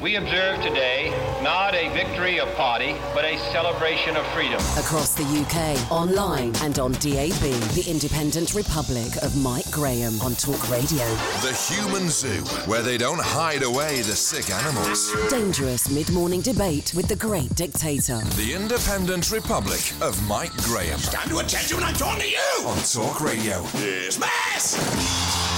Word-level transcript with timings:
We 0.00 0.16
observe 0.16 0.62
today 0.62 1.10
not 1.42 1.74
a 1.74 1.90
victory 1.90 2.40
of 2.40 2.48
party, 2.54 2.96
but 3.12 3.26
a 3.26 3.38
celebration 3.52 4.16
of 4.16 4.26
freedom. 4.28 4.58
Across 4.78 5.12
the 5.12 5.24
UK, 5.24 5.92
online 5.92 6.54
and 6.62 6.78
on 6.78 6.92
DAB, 6.92 7.42
the 7.74 7.84
Independent 7.86 8.54
Republic 8.54 9.14
of 9.22 9.36
Mike 9.42 9.70
Graham 9.70 10.18
on 10.22 10.34
Talk 10.36 10.70
Radio. 10.70 11.04
The 11.42 11.52
Human 11.68 12.08
Zoo, 12.08 12.40
where 12.64 12.80
they 12.80 12.96
don't 12.96 13.20
hide 13.20 13.62
away 13.62 14.00
the 14.00 14.16
sick 14.16 14.48
animals. 14.48 15.12
Dangerous 15.28 15.90
mid-morning 15.90 16.40
debate 16.40 16.94
with 16.96 17.06
the 17.06 17.16
great 17.16 17.54
dictator. 17.54 18.20
The 18.36 18.54
Independent 18.54 19.30
Republic 19.30 19.92
of 20.00 20.26
Mike 20.26 20.56
Graham. 20.62 20.98
Stand 20.98 21.28
to 21.28 21.40
attention 21.40 21.76
when 21.76 21.84
I'm 21.84 21.94
talking 21.94 22.22
to 22.22 22.28
you! 22.30 22.66
On 22.66 22.78
Talk 22.78 23.20
Radio. 23.20 23.60
Yes, 23.74 24.18
mass! 24.18 25.49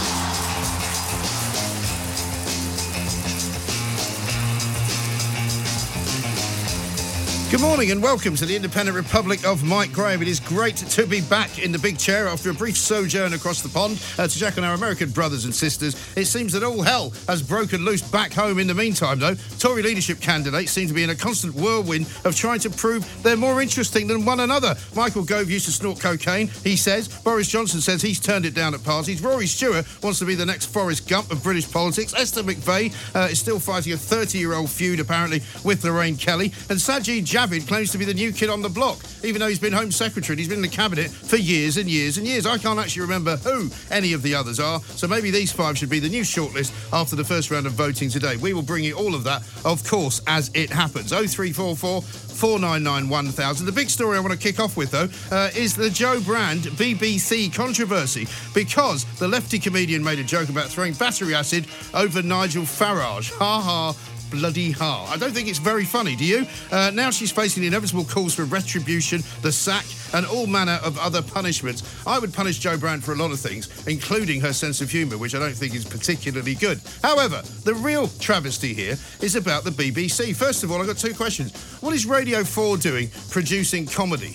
Good 7.52 7.60
morning 7.60 7.90
and 7.90 8.02
welcome 8.02 8.34
to 8.36 8.46
the 8.46 8.56
Independent 8.56 8.96
Republic 8.96 9.44
of 9.44 9.62
Mike 9.62 9.92
Graham. 9.92 10.22
It 10.22 10.28
is 10.28 10.40
great 10.40 10.74
to 10.76 11.06
be 11.06 11.20
back 11.20 11.58
in 11.58 11.70
the 11.70 11.78
big 11.78 11.98
chair 11.98 12.26
after 12.26 12.48
a 12.48 12.54
brief 12.54 12.78
sojourn 12.78 13.34
across 13.34 13.60
the 13.60 13.68
pond 13.68 14.02
uh, 14.16 14.26
to 14.26 14.38
check 14.38 14.56
on 14.56 14.64
our 14.64 14.72
American 14.72 15.10
brothers 15.10 15.44
and 15.44 15.54
sisters. 15.54 15.94
It 16.16 16.24
seems 16.24 16.54
that 16.54 16.62
all 16.62 16.80
hell 16.80 17.10
has 17.28 17.42
broken 17.42 17.84
loose 17.84 18.00
back 18.00 18.32
home 18.32 18.58
in 18.58 18.66
the 18.66 18.72
meantime, 18.72 19.18
though. 19.18 19.34
Tory 19.58 19.82
leadership 19.82 20.18
candidates 20.18 20.72
seem 20.72 20.88
to 20.88 20.94
be 20.94 21.04
in 21.04 21.10
a 21.10 21.14
constant 21.14 21.54
whirlwind 21.54 22.06
of 22.24 22.34
trying 22.34 22.58
to 22.60 22.70
prove 22.70 23.06
they're 23.22 23.36
more 23.36 23.60
interesting 23.60 24.06
than 24.06 24.24
one 24.24 24.40
another. 24.40 24.74
Michael 24.96 25.22
Gove 25.22 25.50
used 25.50 25.66
to 25.66 25.72
snort 25.72 26.00
cocaine, 26.00 26.48
he 26.64 26.74
says. 26.74 27.06
Boris 27.06 27.48
Johnson 27.48 27.82
says 27.82 28.00
he's 28.00 28.18
turned 28.18 28.46
it 28.46 28.54
down 28.54 28.72
at 28.72 28.82
parties. 28.82 29.20
Rory 29.20 29.46
Stewart 29.46 29.84
wants 30.02 30.18
to 30.20 30.24
be 30.24 30.34
the 30.34 30.46
next 30.46 30.72
Forrest 30.72 31.06
Gump 31.06 31.30
of 31.30 31.42
British 31.42 31.70
politics. 31.70 32.14
Esther 32.16 32.44
McVey 32.44 32.94
uh, 33.14 33.28
is 33.30 33.38
still 33.38 33.60
fighting 33.60 33.92
a 33.92 33.98
30 33.98 34.38
year 34.38 34.54
old 34.54 34.70
feud, 34.70 35.00
apparently, 35.00 35.42
with 35.66 35.84
Lorraine 35.84 36.16
Kelly. 36.16 36.46
And 36.70 36.78
Sajid 36.78 37.26
Javid 37.42 37.66
claims 37.66 37.90
to 37.90 37.98
be 37.98 38.04
the 38.04 38.14
new 38.14 38.30
kid 38.32 38.48
on 38.50 38.62
the 38.62 38.68
block, 38.68 39.00
even 39.24 39.40
though 39.40 39.48
he's 39.48 39.58
been 39.58 39.72
Home 39.72 39.90
Secretary 39.90 40.34
and 40.34 40.38
he's 40.38 40.48
been 40.48 40.58
in 40.58 40.62
the 40.62 40.68
Cabinet 40.68 41.10
for 41.10 41.34
years 41.34 41.76
and 41.76 41.90
years 41.90 42.16
and 42.16 42.24
years. 42.24 42.46
I 42.46 42.56
can't 42.56 42.78
actually 42.78 43.02
remember 43.02 43.36
who 43.38 43.68
any 43.90 44.12
of 44.12 44.22
the 44.22 44.32
others 44.32 44.60
are, 44.60 44.78
so 44.80 45.08
maybe 45.08 45.32
these 45.32 45.50
five 45.50 45.76
should 45.76 45.90
be 45.90 45.98
the 45.98 46.08
new 46.08 46.22
shortlist 46.22 46.72
after 46.92 47.16
the 47.16 47.24
first 47.24 47.50
round 47.50 47.66
of 47.66 47.72
voting 47.72 48.08
today. 48.08 48.36
We 48.36 48.52
will 48.52 48.62
bring 48.62 48.84
you 48.84 48.94
all 48.94 49.12
of 49.12 49.24
that, 49.24 49.42
of 49.64 49.82
course, 49.82 50.20
as 50.28 50.52
it 50.54 50.70
happens. 50.70 51.10
0344 51.10 52.02
499 52.02 53.08
1000. 53.08 53.66
The 53.66 53.72
big 53.72 53.90
story 53.90 54.16
I 54.16 54.20
want 54.20 54.32
to 54.32 54.38
kick 54.38 54.60
off 54.60 54.76
with, 54.76 54.92
though, 54.92 55.08
uh, 55.34 55.50
is 55.56 55.74
the 55.74 55.90
Jo 55.90 56.20
Brand 56.20 56.62
BBC 56.62 57.52
controversy 57.52 58.28
because 58.54 59.04
the 59.18 59.26
lefty 59.26 59.58
comedian 59.58 60.02
made 60.04 60.20
a 60.20 60.24
joke 60.24 60.48
about 60.48 60.68
throwing 60.68 60.94
battery 60.94 61.34
acid 61.34 61.66
over 61.92 62.22
Nigel 62.22 62.62
Farage. 62.62 63.32
Ha 63.32 63.60
ha 63.60 63.96
bloody 64.32 64.72
ha. 64.72 65.06
I 65.12 65.16
don't 65.16 65.32
think 65.32 65.48
it's 65.48 65.58
very 65.58 65.84
funny, 65.84 66.16
do 66.16 66.24
you? 66.24 66.46
Uh, 66.72 66.90
now 66.92 67.10
she's 67.10 67.30
facing 67.30 67.60
the 67.60 67.68
inevitable 67.68 68.04
calls 68.04 68.34
for 68.34 68.44
retribution, 68.44 69.22
the 69.42 69.52
sack, 69.52 69.84
and 70.14 70.26
all 70.26 70.46
manner 70.46 70.80
of 70.82 70.98
other 70.98 71.22
punishments. 71.22 71.82
I 72.06 72.18
would 72.18 72.32
punish 72.32 72.58
Jo 72.58 72.76
Brand 72.76 73.04
for 73.04 73.12
a 73.12 73.16
lot 73.16 73.30
of 73.30 73.38
things, 73.38 73.86
including 73.86 74.40
her 74.40 74.52
sense 74.52 74.80
of 74.80 74.90
humour, 74.90 75.18
which 75.18 75.34
I 75.34 75.38
don't 75.38 75.54
think 75.54 75.74
is 75.74 75.84
particularly 75.84 76.54
good. 76.54 76.80
However, 77.02 77.42
the 77.64 77.74
real 77.74 78.08
travesty 78.18 78.74
here 78.74 78.96
is 79.20 79.36
about 79.36 79.64
the 79.64 79.70
BBC. 79.70 80.34
First 80.34 80.64
of 80.64 80.72
all, 80.72 80.80
I've 80.80 80.86
got 80.86 80.98
two 80.98 81.14
questions. 81.14 81.54
What 81.80 81.94
is 81.94 82.06
Radio 82.06 82.42
4 82.42 82.78
doing 82.78 83.10
producing 83.30 83.86
comedy? 83.86 84.34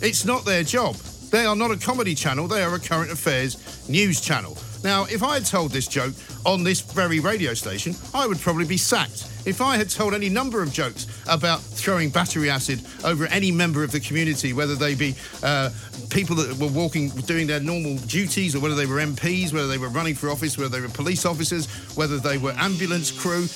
It's 0.00 0.24
not 0.24 0.44
their 0.44 0.62
job. 0.62 0.94
They 1.30 1.44
are 1.44 1.56
not 1.56 1.70
a 1.70 1.76
comedy 1.76 2.14
channel, 2.14 2.46
they 2.46 2.62
are 2.62 2.74
a 2.74 2.78
current 2.78 3.10
affairs 3.10 3.88
news 3.88 4.20
channel. 4.20 4.56
Now, 4.84 5.04
if 5.04 5.22
I 5.22 5.34
had 5.34 5.44
told 5.44 5.72
this 5.72 5.88
joke 5.88 6.14
on 6.46 6.62
this 6.62 6.80
very 6.80 7.20
radio 7.20 7.52
station, 7.54 7.94
I 8.14 8.26
would 8.26 8.38
probably 8.38 8.64
be 8.64 8.76
sacked. 8.76 9.27
If 9.48 9.62
I 9.62 9.78
had 9.78 9.88
told 9.88 10.12
any 10.12 10.28
number 10.28 10.62
of 10.62 10.70
jokes 10.70 11.06
about 11.26 11.62
throwing 11.62 12.10
battery 12.10 12.50
acid 12.50 12.82
over 13.02 13.24
any 13.28 13.50
member 13.50 13.82
of 13.82 13.90
the 13.90 13.98
community, 13.98 14.52
whether 14.52 14.74
they 14.74 14.94
be 14.94 15.14
uh, 15.42 15.70
people 16.10 16.36
that 16.36 16.58
were 16.58 16.68
walking, 16.68 17.08
doing 17.08 17.46
their 17.46 17.58
normal 17.58 17.96
duties, 17.96 18.54
or 18.54 18.60
whether 18.60 18.74
they 18.74 18.84
were 18.84 18.96
MPs, 18.96 19.54
whether 19.54 19.66
they 19.66 19.78
were 19.78 19.88
running 19.88 20.14
for 20.14 20.28
office, 20.28 20.58
whether 20.58 20.68
they 20.68 20.82
were 20.82 20.92
police 20.92 21.24
officers, 21.24 21.66
whether 21.96 22.18
they 22.18 22.36
were 22.36 22.52
ambulance 22.58 23.10
crew, 23.10 23.46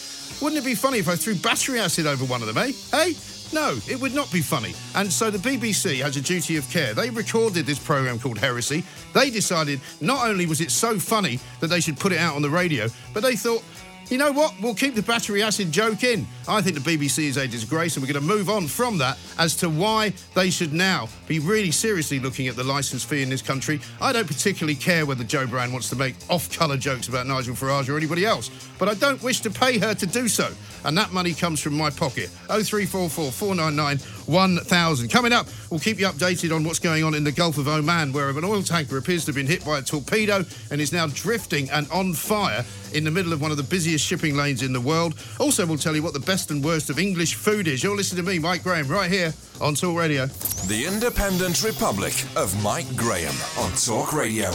wouldn't 0.41 0.62
it 0.62 0.64
be 0.64 0.75
funny 0.75 0.97
if 0.98 1.10
I 1.10 1.14
threw 1.14 1.34
battery 1.34 1.78
acid 1.78 2.06
over 2.06 2.25
one 2.25 2.41
of 2.41 2.47
them, 2.47 2.56
eh? 2.56 2.72
Hey? 2.91 3.14
No, 3.52 3.78
it 3.86 4.00
would 4.00 4.14
not 4.14 4.32
be 4.32 4.41
funny. 4.41 4.72
And 4.94 5.12
so 5.12 5.31
the 5.31 5.36
BBC 5.36 6.00
has 6.02 6.16
a 6.16 6.22
duty 6.22 6.56
of 6.56 6.69
care. 6.70 6.94
They 6.94 7.10
recorded 7.10 7.66
this 7.66 7.78
programme 7.78 8.19
called 8.19 8.38
Heresy. 8.38 8.82
They 9.12 9.28
decided 9.28 9.78
not 10.00 10.26
only 10.26 10.47
was 10.47 10.62
it 10.62 10.70
so 10.70 10.98
funny 10.98 11.38
that 11.60 11.66
they 11.66 11.81
should 11.81 11.98
put 11.98 12.12
it 12.12 12.19
out 12.19 12.34
on 12.34 12.41
the 12.41 12.48
radio, 12.48 12.88
but 13.12 13.22
they 13.22 13.36
thought, 13.36 13.62
you 14.08 14.18
know 14.18 14.32
what? 14.32 14.54
We'll 14.60 14.74
keep 14.74 14.94
the 14.94 15.02
battery 15.02 15.42
acid 15.42 15.72
joke 15.72 16.04
in. 16.04 16.26
I 16.48 16.60
think 16.60 16.82
the 16.82 16.96
BBC 16.96 17.24
is 17.24 17.36
a 17.36 17.46
disgrace, 17.46 17.96
and 17.96 18.02
we're 18.04 18.12
going 18.12 18.22
to 18.22 18.28
move 18.28 18.50
on 18.50 18.66
from 18.66 18.98
that 18.98 19.18
as 19.38 19.54
to 19.56 19.68
why 19.70 20.12
they 20.34 20.50
should 20.50 20.72
now 20.72 21.08
be 21.26 21.38
really 21.38 21.70
seriously 21.70 22.18
looking 22.18 22.48
at 22.48 22.56
the 22.56 22.64
licence 22.64 23.04
fee 23.04 23.22
in 23.22 23.30
this 23.30 23.42
country. 23.42 23.80
I 24.00 24.12
don't 24.12 24.26
particularly 24.26 24.74
care 24.74 25.06
whether 25.06 25.24
Jo 25.24 25.46
Brand 25.46 25.72
wants 25.72 25.88
to 25.90 25.96
make 25.96 26.14
off 26.28 26.50
colour 26.50 26.76
jokes 26.76 27.08
about 27.08 27.26
Nigel 27.26 27.54
Farage 27.54 27.88
or 27.88 27.96
anybody 27.96 28.26
else, 28.26 28.50
but 28.78 28.88
I 28.88 28.94
don't 28.94 29.22
wish 29.22 29.40
to 29.40 29.50
pay 29.50 29.78
her 29.78 29.94
to 29.94 30.06
do 30.06 30.28
so. 30.28 30.52
And 30.84 30.98
that 30.98 31.12
money 31.12 31.32
comes 31.32 31.60
from 31.60 31.74
my 31.74 31.90
pocket. 31.90 32.28
0344 32.48 33.30
499 33.30 33.98
1000. 34.27 35.09
Coming 35.09 35.33
up, 35.33 35.47
we'll 35.71 35.81
keep 35.81 35.99
you 35.99 36.06
updated 36.06 36.55
on 36.55 36.65
what's 36.65 36.78
going 36.78 37.05
on 37.05 37.15
in 37.15 37.25
the 37.25 37.33
Gulf 37.33 37.59
of 37.59 37.69
Oman, 37.69 38.12
where 38.12 38.28
an 38.31 38.44
oil 38.44 38.62
tanker 38.62 38.97
appears 38.97 39.25
to 39.25 39.28
have 39.28 39.37
been 39.37 39.47
hit 39.47 39.65
by 39.65 39.78
a 39.78 39.83
torpedo 39.83 40.44
and 40.71 40.81
is 40.81 40.93
now 40.93 41.06
drifting 41.09 41.71
and 41.71 41.91
on 41.91 42.15
fire 42.15 42.65
in 42.93 43.05
the 43.05 43.11
middle 43.11 43.32
of 43.32 43.41
one 43.41 43.50
of 43.50 43.56
the 43.56 43.62
busiest 43.62 44.05
shipping 44.05 44.37
lanes 44.37 44.62
in 44.62 44.72
the 44.72 44.81
world. 44.81 45.15
Also, 45.38 45.66
we'll 45.66 45.78
tell 45.78 45.97
you 45.97 46.03
what 46.03 46.12
the 46.12 46.21
best 46.21 46.50
and 46.50 46.65
worst 46.65 46.91
of 46.91 46.99
English 46.99 47.34
food 47.34 47.69
is. 47.69 47.82
You're 47.82 47.97
listening 47.97 48.25
to 48.25 48.31
me, 48.31 48.38
Mike 48.38 48.62
Graham, 48.62 48.88
right 48.88 49.11
here 49.11 49.32
on 49.61 49.75
Talk 49.75 49.97
Radio. 49.97 50.27
The 50.66 50.84
Independent 50.87 51.62
Republic 51.62 52.15
of 52.37 52.61
Mike 52.62 52.97
Graham 52.97 53.34
on 53.59 53.72
Talk 53.72 54.12
Radio. 54.12 54.50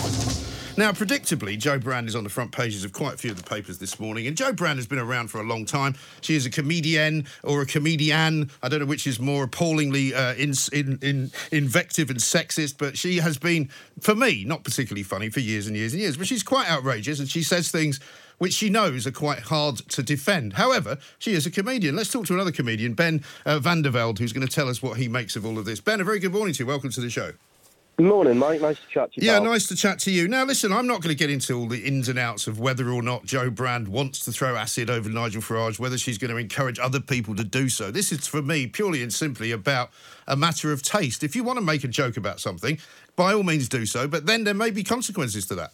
Now, 0.78 0.92
predictably, 0.92 1.58
Jo 1.58 1.80
Brand 1.80 2.08
is 2.08 2.16
on 2.16 2.24
the 2.24 2.30
front 2.30 2.52
pages 2.52 2.86
of 2.86 2.94
quite 2.94 3.16
a 3.16 3.18
few 3.18 3.32
of 3.32 3.38
the 3.38 3.50
papers 3.50 3.80
this 3.80 4.00
morning. 4.00 4.28
And 4.28 4.38
Jo 4.38 4.54
Brand 4.54 4.78
has 4.78 4.86
been 4.86 5.00
around 5.00 5.30
for 5.30 5.40
a 5.40 5.44
long 5.44 5.66
time. 5.66 5.96
She 6.22 6.36
is 6.36 6.46
a 6.46 6.52
comedian 6.52 7.26
or 7.42 7.64
a 7.64 7.66
comedian. 7.66 8.52
I 8.62 8.70
don't 8.70 8.82
know 8.82 8.86
which 8.86 9.08
is 9.08 9.20
more 9.20 9.46
appallingly 9.46 10.14
uh, 10.14 10.36
in, 10.36 10.54
in, 10.72 11.00
in, 11.02 11.32
invective 11.52 12.12
and 12.12 12.20
sexist, 12.20 12.76
but 12.78 12.96
she 12.96 13.18
has 13.18 13.40
been, 13.40 13.72
for 14.00 14.14
me, 14.14 14.44
not 14.44 14.64
particularly 14.64 15.02
funny 15.02 15.30
for 15.30 15.40
years 15.40 15.66
and 15.66 15.76
years 15.76 15.94
and 15.94 16.02
years. 16.02 16.16
But 16.16 16.28
she's 16.28 16.44
quite 16.44 16.70
outrageous 16.70 17.20
and 17.20 17.28
she 17.28 17.42
says 17.42 17.72
things 17.72 18.00
which 18.38 18.54
she 18.54 18.70
knows 18.70 19.08
are 19.08 19.12
quite 19.12 19.40
hard 19.40 19.78
to 19.78 20.04
defend. 20.04 20.54
However, 20.54 21.00
she 21.18 21.34
is 21.34 21.48
a 21.48 21.50
comedian. 21.50 21.96
Let's 21.96 22.12
talk 22.12 22.28
to 22.28 22.36
another 22.36 22.52
comedian, 22.52 22.94
Ben 22.94 23.24
uh, 23.48 23.58
van 23.58 23.82
der 23.82 23.90
Velde, 23.90 24.20
who's 24.20 24.32
going 24.32 24.46
to 24.46 24.54
tell 24.54 24.70
us 24.70 24.84
what 24.84 24.98
he 24.98 25.08
makes 25.08 25.36
of 25.36 25.44
all 25.44 25.58
of 25.58 25.66
this. 25.66 25.82
Ben, 25.82 26.02
a 26.02 26.04
very 26.04 26.20
good 26.20 26.34
morning 26.34 26.54
to 26.54 26.60
you. 26.60 26.68
Welcome 26.68 26.92
to 26.92 27.02
the 27.02 27.10
show. 27.10 27.32
Good 27.98 28.06
morning, 28.06 28.38
mate. 28.38 28.62
Nice 28.62 28.80
to 28.80 28.88
chat 28.88 29.12
to 29.14 29.22
you. 29.22 29.26
Yeah, 29.26 29.40
pal. 29.40 29.46
nice 29.46 29.68
to 29.70 29.76
chat 29.76 29.98
to 30.02 30.12
you. 30.12 30.28
Now, 30.28 30.44
listen, 30.44 30.72
I'm 30.72 30.86
not 30.86 31.02
going 31.02 31.10
to 31.10 31.18
get 31.18 31.32
into 31.32 31.58
all 31.58 31.66
the 31.66 31.80
ins 31.80 32.08
and 32.10 32.20
outs 32.20 32.46
of 32.46 32.60
whether 32.60 32.92
or 32.92 33.02
not 33.02 33.26
Jo 33.26 33.50
Brand 33.50 33.88
wants 33.88 34.24
to 34.26 34.32
throw 34.32 34.56
acid 34.56 34.92
over 34.92 35.10
Nigel 35.10 35.42
Farage, 35.42 35.80
whether 35.80 35.98
she's 35.98 36.20
going 36.20 36.30
to 36.30 36.38
encourage 36.38 36.78
other 36.78 37.00
people 37.00 37.36
to 37.36 37.44
do 37.44 37.70
so. 37.70 37.90
This 37.90 38.12
is, 38.12 38.28
for 38.28 38.44
me, 38.44 38.68
purely 38.68 39.02
and 39.02 39.12
simply 39.12 39.52
about 39.52 39.90
a 40.28 40.36
matter 40.36 40.72
of 40.72 40.84
taste. 40.84 41.24
If 41.24 41.36
you 41.36 41.44
want 41.44 41.58
to 41.58 41.66
make 41.66 41.84
a 41.84 41.88
joke 41.88 42.18
about 42.18 42.40
something, 42.40 42.78
by 43.16 43.34
all 43.34 43.42
means 43.42 43.68
do 43.68 43.88
so, 43.88 44.08
but 44.08 44.28
then 44.28 44.44
there 44.44 44.54
may 44.54 44.70
be 44.70 44.84
consequences 44.84 45.48
to 45.48 45.56
that. 45.56 45.72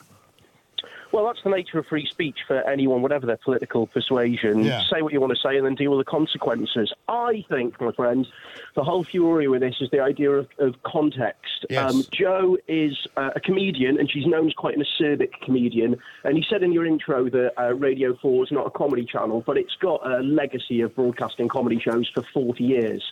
Well, 1.13 1.27
that's 1.27 1.43
the 1.43 1.51
nature 1.51 1.77
of 1.77 1.85
free 1.85 2.07
speech 2.07 2.39
for 2.47 2.67
anyone, 2.67 3.03
whatever 3.03 3.27
their 3.27 3.37
political 3.37 3.85
persuasion. 3.85 4.63
Yeah. 4.63 4.81
Say 4.91 5.03
what 5.03 5.13
you 5.13 5.21
want 5.21 5.31
to 5.31 5.39
say 5.39 5.57
and 5.57 5.63
then 5.63 5.75
deal 5.75 5.91
with 5.95 6.03
the 6.03 6.09
consequences. 6.09 6.91
I 7.07 7.45
think, 7.49 7.79
my 7.79 7.91
friends, 7.91 8.27
the 8.75 8.83
whole 8.83 9.03
fury 9.03 9.47
with 9.47 9.61
this 9.61 9.75
is 9.79 9.91
the 9.91 9.99
idea 9.99 10.31
of, 10.31 10.47
of 10.57 10.81
context. 10.81 11.67
Yes. 11.69 11.93
Um, 11.93 12.03
Jo 12.11 12.57
is 12.67 12.97
uh, 13.15 13.29
a 13.35 13.39
comedian, 13.39 13.99
and 13.99 14.09
she's 14.09 14.25
known 14.25 14.47
as 14.47 14.53
quite 14.55 14.75
an 14.75 14.83
acerbic 14.83 15.33
comedian. 15.43 15.97
And 16.23 16.35
you 16.35 16.43
said 16.49 16.63
in 16.63 16.73
your 16.73 16.87
intro 16.87 17.29
that 17.29 17.53
uh, 17.61 17.75
Radio 17.75 18.17
4 18.19 18.45
is 18.45 18.51
not 18.51 18.65
a 18.65 18.71
comedy 18.71 19.05
channel, 19.05 19.43
but 19.45 19.55
it's 19.55 19.75
got 19.75 20.03
a 20.03 20.17
legacy 20.23 20.81
of 20.81 20.95
broadcasting 20.95 21.47
comedy 21.47 21.79
shows 21.79 22.09
for 22.11 22.23
40 22.33 22.63
years. 22.63 23.03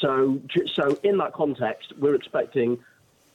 So, 0.00 0.40
so 0.72 0.98
in 1.02 1.18
that 1.18 1.34
context, 1.34 1.92
we're 1.98 2.14
expecting 2.14 2.78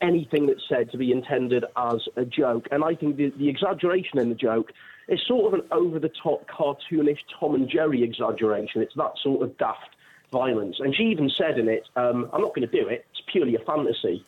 anything 0.00 0.46
that's 0.46 0.62
said 0.68 0.90
to 0.92 0.98
be 0.98 1.12
intended 1.12 1.64
as 1.76 2.00
a 2.16 2.24
joke. 2.24 2.66
And 2.70 2.82
I 2.84 2.94
think 2.94 3.16
the, 3.16 3.32
the 3.38 3.48
exaggeration 3.48 4.18
in 4.18 4.28
the 4.28 4.34
joke 4.34 4.72
is 5.08 5.20
sort 5.26 5.52
of 5.52 5.60
an 5.60 5.66
over 5.70 5.98
the 5.98 6.10
top, 6.22 6.48
cartoonish 6.48 7.18
Tom 7.38 7.54
and 7.54 7.68
Jerry 7.68 8.02
exaggeration. 8.02 8.82
It's 8.82 8.94
that 8.96 9.12
sort 9.22 9.42
of 9.42 9.56
daft 9.58 9.96
violence. 10.32 10.76
And 10.78 10.94
she 10.94 11.04
even 11.04 11.30
said 11.36 11.58
in 11.58 11.68
it, 11.68 11.88
um, 11.96 12.30
I'm 12.32 12.40
not 12.40 12.54
going 12.54 12.68
to 12.68 12.80
do 12.82 12.88
it, 12.88 13.04
it's 13.10 13.22
purely 13.30 13.56
a 13.56 13.60
fantasy. 13.60 14.24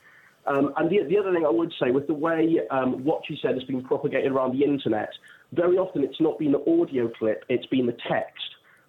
Um, 0.47 0.73
and 0.77 0.91
the, 0.91 1.05
the 1.09 1.19
other 1.19 1.33
thing 1.33 1.47
I 1.47 1.51
would 1.51 1.73
say, 1.81 1.93
with 1.93 2.09
the 2.09 2.15
way 2.15 2.59
um, 2.71 3.05
what 3.05 3.23
she 3.27 3.39
said 3.41 3.55
has 3.55 3.63
been 3.65 3.83
propagated 3.83 4.33
around 4.33 4.59
the 4.59 4.65
internet, 4.65 5.11
very 5.53 5.77
often 5.79 6.03
it's 6.03 6.21
not 6.21 6.39
been 6.39 6.53
the 6.53 6.81
audio 6.81 7.09
clip, 7.09 7.45
it's 7.49 7.67
been 7.67 7.87
the 7.87 7.97
text. 8.09 8.43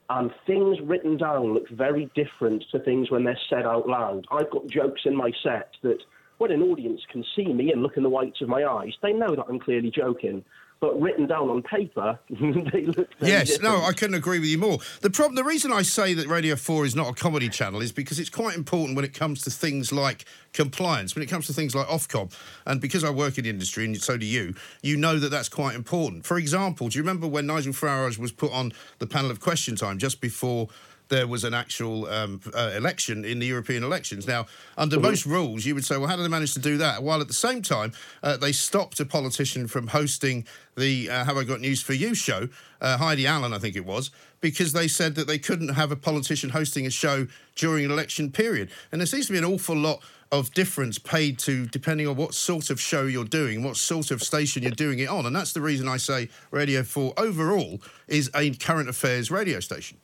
And 0.09 0.31
things 0.45 0.79
written 0.81 1.17
down 1.17 1.53
look 1.53 1.69
very 1.69 2.09
different 2.15 2.63
to 2.71 2.79
things 2.79 3.09
when 3.09 3.23
they're 3.23 3.39
said 3.49 3.65
out 3.65 3.87
loud. 3.87 4.25
I've 4.31 4.49
got 4.49 4.67
jokes 4.67 5.01
in 5.05 5.15
my 5.15 5.31
set 5.43 5.69
that 5.83 5.99
when 6.43 6.51
an 6.51 6.61
audience 6.61 6.99
can 7.09 7.23
see 7.37 7.45
me 7.45 7.71
and 7.71 7.81
look 7.81 7.95
in 7.95 8.03
the 8.03 8.09
whites 8.09 8.41
of 8.41 8.49
my 8.49 8.65
eyes, 8.65 8.91
they 9.01 9.13
know 9.13 9.33
that 9.33 9.45
I'm 9.47 9.59
clearly 9.59 9.89
joking 9.89 10.43
but 10.81 10.99
written 10.99 11.25
down 11.27 11.49
on 11.49 11.63
paper, 11.63 12.19
they 12.29 12.81
look. 12.81 13.07
yes, 13.21 13.51
different. 13.51 13.63
no, 13.63 13.85
I 13.85 13.93
couldn't 13.93 14.15
agree 14.15 14.39
with 14.39 14.49
you 14.49 14.57
more. 14.57 14.79
The 14.99 15.09
problem, 15.09 15.35
the 15.35 15.43
reason 15.45 15.71
I 15.71 15.81
say 15.81 16.13
that 16.13 16.27
Radio 16.27 16.57
Four 16.57 16.85
is 16.85 16.93
not 16.93 17.07
a 17.09 17.13
comedy 17.13 17.47
channel 17.47 17.81
is 17.81 17.93
because 17.93 18.19
it's 18.19 18.29
quite 18.29 18.57
important 18.57 18.97
when 18.97 19.05
it 19.05 19.13
comes 19.13 19.43
to 19.43 19.49
things 19.49 19.93
like 19.93 20.25
compliance, 20.51 21.15
when 21.15 21.23
it 21.23 21.27
comes 21.27 21.47
to 21.47 21.53
things 21.53 21.73
like 21.73 21.87
Ofcom, 21.87 22.37
and 22.65 22.81
because 22.81 23.05
I 23.05 23.11
work 23.11 23.37
in 23.37 23.45
the 23.45 23.49
industry 23.49 23.85
and 23.85 23.95
so 23.95 24.17
do 24.17 24.25
you, 24.25 24.55
you 24.81 24.97
know 24.97 25.19
that 25.19 25.29
that's 25.29 25.47
quite 25.47 25.73
important. 25.73 26.25
For 26.25 26.37
example, 26.37 26.89
do 26.89 26.97
you 26.97 27.01
remember 27.01 27.29
when 27.29 27.47
Nigel 27.47 27.71
Farage 27.71 28.17
was 28.17 28.33
put 28.33 28.51
on 28.51 28.73
the 28.99 29.07
panel 29.07 29.31
of 29.31 29.39
Question 29.39 29.77
Time 29.77 29.97
just 29.99 30.19
before? 30.19 30.67
There 31.13 31.27
was 31.27 31.43
an 31.43 31.53
actual 31.53 32.07
um, 32.07 32.41
uh, 32.55 32.71
election 32.75 33.23
in 33.23 33.37
the 33.37 33.45
European 33.45 33.83
elections. 33.83 34.25
Now, 34.27 34.47
under 34.77 34.95
mm-hmm. 34.95 35.05
most 35.05 35.25
rules, 35.27 35.63
you 35.63 35.75
would 35.75 35.85
say, 35.85 35.95
well, 35.97 36.07
how 36.07 36.15
did 36.15 36.23
they 36.23 36.29
manage 36.29 36.55
to 36.55 36.59
do 36.59 36.77
that? 36.77 37.03
While 37.03 37.21
at 37.21 37.27
the 37.27 37.35
same 37.35 37.61
time, 37.61 37.93
uh, 38.23 38.35
they 38.37 38.51
stopped 38.51 38.99
a 38.99 39.05
politician 39.05 39.67
from 39.67 39.87
hosting 39.87 40.47
the 40.75 41.11
uh, 41.11 41.23
Have 41.23 41.37
I 41.37 41.43
Got 41.43 41.61
News 41.61 41.83
for 41.83 41.93
You 41.93 42.15
show, 42.15 42.49
uh, 42.81 42.97
Heidi 42.97 43.27
Allen, 43.27 43.53
I 43.53 43.59
think 43.59 43.75
it 43.75 43.85
was, 43.85 44.09
because 44.41 44.73
they 44.73 44.87
said 44.87 45.13
that 45.13 45.27
they 45.27 45.37
couldn't 45.37 45.75
have 45.75 45.91
a 45.91 45.95
politician 45.95 46.49
hosting 46.49 46.87
a 46.87 46.89
show 46.89 47.27
during 47.55 47.85
an 47.85 47.91
election 47.91 48.31
period. 48.31 48.71
And 48.91 48.99
there 48.99 49.05
seems 49.05 49.27
to 49.27 49.33
be 49.33 49.37
an 49.37 49.45
awful 49.45 49.75
lot 49.75 50.01
of 50.31 50.51
difference 50.55 50.97
paid 50.97 51.37
to 51.37 51.67
depending 51.67 52.07
on 52.07 52.15
what 52.15 52.33
sort 52.33 52.71
of 52.71 52.81
show 52.81 53.03
you're 53.03 53.23
doing, 53.23 53.61
what 53.61 53.77
sort 53.77 54.09
of 54.09 54.23
station 54.23 54.63
you're 54.63 54.71
doing 54.71 54.97
it 54.97 55.09
on. 55.09 55.27
And 55.27 55.35
that's 55.35 55.53
the 55.53 55.61
reason 55.61 55.87
I 55.87 55.97
say 55.97 56.29
Radio 56.49 56.81
4 56.81 57.13
overall 57.17 57.79
is 58.07 58.31
a 58.33 58.49
current 58.55 58.89
affairs 58.89 59.29
radio 59.29 59.59
station. 59.59 59.99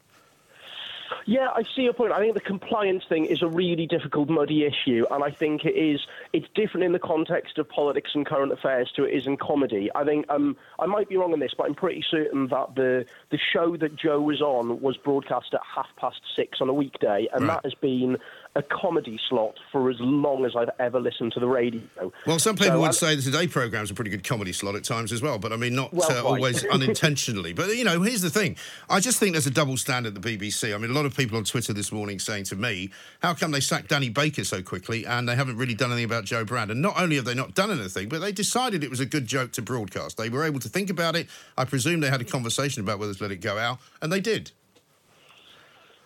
Yeah, 1.30 1.50
I 1.56 1.62
see 1.76 1.84
your 1.84 1.94
point. 1.94 2.12
I 2.12 2.20
think 2.20 2.34
the 2.34 2.42
compliance 2.42 3.04
thing 3.08 3.26
is 3.26 3.44
a 3.44 3.48
really 3.48 3.86
difficult, 3.86 4.30
muddy 4.30 4.66
issue, 4.66 5.06
and 5.12 5.24
I 5.24 5.30
think 5.30 5.64
it 5.64 5.78
is. 5.78 6.02
It's 6.34 6.48
different 6.56 6.86
in 6.86 6.92
the 6.92 6.98
context 6.98 7.60
of 7.60 7.70
politics 7.70 8.10
and 8.16 8.26
current 8.26 8.52
affairs 8.52 8.92
to 8.96 9.04
it 9.04 9.14
is 9.14 9.28
in 9.28 9.38
comedy. 9.38 9.92
I 9.94 10.04
think 10.06 10.26
um, 10.30 10.58
I 10.80 10.88
might 10.88 11.08
be 11.08 11.18
wrong 11.18 11.32
on 11.32 11.40
this, 11.40 11.52
but 11.56 11.68
I'm 11.68 11.76
pretty 11.76 12.04
certain 12.10 12.48
that 12.48 12.74
the 12.74 13.06
the 13.30 13.38
show 13.54 13.78
that 13.78 13.96
Jo 13.96 14.20
was 14.20 14.42
on 14.42 14.82
was 14.82 14.98
broadcast 14.98 15.54
at 15.54 15.60
half 15.64 15.90
past 15.98 16.20
six 16.36 16.62
on 16.62 16.68
a 16.68 16.74
weekday, 16.74 17.28
and 17.32 17.48
right. 17.48 17.62
that 17.62 17.64
has 17.64 17.76
been 17.76 18.18
a 18.56 18.64
comedy 18.64 19.20
slot 19.30 19.56
for 19.72 19.90
as 19.90 19.98
long 20.00 20.44
as 20.44 20.56
I've 20.56 20.72
ever 20.80 21.00
listened 21.00 21.34
to 21.34 21.40
the 21.40 21.48
radio. 21.48 21.82
Well, 22.26 22.40
some 22.40 22.56
people 22.56 22.74
so, 22.74 22.80
would 22.80 22.88
um, 22.88 22.94
say 22.94 23.16
the 23.16 23.22
Today 23.22 23.48
program's 23.48 23.92
a 23.92 23.94
pretty 23.94 24.10
good 24.10 24.24
comedy 24.24 24.54
slot 24.54 24.76
at 24.76 24.84
times 24.84 25.12
as 25.12 25.22
well, 25.22 25.38
but 25.38 25.54
I 25.54 25.56
mean, 25.56 25.76
not 25.76 25.94
well, 25.94 26.12
uh, 26.12 26.24
always 26.24 26.66
unintentionally. 26.72 27.54
But, 27.54 27.76
you 27.76 27.84
know, 27.84 28.02
here's 28.02 28.22
the 28.22 28.30
thing. 28.30 28.58
I 28.90 29.00
just 29.00 29.20
think 29.20 29.34
there's 29.34 29.46
a 29.46 29.52
double 29.52 29.78
standard 29.78 30.16
at 30.16 30.22
the 30.22 30.38
BBC. 30.38 30.74
I 30.74 30.78
mean, 30.80 30.90
a 30.90 30.94
lot 30.94 31.06
of 31.06 31.16
people 31.16 31.38
on 31.38 31.44
Twitter 31.44 31.74
this 31.74 31.92
morning 31.92 32.18
saying 32.18 32.46
to 32.46 32.56
me, 32.56 32.90
how 33.22 33.36
come 33.36 33.52
they 33.52 33.60
sacked 33.60 33.90
Danny 33.90 34.10
Baker 34.10 34.44
so 34.44 34.64
quickly 34.64 35.06
and 35.06 35.30
they 35.30 35.36
haven't 35.36 35.58
really 35.58 35.76
done 35.76 35.92
anything 35.92 36.06
about 36.06 36.26
Jo 36.26 36.44
Brand? 36.44 36.72
And 36.72 36.82
not 36.82 37.00
only 37.00 37.18
have 37.18 37.26
they 37.26 37.36
not 37.36 37.54
done 37.54 37.72
anything, 37.72 38.10
but 38.10 38.20
they 38.20 38.32
decided 38.32 38.84
it 38.84 38.90
was 38.90 39.00
a 39.00 39.06
good 39.06 39.28
joke 39.28 39.52
to 39.54 39.62
broadcast. 39.62 40.18
They 40.18 40.30
were 40.30 40.44
able 40.44 40.60
to 40.62 40.70
think 40.70 40.90
about 40.90 41.16
it. 41.16 41.28
I 41.56 41.66
presume 41.66 42.00
they 42.00 42.10
had 42.10 42.22
a 42.22 42.26
conversation 42.26 42.82
about 42.82 42.98
whether 42.98 43.14
to 43.14 43.24
let 43.24 43.32
it 43.32 43.42
go 43.42 43.58
out, 43.58 43.78
and 44.02 44.12
they 44.12 44.20
did. 44.20 44.52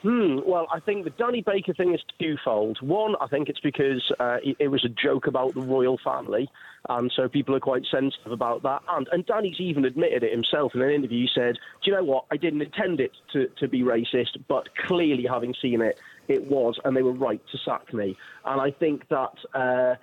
Hmm. 0.03 0.39
Well, 0.45 0.67
I 0.69 0.81
think 0.81 1.05
the 1.05 1.11
Danny 1.11 1.41
Baker 1.41 1.73
thing 1.73 1.93
is 1.93 2.01
twofold. 2.19 2.77
One, 2.81 3.15
I 3.21 3.27
think 3.27 3.47
it's 3.47 3.61
because 3.61 4.03
uh, 4.19 4.35
it, 4.43 4.57
it, 4.59 4.67
was 4.67 4.83
a 4.83 4.89
joke 4.89 5.27
about 5.27 5.53
the 5.53 5.61
royal 5.61 5.97
family, 6.03 6.49
and 6.89 7.09
so 7.15 7.29
people 7.29 7.55
are 7.55 7.61
quite 7.61 7.83
sensitive 7.89 8.33
about 8.33 8.63
that. 8.63 8.81
And, 8.89 9.07
and 9.13 9.25
Danny's 9.25 9.61
even 9.61 9.85
admitted 9.85 10.23
it 10.23 10.33
himself 10.33 10.75
in 10.75 10.81
an 10.81 10.89
interview. 10.89 11.21
He 11.21 11.29
said, 11.33 11.55
"Do 11.55 11.89
you 11.89 11.95
know 11.95 12.03
what? 12.03 12.25
I 12.31 12.35
didn't 12.35 12.61
intend 12.61 12.99
it 12.99 13.11
to, 13.31 13.47
to 13.59 13.69
be 13.69 13.81
racist, 13.81 14.43
but 14.49 14.67
clearly, 14.75 15.25
having 15.25 15.55
seen 15.61 15.79
it, 15.79 15.97
it 16.27 16.51
was, 16.51 16.77
and 16.83 16.97
they 16.97 17.01
were 17.01 17.13
right 17.13 17.41
to 17.53 17.57
sack 17.63 17.93
me." 17.93 18.17
And 18.45 18.59
I 18.59 18.71
think 18.71 19.07
that. 19.07 19.33
Uh, 19.53 19.95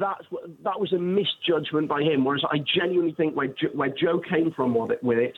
that 0.00 0.16
that 0.64 0.80
was 0.80 0.92
a 0.94 0.98
misjudgment 0.98 1.86
by 1.86 2.00
him. 2.00 2.24
Whereas 2.24 2.42
I 2.50 2.56
genuinely 2.58 3.12
think 3.12 3.36
where 3.36 3.54
where 3.74 3.90
Jo 3.90 4.18
came 4.18 4.50
from 4.52 4.74
with 4.74 4.90
it, 4.90 5.04
with 5.04 5.18
it 5.18 5.34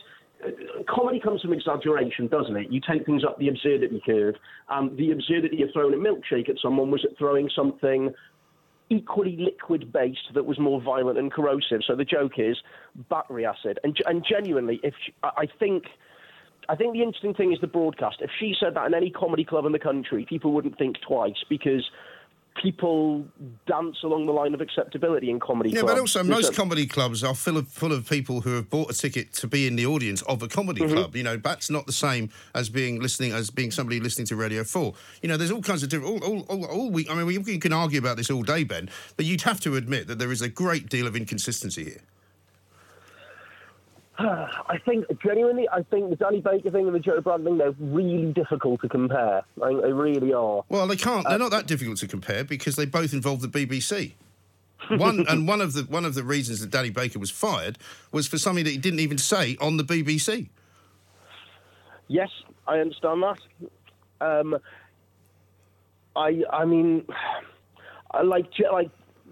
comedy 0.87 1.19
comes 1.19 1.41
from 1.41 1.53
exaggeration, 1.53 2.27
doesn't 2.27 2.55
it? 2.55 2.71
You 2.71 2.81
take 2.87 3.05
things 3.05 3.23
up 3.23 3.37
the 3.39 3.49
absurdity 3.49 4.01
curve. 4.05 4.35
Um, 4.69 4.95
the 4.97 5.11
absurdity 5.11 5.61
of 5.63 5.69
throwing 5.73 5.93
a 5.93 5.97
milkshake 5.97 6.49
at 6.49 6.55
someone 6.61 6.91
was 6.91 7.05
at 7.09 7.17
throwing 7.17 7.49
something 7.55 8.13
equally 8.89 9.37
liquid 9.37 9.91
based 9.91 10.33
that 10.33 10.45
was 10.45 10.59
more 10.59 10.81
violent 10.81 11.17
and 11.17 11.31
corrosive. 11.31 11.81
So 11.87 11.95
the 11.95 12.05
joke 12.05 12.33
is 12.37 12.57
battery 13.09 13.45
acid. 13.45 13.79
And, 13.83 13.97
and 14.05 14.25
genuinely, 14.27 14.79
if 14.83 14.93
she, 15.05 15.13
I 15.23 15.47
think. 15.59 15.85
I 16.69 16.77
think 16.77 16.93
the 16.93 17.01
interesting 17.01 17.33
thing 17.33 17.51
is 17.51 17.59
the 17.59 17.67
broadcast. 17.67 18.17
If 18.21 18.29
she 18.39 18.55
said 18.57 18.75
that 18.75 18.87
in 18.87 18.93
any 18.93 19.09
comedy 19.09 19.43
club 19.43 19.65
in 19.65 19.73
the 19.73 19.79
country, 19.79 20.25
people 20.29 20.53
wouldn't 20.53 20.77
think 20.77 20.95
twice 21.05 21.43
because 21.49 21.83
people 22.61 23.25
dance 23.65 23.97
along 24.03 24.25
the 24.25 24.31
line 24.31 24.53
of 24.53 24.61
acceptability 24.61 25.29
in 25.29 25.39
comedy 25.39 25.71
yeah, 25.71 25.81
clubs. 25.81 25.93
but 25.93 25.99
also 25.99 26.23
most 26.23 26.53
comedy 26.53 26.85
clubs 26.85 27.23
are 27.23 27.33
full 27.33 27.57
of 27.57 27.67
full 27.67 27.91
of 27.91 28.07
people 28.07 28.41
who 28.41 28.55
have 28.55 28.69
bought 28.69 28.91
a 28.91 28.93
ticket 28.93 29.33
to 29.33 29.47
be 29.47 29.65
in 29.67 29.75
the 29.75 29.85
audience 29.85 30.21
of 30.23 30.43
a 30.43 30.47
comedy 30.47 30.81
mm-hmm. 30.81 30.93
club. 30.93 31.15
You 31.15 31.23
know, 31.23 31.37
that's 31.37 31.69
not 31.69 31.85
the 31.85 31.93
same 31.93 32.29
as 32.53 32.69
being 32.69 33.01
listening 33.01 33.31
as 33.31 33.49
being 33.49 33.71
somebody 33.71 33.99
listening 33.99 34.27
to 34.27 34.35
Radio 34.35 34.63
Four. 34.63 34.93
You 35.21 35.29
know, 35.29 35.37
there's 35.37 35.51
all 35.51 35.61
kinds 35.61 35.83
of 35.83 35.89
different. 35.89 36.23
All, 36.23 36.33
all, 36.33 36.41
all, 36.43 36.65
all 36.65 36.91
we, 36.91 37.07
I 37.09 37.15
mean, 37.15 37.43
we 37.43 37.57
can 37.57 37.73
argue 37.73 37.99
about 37.99 38.17
this 38.17 38.29
all 38.29 38.43
day, 38.43 38.63
Ben, 38.63 38.89
but 39.17 39.25
you'd 39.25 39.41
have 39.41 39.59
to 39.61 39.75
admit 39.75 40.07
that 40.07 40.19
there 40.19 40.31
is 40.31 40.41
a 40.41 40.49
great 40.49 40.89
deal 40.89 41.07
of 41.07 41.15
inconsistency 41.15 41.83
here. 41.85 42.01
I 44.19 44.77
think 44.85 45.05
genuinely, 45.23 45.67
I 45.69 45.81
think 45.83 46.09
the 46.11 46.15
Danny 46.15 46.39
Baker 46.39 46.69
thing 46.69 46.85
and 46.85 46.93
the 46.93 46.99
Jo 46.99 47.19
Brand 47.19 47.45
thing, 47.45 47.57
they're 47.57 47.73
really 47.79 48.31
difficult 48.31 48.81
to 48.81 48.89
compare. 48.89 49.41
I 49.61 49.67
think 49.67 49.81
they 49.81 49.91
really 49.91 50.33
are. 50.33 50.63
Well, 50.69 50.85
they 50.85 50.95
can't. 50.95 51.23
They're 51.23 51.35
uh, 51.35 51.37
not 51.37 51.51
that 51.51 51.65
difficult 51.65 51.97
to 51.97 52.07
compare 52.07 52.43
because 52.43 52.75
they 52.75 52.85
both 52.85 53.13
involve 53.13 53.41
the 53.41 53.47
BBC. 53.47 54.13
one 54.97 55.25
and 55.29 55.47
one 55.47 55.61
of 55.61 55.73
the 55.73 55.83
one 55.83 56.03
of 56.03 56.13
the 56.13 56.23
reasons 56.23 56.59
that 56.59 56.69
Danny 56.69 56.89
Baker 56.89 57.17
was 57.17 57.31
fired 57.31 57.77
was 58.11 58.27
for 58.27 58.37
something 58.37 58.65
that 58.65 58.71
he 58.71 58.77
didn't 58.77 58.99
even 58.99 59.17
say 59.17 59.57
on 59.61 59.77
the 59.77 59.83
BBC. 59.83 60.49
Yes, 62.07 62.29
I 62.67 62.79
understand 62.79 63.23
that. 63.23 63.39
Um, 64.19 64.57
I 66.15 66.43
I 66.51 66.65
mean, 66.65 67.05
I 68.11 68.23
like 68.23 68.47
like 68.71 68.89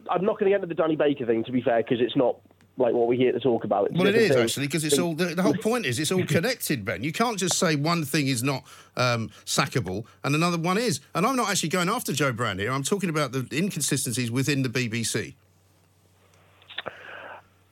I'm 0.10 0.26
not 0.26 0.40
going 0.40 0.52
to 0.52 0.58
get 0.58 0.64
into 0.64 0.68
the 0.68 0.82
Danny 0.82 0.96
Baker 0.96 1.26
thing 1.26 1.44
to 1.44 1.52
be 1.52 1.62
fair 1.62 1.84
because 1.84 2.00
it's 2.00 2.16
not 2.16 2.38
like 2.78 2.94
what 2.94 3.08
we're 3.08 3.18
here 3.18 3.32
to 3.32 3.40
talk 3.40 3.64
about. 3.64 3.90
It's 3.90 3.98
well, 3.98 4.08
it 4.08 4.16
is 4.16 4.36
actually 4.36 4.68
because 4.68 4.84
it's 4.84 5.00
all 5.00 5.14
the, 5.14 5.36
the, 5.36 5.42
whole 5.42 5.54
point 5.54 5.86
is 5.86 6.00
it's 6.00 6.12
all 6.12 6.26
connected, 6.28 6.86
Ben. 6.86 7.04
You 7.04 7.12
can't 7.12 7.38
just 7.38 7.58
say 7.58 7.76
one 7.76 8.04
thing 8.04 8.28
is 8.28 8.44
not 8.44 8.64
um, 8.98 9.30
sackable 9.46 10.06
and 10.24 10.36
another 10.36 10.58
one 10.58 10.78
is. 10.78 11.00
And 11.14 11.26
I'm 11.26 11.36
not 11.36 11.50
actually 11.50 11.70
going 11.70 11.90
after 11.90 12.14
Jo 12.14 12.32
Brand 12.32 12.60
here. 12.60 12.72
I'm 12.72 12.84
talking 12.84 13.10
about 13.10 13.32
the 13.32 13.48
inconsistencies 13.52 14.32
within 14.32 14.64
the 14.64 14.70
BBC. 14.70 15.36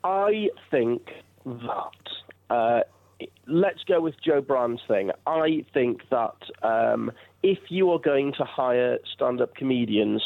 I 0.04 0.50
think 0.70 1.02
that. 1.44 1.90
Uh, 2.48 2.80
let's 3.46 3.82
go 3.84 4.00
with 4.00 4.14
Jo 4.24 4.40
Brand's 4.40 4.80
thing. 4.88 5.10
I 5.26 5.64
think 5.74 6.02
that 6.10 6.36
um, 6.62 7.12
if 7.42 7.58
you 7.68 7.90
are 7.90 7.98
going 7.98 8.32
to 8.38 8.44
hire 8.44 8.98
stand-up 9.14 9.54
comedians, 9.54 10.22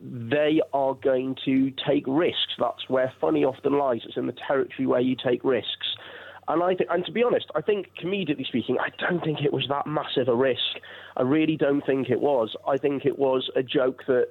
they 0.00 0.60
are 0.72 0.94
going 0.94 1.36
to 1.44 1.72
take 1.86 2.04
risks. 2.06 2.54
That's 2.58 2.88
where 2.88 3.12
funny 3.20 3.44
often 3.44 3.78
lies. 3.78 4.02
It's 4.04 4.16
in 4.16 4.26
the 4.26 4.36
territory 4.46 4.86
where 4.86 5.00
you 5.00 5.16
take 5.16 5.42
risks. 5.44 5.96
And 6.48 6.62
I 6.62 6.74
think, 6.74 6.90
and 6.90 7.04
to 7.06 7.12
be 7.12 7.24
honest, 7.24 7.46
I 7.54 7.60
think 7.60 7.90
comedically 8.00 8.46
speaking, 8.46 8.78
I 8.78 8.90
don't 8.98 9.24
think 9.24 9.40
it 9.42 9.52
was 9.52 9.66
that 9.68 9.86
massive 9.86 10.28
a 10.28 10.34
risk. 10.34 10.78
I 11.16 11.22
really 11.22 11.56
don't 11.56 11.84
think 11.84 12.08
it 12.08 12.20
was. 12.20 12.54
I 12.66 12.76
think 12.76 13.04
it 13.04 13.18
was 13.18 13.50
a 13.56 13.62
joke 13.62 14.04
that 14.06 14.28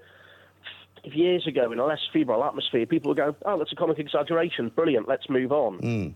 years 1.04 1.46
ago 1.46 1.72
in 1.72 1.80
a 1.80 1.86
less 1.86 2.00
febrile 2.14 2.44
atmosphere, 2.44 2.86
people 2.86 3.10
would 3.10 3.18
go, 3.18 3.36
"Oh, 3.46 3.58
that's 3.58 3.72
a 3.72 3.76
comic 3.76 4.00
exaggeration. 4.00 4.70
Brilliant. 4.70 5.08
Let's 5.08 5.30
move 5.30 5.52
on." 5.52 5.80
Mm. 5.80 6.14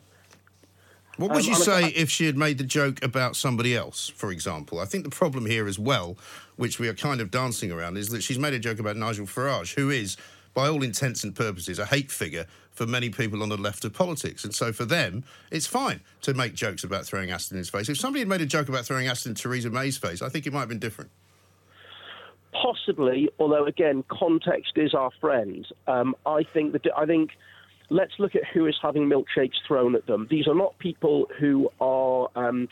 What 1.19 1.31
would 1.31 1.43
um, 1.43 1.49
you 1.49 1.55
say 1.55 1.83
I, 1.83 1.93
if 1.97 2.09
she 2.09 2.27
had 2.27 2.38
made 2.38 2.59
the 2.59 2.63
joke 2.63 3.03
about 3.03 3.35
somebody 3.35 3.75
else, 3.75 4.07
for 4.07 4.31
example? 4.31 4.79
I 4.79 4.85
think 4.85 5.03
the 5.03 5.09
problem 5.09 5.45
here 5.45 5.67
as 5.67 5.77
well, 5.77 6.17
which 6.55 6.79
we 6.79 6.88
are 6.88 6.93
kind 6.93 7.19
of 7.19 7.29
dancing 7.29 7.73
around, 7.73 7.97
is 7.97 8.07
that 8.11 8.23
she's 8.23 8.39
made 8.39 8.53
a 8.53 8.59
joke 8.59 8.79
about 8.79 8.95
Nigel 8.95 9.25
Farage, 9.25 9.75
who 9.75 9.89
is, 9.89 10.15
by 10.53 10.69
all 10.69 10.81
intents 10.81 11.25
and 11.25 11.35
purposes, 11.35 11.77
a 11.77 11.85
hate 11.85 12.09
figure 12.09 12.45
for 12.71 12.88
many 12.88 13.09
people 13.09 13.43
on 13.43 13.49
the 13.49 13.57
left 13.57 13.83
of 13.83 13.91
politics. 13.91 14.45
And 14.45 14.55
so 14.55 14.71
for 14.71 14.85
them, 14.85 15.25
it's 15.51 15.67
fine 15.67 15.99
to 16.21 16.33
make 16.33 16.55
jokes 16.55 16.85
about 16.85 17.05
throwing 17.05 17.31
acid 17.31 17.51
in 17.51 17.57
his 17.57 17.69
face. 17.69 17.89
If 17.89 17.97
somebody 17.97 18.21
had 18.21 18.29
made 18.29 18.39
a 18.39 18.45
joke 18.45 18.69
about 18.69 18.85
throwing 18.85 19.07
acid 19.07 19.27
in 19.27 19.35
Theresa 19.35 19.69
May's 19.69 19.97
face, 19.97 20.21
I 20.21 20.29
think 20.29 20.47
it 20.47 20.53
might 20.53 20.61
have 20.61 20.69
been 20.69 20.79
different. 20.79 21.11
Possibly, 22.53 23.29
although 23.39 23.65
again, 23.65 24.05
context 24.07 24.77
is 24.77 24.93
our 24.93 25.11
friend. 25.19 25.67
Um, 25.85 26.15
I 26.25 26.43
think 26.43 26.71
that 26.71 26.88
I 26.95 27.05
think 27.05 27.31
let's 27.89 28.13
look 28.19 28.36
at 28.36 28.46
who 28.53 28.67
is 28.67 28.75
having 28.81 29.10
milkshakes 29.10 29.55
thrown 29.67 29.96
at 29.96 30.05
them. 30.05 30.27
These 30.29 30.48
are 30.48 30.55
not 30.55 30.77
people 30.79 31.27
who 31.39 31.69
are. 31.79 32.29
Um, 32.36 32.67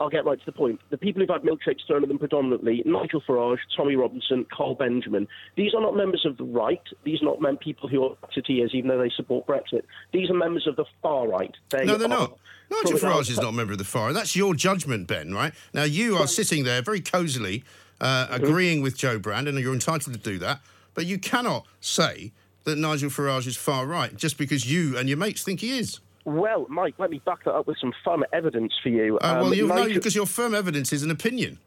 I'll 0.00 0.08
get 0.08 0.24
right 0.24 0.38
to 0.38 0.46
the 0.46 0.52
point. 0.52 0.80
The 0.90 0.98
people 0.98 1.20
who've 1.20 1.28
had 1.28 1.42
milkshakes 1.42 1.86
thrown 1.86 2.02
at 2.02 2.08
them 2.08 2.18
predominantly, 2.18 2.82
Nigel 2.84 3.20
Farage, 3.20 3.58
Tommy 3.76 3.94
Robinson, 3.94 4.44
Carl 4.52 4.74
Benjamin. 4.74 5.28
These 5.56 5.74
are 5.74 5.80
not 5.80 5.96
members 5.96 6.24
of 6.26 6.38
the 6.38 6.44
right. 6.44 6.82
These 7.04 7.22
are 7.22 7.26
not 7.26 7.40
men, 7.40 7.56
people 7.56 7.88
who 7.88 8.02
are 8.04 8.16
Brexiteers, 8.16 8.74
even 8.74 8.88
though 8.88 8.98
they 8.98 9.10
support 9.14 9.46
Brexit. 9.46 9.82
These 10.12 10.28
are 10.28 10.34
members 10.34 10.66
of 10.66 10.74
the 10.74 10.86
far 11.02 11.28
right. 11.28 11.54
They 11.70 11.84
No, 11.84 11.96
they're 11.96 12.08
not. 12.08 12.36
Nigel 12.70 12.98
Farage 12.98 13.30
is 13.30 13.36
not 13.36 13.50
a 13.50 13.52
member 13.52 13.72
of 13.72 13.78
the 13.78 13.84
far. 13.84 14.06
Right. 14.06 14.14
That's 14.14 14.34
your 14.34 14.54
judgment, 14.54 15.06
Ben, 15.06 15.32
right? 15.32 15.52
Now, 15.72 15.84
you 15.84 16.16
are 16.16 16.26
sitting 16.26 16.64
there 16.64 16.82
very 16.82 17.00
cosily 17.00 17.62
uh, 18.00 18.26
agreeing 18.30 18.82
with 18.82 18.96
Jo 18.96 19.18
Brand, 19.18 19.46
and 19.46 19.58
you're 19.58 19.74
entitled 19.74 20.14
to 20.14 20.20
do 20.20 20.38
that, 20.38 20.60
but 20.94 21.06
you 21.06 21.18
cannot 21.18 21.66
say 21.80 22.32
that 22.64 22.78
Nigel 22.78 23.10
Farage 23.10 23.46
is 23.46 23.56
far 23.56 23.86
right 23.86 24.14
just 24.16 24.38
because 24.38 24.70
you 24.70 24.96
and 24.98 25.08
your 25.08 25.18
mates 25.18 25.42
think 25.42 25.60
he 25.60 25.78
is. 25.78 26.00
Well, 26.24 26.66
Mike, 26.68 26.94
let 26.98 27.10
me 27.10 27.20
back 27.24 27.42
that 27.44 27.52
up 27.54 27.66
with 27.66 27.78
some 27.80 27.92
firm 28.04 28.24
evidence 28.32 28.72
for 28.82 28.90
you. 28.90 29.18
Uh, 29.18 29.38
well, 29.40 29.46
Um, 29.46 29.54
you 29.54 29.66
know, 29.66 29.88
because 29.88 30.14
your 30.14 30.26
firm 30.26 30.54
evidence 30.54 30.92
is 30.92 31.02
an 31.02 31.10
opinion. 31.10 31.58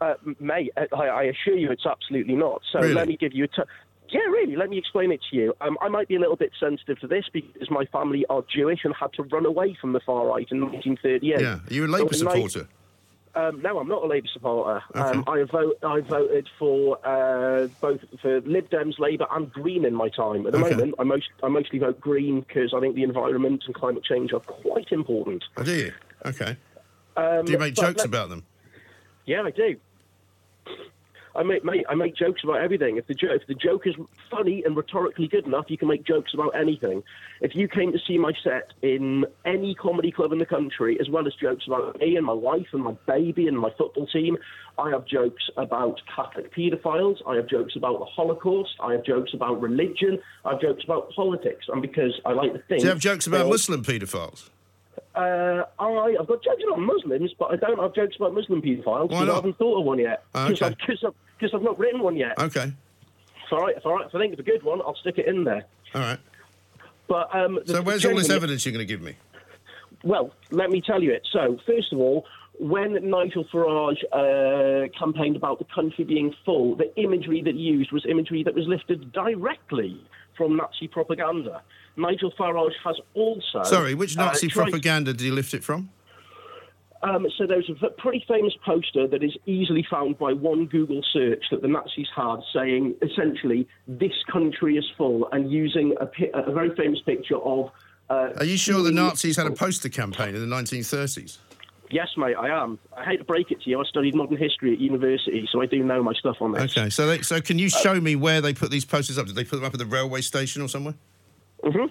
Uh, 0.00 0.14
mate, 0.40 0.70
I, 0.76 0.86
I 0.96 1.22
assure 1.24 1.56
you 1.56 1.70
it's 1.70 1.86
absolutely 1.86 2.34
not. 2.34 2.62
So 2.72 2.80
Really? 2.80 2.94
let 2.94 3.08
me 3.08 3.16
give 3.16 3.32
you 3.34 3.44
a. 3.44 3.48
T- 3.48 3.62
yeah, 4.10 4.20
really. 4.20 4.56
Let 4.56 4.70
me 4.70 4.78
explain 4.78 5.12
it 5.12 5.20
to 5.30 5.36
you. 5.36 5.54
Um, 5.60 5.76
I 5.80 5.88
might 5.88 6.08
be 6.08 6.14
a 6.16 6.20
little 6.20 6.36
bit 6.36 6.52
sensitive 6.58 6.98
to 7.00 7.06
this 7.06 7.24
because 7.32 7.70
my 7.70 7.84
family 7.86 8.24
are 8.30 8.42
Jewish 8.54 8.80
and 8.84 8.94
had 8.98 9.12
to 9.14 9.22
run 9.24 9.44
away 9.46 9.76
from 9.80 9.92
the 9.92 10.00
far 10.00 10.26
right 10.26 10.46
in 10.50 10.60
1938. 10.60 11.40
Yeah. 11.40 11.46
Are 11.48 11.60
you 11.74 11.84
a 11.84 11.88
Labour 11.88 12.12
So 12.14 12.18
supporter? 12.26 12.68
Um, 13.36 13.60
no, 13.62 13.78
I'm 13.80 13.88
not 13.88 14.04
a 14.04 14.06
Labour 14.06 14.28
supporter. 14.32 14.80
Um, 14.94 15.24
I 15.26 15.42
vote. 15.50 15.76
I 15.82 16.00
voted 16.00 16.48
for 16.58 17.04
uh, 17.04 17.66
both 17.80 18.00
for 18.22 18.40
Lib 18.42 18.70
Dems, 18.70 18.98
Labour, 19.00 19.26
and 19.32 19.50
Green 19.52 19.84
in 19.84 19.94
my 19.94 20.08
time. 20.08 20.46
At 20.46 20.52
the 20.52 20.58
Okay. 20.58 20.70
moment, 20.70 20.94
I 21.00 21.02
most 21.02 21.26
I 21.42 21.48
mostly 21.48 21.80
vote 21.80 22.00
Green 22.00 22.42
because 22.42 22.72
I 22.76 22.80
think 22.80 22.94
the 22.94 23.02
environment 23.02 23.64
and 23.66 23.74
climate 23.74 24.04
change 24.04 24.32
are 24.32 24.40
quite 24.40 24.92
important. 24.92 25.42
Oh, 25.56 25.64
do 25.64 25.72
you? 25.74 25.92
Okay. 26.24 26.56
Um, 27.16 27.44
Do 27.44 27.52
you 27.52 27.58
make 27.58 27.74
jokes 27.74 28.04
about 28.04 28.28
them? 28.28 28.44
Yeah, 29.26 29.42
I 29.42 29.50
do. 29.50 29.76
I 31.36 31.42
make, 31.42 31.64
mate, 31.64 31.84
I 31.88 31.94
make 31.94 32.14
jokes 32.14 32.42
about 32.44 32.60
everything. 32.60 32.96
If 32.96 33.06
the, 33.06 33.14
jo- 33.14 33.32
if 33.32 33.46
the 33.46 33.54
joke 33.54 33.86
is 33.86 33.94
funny 34.30 34.62
and 34.64 34.76
rhetorically 34.76 35.26
good 35.26 35.46
enough, 35.46 35.66
you 35.68 35.76
can 35.76 35.88
make 35.88 36.04
jokes 36.04 36.32
about 36.32 36.54
anything. 36.56 37.02
If 37.40 37.54
you 37.54 37.66
came 37.66 37.92
to 37.92 37.98
see 38.06 38.18
my 38.18 38.32
set 38.42 38.72
in 38.82 39.26
any 39.44 39.74
comedy 39.74 40.12
club 40.12 40.32
in 40.32 40.38
the 40.38 40.46
country, 40.46 40.98
as 41.00 41.08
well 41.10 41.26
as 41.26 41.34
jokes 41.34 41.66
about 41.66 41.98
me 41.98 42.16
and 42.16 42.24
my 42.24 42.32
wife 42.32 42.68
and 42.72 42.82
my 42.82 42.94
baby 43.06 43.48
and 43.48 43.58
my 43.58 43.70
football 43.76 44.06
team, 44.06 44.36
I 44.78 44.90
have 44.90 45.06
jokes 45.06 45.42
about 45.56 46.00
Catholic 46.14 46.54
paedophiles. 46.54 47.16
I 47.26 47.36
have 47.36 47.48
jokes 47.48 47.74
about 47.76 47.98
the 47.98 48.04
Holocaust. 48.04 48.74
I 48.80 48.92
have 48.92 49.04
jokes 49.04 49.32
about 49.34 49.60
religion. 49.60 50.18
I 50.44 50.52
have 50.52 50.60
jokes 50.60 50.84
about 50.84 51.10
politics. 51.12 51.66
And 51.68 51.82
because 51.82 52.20
I 52.24 52.32
like 52.32 52.52
to 52.52 52.58
think, 52.60 52.80
Do 52.80 52.86
you 52.86 52.90
have 52.90 53.00
jokes 53.00 53.26
about 53.26 53.48
Muslim 53.48 53.82
paedophiles? 53.82 54.50
Uh, 55.14 55.64
I, 55.78 56.16
I've 56.18 56.26
got 56.26 56.42
jokes 56.42 56.62
about 56.66 56.80
Muslims, 56.80 57.32
but 57.38 57.52
I 57.52 57.56
don't 57.56 57.78
have 57.78 57.94
jokes 57.94 58.16
about 58.16 58.34
Muslim 58.34 58.60
paedophiles 58.60 59.10
Why 59.10 59.20
because 59.20 59.28
I 59.28 59.34
haven't 59.34 59.58
thought 59.58 59.78
of 59.80 59.84
one 59.84 59.98
yet. 59.98 60.24
Because 60.32 60.62
okay. 60.62 60.76
I've, 61.06 61.14
I've, 61.40 61.54
I've 61.54 61.62
not 61.62 61.78
written 61.78 62.00
one 62.00 62.16
yet. 62.16 62.38
Okay. 62.38 62.72
It's 63.42 63.52
all 63.52 63.60
right. 63.60 63.76
It's 63.76 63.86
all 63.86 63.96
right. 63.96 64.06
If 64.06 64.14
I 64.14 64.18
think 64.18 64.32
it's 64.32 64.40
a 64.40 64.44
good 64.44 64.62
one, 64.62 64.80
I'll 64.80 64.96
stick 64.96 65.18
it 65.18 65.26
in 65.26 65.44
there. 65.44 65.64
All 65.94 66.00
right. 66.00 66.18
But 67.06 67.34
um, 67.34 67.60
So 67.66 67.82
where's 67.82 68.04
all 68.04 68.16
this 68.16 68.30
evidence 68.30 68.64
you're 68.64 68.72
going 68.72 68.86
to 68.86 68.92
give 68.92 69.02
me? 69.02 69.14
Well, 70.02 70.32
let 70.50 70.70
me 70.70 70.80
tell 70.80 71.02
you 71.02 71.12
it. 71.12 71.26
So, 71.32 71.58
first 71.66 71.92
of 71.92 71.98
all, 71.98 72.26
when 72.58 72.92
Nigel 73.08 73.44
Farage 73.52 74.02
uh, 74.12 74.88
campaigned 74.98 75.36
about 75.36 75.58
the 75.58 75.66
country 75.74 76.04
being 76.04 76.34
full, 76.44 76.76
the 76.76 76.94
imagery 77.00 77.42
that 77.42 77.54
he 77.54 77.60
used 77.60 77.90
was 77.92 78.04
imagery 78.08 78.42
that 78.44 78.54
was 78.54 78.66
lifted 78.66 79.12
directly 79.12 80.00
from 80.36 80.56
Nazi 80.56 80.88
propaganda. 80.88 81.62
Nigel 81.96 82.32
Farage 82.38 82.72
has 82.84 82.96
also. 83.14 83.62
Sorry, 83.64 83.94
which 83.94 84.16
uh, 84.16 84.24
Nazi 84.26 84.48
tried- 84.48 84.64
propaganda 84.64 85.12
did 85.12 85.22
you 85.22 85.32
lift 85.34 85.54
it 85.54 85.62
from? 85.64 85.90
Um, 87.02 87.26
so 87.36 87.46
there's 87.46 87.68
a 87.68 87.74
v- 87.74 87.94
pretty 87.98 88.24
famous 88.26 88.54
poster 88.64 89.06
that 89.06 89.22
is 89.22 89.36
easily 89.44 89.86
found 89.90 90.18
by 90.18 90.32
one 90.32 90.64
Google 90.64 91.02
search 91.12 91.44
that 91.50 91.60
the 91.60 91.68
Nazis 91.68 92.06
had, 92.16 92.36
saying 92.54 92.94
essentially 93.02 93.68
this 93.86 94.14
country 94.32 94.78
is 94.78 94.86
full, 94.96 95.28
and 95.32 95.52
using 95.52 95.94
a, 96.00 96.06
pi- 96.06 96.30
a 96.32 96.50
very 96.50 96.74
famous 96.76 97.00
picture 97.00 97.36
of. 97.36 97.70
Uh, 98.08 98.30
Are 98.38 98.44
you 98.44 98.56
sure 98.56 98.82
the 98.82 98.90
Nazis 98.90 99.36
had 99.36 99.46
a 99.46 99.50
poster 99.50 99.90
campaign 99.90 100.34
in 100.34 100.48
the 100.48 100.56
1930s? 100.56 101.36
Yes, 101.90 102.08
mate, 102.16 102.34
I 102.36 102.48
am. 102.48 102.78
I 102.96 103.04
hate 103.04 103.18
to 103.18 103.24
break 103.24 103.50
it 103.50 103.60
to 103.62 103.70
you. 103.70 103.78
I 103.78 103.84
studied 103.84 104.14
modern 104.14 104.38
history 104.38 104.72
at 104.72 104.80
university, 104.80 105.46
so 105.52 105.60
I 105.60 105.66
do 105.66 105.84
know 105.84 106.02
my 106.02 106.14
stuff 106.14 106.36
on 106.40 106.52
this. 106.52 106.62
Okay, 106.76 106.88
so 106.88 107.06
they, 107.06 107.20
so 107.20 107.42
can 107.42 107.58
you 107.58 107.68
show 107.68 108.00
me 108.00 108.16
where 108.16 108.40
they 108.40 108.54
put 108.54 108.70
these 108.70 108.86
posters 108.86 109.18
up? 109.18 109.26
Did 109.26 109.34
they 109.36 109.44
put 109.44 109.56
them 109.56 109.64
up 109.66 109.74
at 109.74 109.78
the 109.78 109.84
railway 109.86 110.22
station 110.22 110.62
or 110.62 110.68
somewhere? 110.68 110.94
Mhm. 111.64 111.90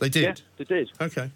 They 0.00 0.08
did. 0.08 0.22
Yeah, 0.22 0.34
they 0.58 0.64
did. 0.64 0.90
Okay. 1.00 1.30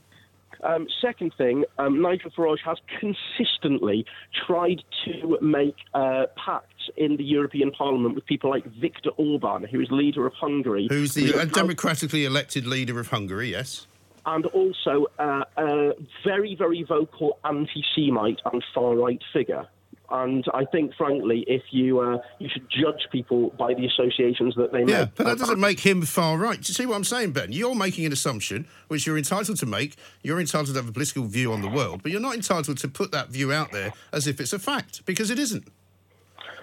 Um, 0.63 0.89
second 1.03 1.35
thing, 1.37 1.65
um, 1.79 2.01
Nigel 2.01 2.31
Farage 2.31 2.61
has 2.65 2.79
consistently 2.99 4.07
tried 4.47 4.83
to 5.05 5.39
make 5.43 5.77
uh, 5.93 6.27
pacts 6.43 6.89
in 6.97 7.17
the 7.19 7.25
European 7.25 7.71
Parliament 7.71 8.15
with 8.15 8.25
people 8.25 8.49
like 8.49 8.65
Viktor 8.65 9.11
Orban, 9.19 9.65
who 9.65 9.81
is 9.81 9.89
leader 9.91 10.27
of 10.27 10.33
Hungary. 10.33 10.87
Who's 10.89 11.13
the 11.13 11.35
uh, 11.35 11.45
democratically 11.45 12.25
elected 12.25 12.67
leader 12.67 12.99
of 12.99 13.09
Hungary? 13.09 13.51
Yes. 13.51 13.87
and 14.25 14.47
also 14.47 15.07
uh, 15.21 15.45
a 15.57 15.93
very, 16.25 16.57
very 16.57 16.83
vocal 16.83 17.39
anti-Semite 17.45 18.41
and 18.51 18.65
far-right 18.75 19.23
figure. 19.33 19.69
And 20.11 20.45
I 20.55 20.65
think, 20.65 20.95
frankly, 20.95 21.45
if 21.49 21.63
you 21.71 22.01
uh, 22.01 22.19
you 22.39 22.49
should 22.49 22.69
judge 22.71 23.09
people 23.11 23.51
by 23.59 23.75
the 23.75 23.87
associations 23.87 24.55
that 24.57 24.73
they 24.73 24.81
Yeah, 24.81 24.85
make. 24.85 24.95
Yeah, 24.95 25.07
but 25.17 25.27
that 25.27 25.39
doesn't 25.39 25.59
make 25.61 25.81
him 25.81 26.03
far 26.03 26.39
right. 26.39 26.61
Do 26.61 26.71
you 26.71 26.75
see 26.75 26.87
what 26.87 26.95
I'm 26.97 27.05
saying, 27.05 27.33
Ben? 27.33 27.51
You're 27.53 27.75
making 27.75 28.07
an 28.07 28.13
assumption 28.13 28.67
which 28.89 29.07
you're 29.07 29.19
entitled 29.19 29.59
to 29.59 29.67
make. 29.67 29.97
You're 30.23 30.41
entitled 30.41 30.69
to 30.69 30.75
have 30.75 30.89
a 30.89 30.93
political 30.93 31.25
view 31.25 31.53
on 31.53 31.61
the 31.63 31.69
world, 31.69 32.03
but 32.03 32.13
you're 32.13 32.21
not 32.21 32.35
entitled 32.35 32.79
to 32.79 32.89
put 32.89 33.11
that 33.13 33.29
view 33.31 33.53
out 33.53 33.73
there 33.73 33.93
as 34.13 34.27
if 34.27 34.41
it's 34.41 34.53
a 34.53 34.59
fact 34.59 35.05
because 35.07 35.31
it 35.31 35.39
isn't. 35.39 35.65
Do 35.65 35.71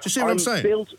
you 0.05 0.11
see 0.11 0.21
what 0.21 0.31
I'm, 0.31 0.39
saying? 0.39 0.63
build- 0.63 0.95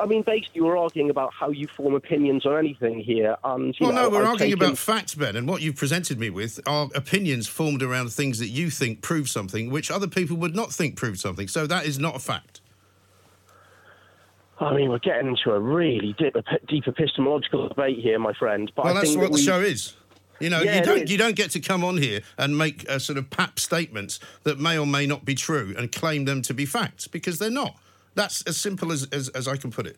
I 0.00 0.06
mean, 0.06 0.22
basically, 0.22 0.60
we're 0.62 0.76
arguing 0.78 1.10
about 1.10 1.32
how 1.32 1.50
you 1.50 1.66
form 1.66 1.94
opinions 1.94 2.46
on 2.46 2.56
anything 2.58 3.00
here, 3.00 3.36
and 3.44 3.74
Well, 3.80 3.92
know, 3.92 4.02
no, 4.04 4.10
we're 4.10 4.22
I've 4.22 4.28
arguing 4.30 4.52
taken- 4.52 4.64
about 4.66 4.78
facts, 4.78 5.14
Ben, 5.14 5.36
and 5.36 5.48
what 5.48 5.60
you've 5.62 5.76
presented 5.76 6.18
me 6.18 6.30
with 6.30 6.60
are 6.66 6.88
opinions 6.94 7.46
formed 7.48 7.82
around 7.82 8.12
things 8.12 8.38
that 8.38 8.48
you 8.48 8.70
think 8.70 9.02
prove 9.02 9.28
something, 9.28 9.70
which 9.70 9.90
other 9.90 10.06
people 10.06 10.36
would 10.36 10.54
not 10.54 10.72
think 10.72 10.96
proved 10.96 11.18
something. 11.20 11.48
So 11.48 11.66
that 11.66 11.84
is 11.86 11.98
not 11.98 12.16
a 12.16 12.20
fact. 12.20 12.60
I 14.60 14.74
mean, 14.74 14.90
we're 14.90 14.98
getting 14.98 15.28
into 15.28 15.52
a 15.52 15.60
really 15.60 16.14
deep, 16.18 16.34
deep 16.66 16.88
epistemological 16.88 17.68
debate 17.68 17.98
here, 17.98 18.18
my 18.18 18.32
friend. 18.32 18.70
But 18.74 18.86
Well, 18.86 18.94
I 18.96 19.00
that's 19.00 19.10
think 19.10 19.20
what 19.20 19.26
that 19.30 19.36
the 19.36 19.40
we, 19.40 19.46
show 19.46 19.60
is. 19.60 19.94
You 20.40 20.50
know, 20.50 20.62
Yeah, 20.62 20.78
you 20.78 20.84
don't 20.84 21.10
you 21.10 21.18
don't 21.18 21.34
get 21.36 21.50
to 21.52 21.60
come 21.60 21.82
on 21.84 21.96
here 21.96 22.20
and 22.36 22.56
make 22.56 22.88
uh, 22.88 22.98
sort 23.00 23.18
of 23.18 23.28
pap 23.30 23.58
statements 23.58 24.20
that 24.44 24.58
may 24.58 24.78
or 24.78 24.86
may 24.86 25.04
not 25.06 25.24
be 25.24 25.34
true 25.34 25.74
and 25.76 25.90
claim 25.90 26.24
them 26.26 26.42
to 26.42 26.54
be 26.54 26.64
facts 26.64 27.08
because 27.08 27.38
they're 27.38 27.50
not. 27.50 27.76
That's 28.18 28.42
as 28.42 28.56
simple 28.56 28.90
as, 28.90 29.06
as, 29.12 29.28
as 29.28 29.46
I 29.46 29.56
can 29.56 29.70
put 29.70 29.86
it. 29.86 29.96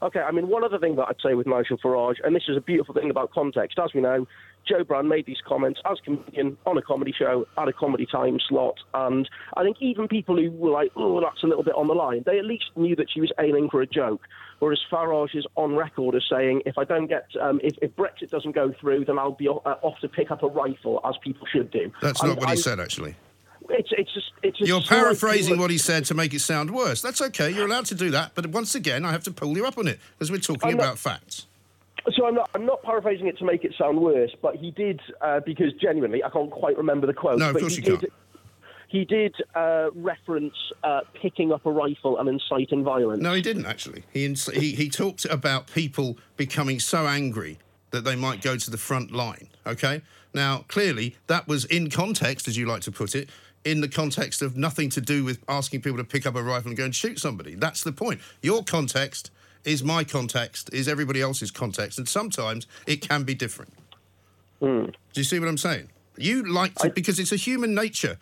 Okay, 0.00 0.20
I 0.20 0.30
mean, 0.30 0.46
one 0.46 0.62
other 0.62 0.78
thing 0.78 0.94
that 0.94 1.06
I'd 1.08 1.20
say 1.20 1.34
with 1.34 1.48
Nigel 1.48 1.76
Farage, 1.78 2.16
and 2.22 2.36
this 2.36 2.44
is 2.48 2.56
a 2.56 2.60
beautiful 2.60 2.94
thing 2.94 3.10
about 3.10 3.32
context, 3.32 3.80
as 3.82 3.90
we 3.94 4.00
know, 4.00 4.28
Jo 4.68 4.84
Brand 4.84 5.08
made 5.08 5.26
these 5.26 5.40
comments 5.44 5.80
as 5.90 5.98
comedian 6.04 6.56
on 6.66 6.78
a 6.78 6.82
comedy 6.82 7.12
show 7.16 7.44
at 7.58 7.66
a 7.66 7.72
comedy 7.72 8.06
time 8.06 8.38
slot, 8.48 8.76
and 8.94 9.28
I 9.56 9.64
think 9.64 9.78
even 9.80 10.06
people 10.06 10.36
who 10.36 10.52
were 10.52 10.70
like, 10.70 10.92
"Oh, 10.94 11.20
that's 11.20 11.42
a 11.42 11.46
little 11.46 11.64
bit 11.64 11.74
on 11.74 11.88
the 11.88 11.94
line," 11.94 12.22
they 12.26 12.38
at 12.38 12.44
least 12.44 12.66
knew 12.76 12.94
that 12.94 13.10
she 13.10 13.20
was 13.20 13.32
aiming 13.40 13.70
for 13.70 13.80
a 13.80 13.86
joke. 13.86 14.22
Whereas 14.60 14.80
Farage 14.90 15.34
is 15.34 15.46
on 15.56 15.74
record 15.74 16.14
as 16.14 16.22
saying, 16.30 16.62
"If 16.66 16.78
I 16.78 16.84
don't 16.84 17.06
get, 17.06 17.26
um, 17.40 17.60
if, 17.64 17.74
if 17.82 17.90
Brexit 17.96 18.30
doesn't 18.30 18.52
go 18.52 18.72
through, 18.80 19.04
then 19.04 19.18
I'll 19.18 19.32
be 19.32 19.48
uh, 19.48 19.52
off 19.52 19.98
to 20.00 20.08
pick 20.08 20.30
up 20.30 20.42
a 20.42 20.48
rifle, 20.48 21.00
as 21.04 21.16
people 21.24 21.46
should 21.46 21.70
do." 21.70 21.90
That's 22.02 22.20
And 22.20 22.30
not 22.30 22.40
what 22.40 22.50
he 22.50 22.56
said, 22.56 22.78
actually. 22.80 23.16
It's 23.70 23.90
it's 23.92 24.12
just 24.14 24.32
it's. 24.42 24.60
a 24.60 24.66
You're 24.66 24.80
slight- 24.82 25.00
paraphrasing 25.00 25.58
what 25.58 25.70
he 25.70 25.78
said 25.78 26.04
to 26.06 26.14
make 26.14 26.32
it 26.34 26.40
sound 26.40 26.70
worse. 26.70 27.02
That's 27.02 27.20
okay. 27.20 27.50
You're 27.50 27.66
allowed 27.66 27.86
to 27.86 27.94
do 27.94 28.10
that. 28.10 28.32
But 28.34 28.46
once 28.48 28.74
again, 28.74 29.04
I 29.04 29.12
have 29.12 29.24
to 29.24 29.30
pull 29.30 29.56
you 29.56 29.66
up 29.66 29.78
on 29.78 29.88
it 29.88 29.98
because 30.18 30.30
we're 30.30 30.38
talking 30.38 30.70
I'm 30.70 30.76
not- 30.76 30.82
about 30.84 30.98
facts. 30.98 31.46
So 32.14 32.24
I'm 32.24 32.36
not, 32.36 32.48
I'm 32.54 32.64
not 32.64 32.84
paraphrasing 32.84 33.26
it 33.26 33.36
to 33.38 33.44
make 33.44 33.64
it 33.64 33.74
sound 33.76 33.98
worse, 34.00 34.30
but 34.40 34.54
he 34.54 34.70
did 34.70 35.00
uh, 35.20 35.40
because 35.44 35.72
genuinely 35.72 36.22
I 36.22 36.30
can't 36.30 36.52
quite 36.52 36.76
remember 36.76 37.04
the 37.08 37.12
quote. 37.14 37.38
No, 37.40 37.48
of 37.48 37.54
but 37.54 37.60
course 37.60 37.74
he 37.74 37.82
you 37.82 37.90
did, 37.96 38.00
can't. 38.00 38.12
He 38.88 39.04
did 39.04 39.34
uh, 39.56 39.90
reference 39.92 40.54
uh, 40.84 41.00
picking 41.20 41.52
up 41.52 41.66
a 41.66 41.70
rifle 41.72 42.20
and 42.20 42.28
inciting 42.28 42.84
violence. 42.84 43.20
No, 43.20 43.32
he 43.34 43.42
didn't 43.42 43.66
actually. 43.66 44.04
He, 44.12 44.24
ins- 44.24 44.46
he 44.46 44.76
he 44.76 44.88
talked 44.88 45.24
about 45.24 45.66
people 45.74 46.16
becoming 46.36 46.78
so 46.78 47.06
angry 47.08 47.58
that 47.90 48.04
they 48.04 48.14
might 48.14 48.40
go 48.40 48.56
to 48.56 48.70
the 48.70 48.78
front 48.78 49.10
line. 49.10 49.48
Okay. 49.66 50.02
Now, 50.32 50.64
clearly, 50.68 51.16
that 51.26 51.48
was 51.48 51.64
in 51.64 51.90
context, 51.90 52.46
as 52.46 52.56
you 52.56 52.66
like 52.66 52.82
to 52.82 52.92
put 52.92 53.14
it, 53.16 53.28
in 53.66 53.80
the 53.80 53.88
context 53.88 54.42
of 54.42 54.56
nothing 54.56 54.88
to 54.88 55.00
do 55.00 55.24
with 55.24 55.42
asking 55.48 55.82
people 55.82 55.98
to 55.98 56.04
pick 56.04 56.24
up 56.24 56.36
a 56.36 56.42
rifle 56.42 56.68
and 56.68 56.76
go 56.76 56.84
and 56.84 56.94
shoot 56.94 57.18
somebody. 57.18 57.56
That's 57.56 57.82
the 57.82 57.90
point. 57.90 58.20
Your 58.40 58.62
context 58.62 59.32
is 59.64 59.82
my 59.82 60.04
context, 60.04 60.72
is 60.72 60.86
everybody 60.86 61.20
else's 61.20 61.50
context, 61.50 61.98
and 61.98 62.08
sometimes 62.08 62.68
it 62.86 62.98
can 62.98 63.24
be 63.24 63.34
different. 63.34 63.74
Hmm. 64.60 64.84
Do 64.84 65.20
you 65.20 65.24
see 65.24 65.40
what 65.40 65.48
I'm 65.48 65.58
saying? 65.58 65.88
You 66.16 66.44
like 66.44 66.76
to, 66.76 66.90
because 66.90 67.18
it's 67.18 67.32
a 67.32 67.36
human 67.36 67.74
nature 67.74 68.18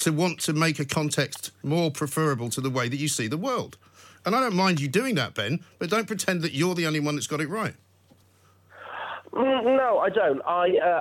to 0.00 0.12
want 0.12 0.38
to 0.40 0.52
make 0.52 0.78
a 0.78 0.84
context 0.84 1.52
more 1.62 1.90
preferable 1.90 2.50
to 2.50 2.60
the 2.60 2.70
way 2.70 2.90
that 2.90 2.98
you 2.98 3.08
see 3.08 3.28
the 3.28 3.38
world. 3.38 3.78
And 4.26 4.36
I 4.36 4.40
don't 4.40 4.54
mind 4.54 4.78
you 4.78 4.88
doing 4.88 5.14
that, 5.14 5.32
Ben, 5.32 5.60
but 5.78 5.88
don't 5.88 6.06
pretend 6.06 6.42
that 6.42 6.52
you're 6.52 6.74
the 6.74 6.86
only 6.86 7.00
one 7.00 7.14
that's 7.14 7.26
got 7.26 7.40
it 7.40 7.48
right. 7.48 7.74
Mm, 9.32 9.76
No, 9.76 9.98
I 9.98 10.10
don't. 10.10 10.42
I 10.46 10.76
uh, 10.78 11.00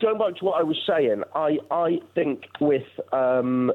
going 0.00 0.18
back 0.18 0.36
to 0.38 0.44
what 0.44 0.60
I 0.60 0.62
was 0.62 0.76
saying. 0.86 1.22
I 1.34 1.58
I 1.70 2.00
think 2.14 2.44
with 2.60 2.82
um, 3.12 3.72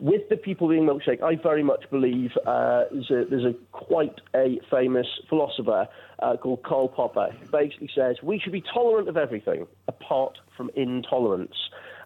with 0.00 0.28
the 0.30 0.36
people 0.36 0.68
being 0.68 0.84
milkshake, 0.84 1.22
I 1.22 1.34
very 1.42 1.62
much 1.62 1.84
believe 1.90 2.30
uh, 2.46 2.84
there's, 2.90 3.10
a, 3.10 3.24
there's 3.28 3.44
a 3.44 3.54
quite 3.72 4.14
a 4.34 4.60
famous 4.70 5.06
philosopher 5.28 5.88
uh, 6.20 6.36
called 6.36 6.62
Karl 6.62 6.88
Popper 6.88 7.30
who 7.38 7.46
basically 7.46 7.90
says 7.94 8.16
we 8.22 8.38
should 8.38 8.52
be 8.52 8.62
tolerant 8.72 9.08
of 9.08 9.16
everything 9.16 9.66
apart 9.88 10.38
from 10.56 10.70
intolerance. 10.76 11.56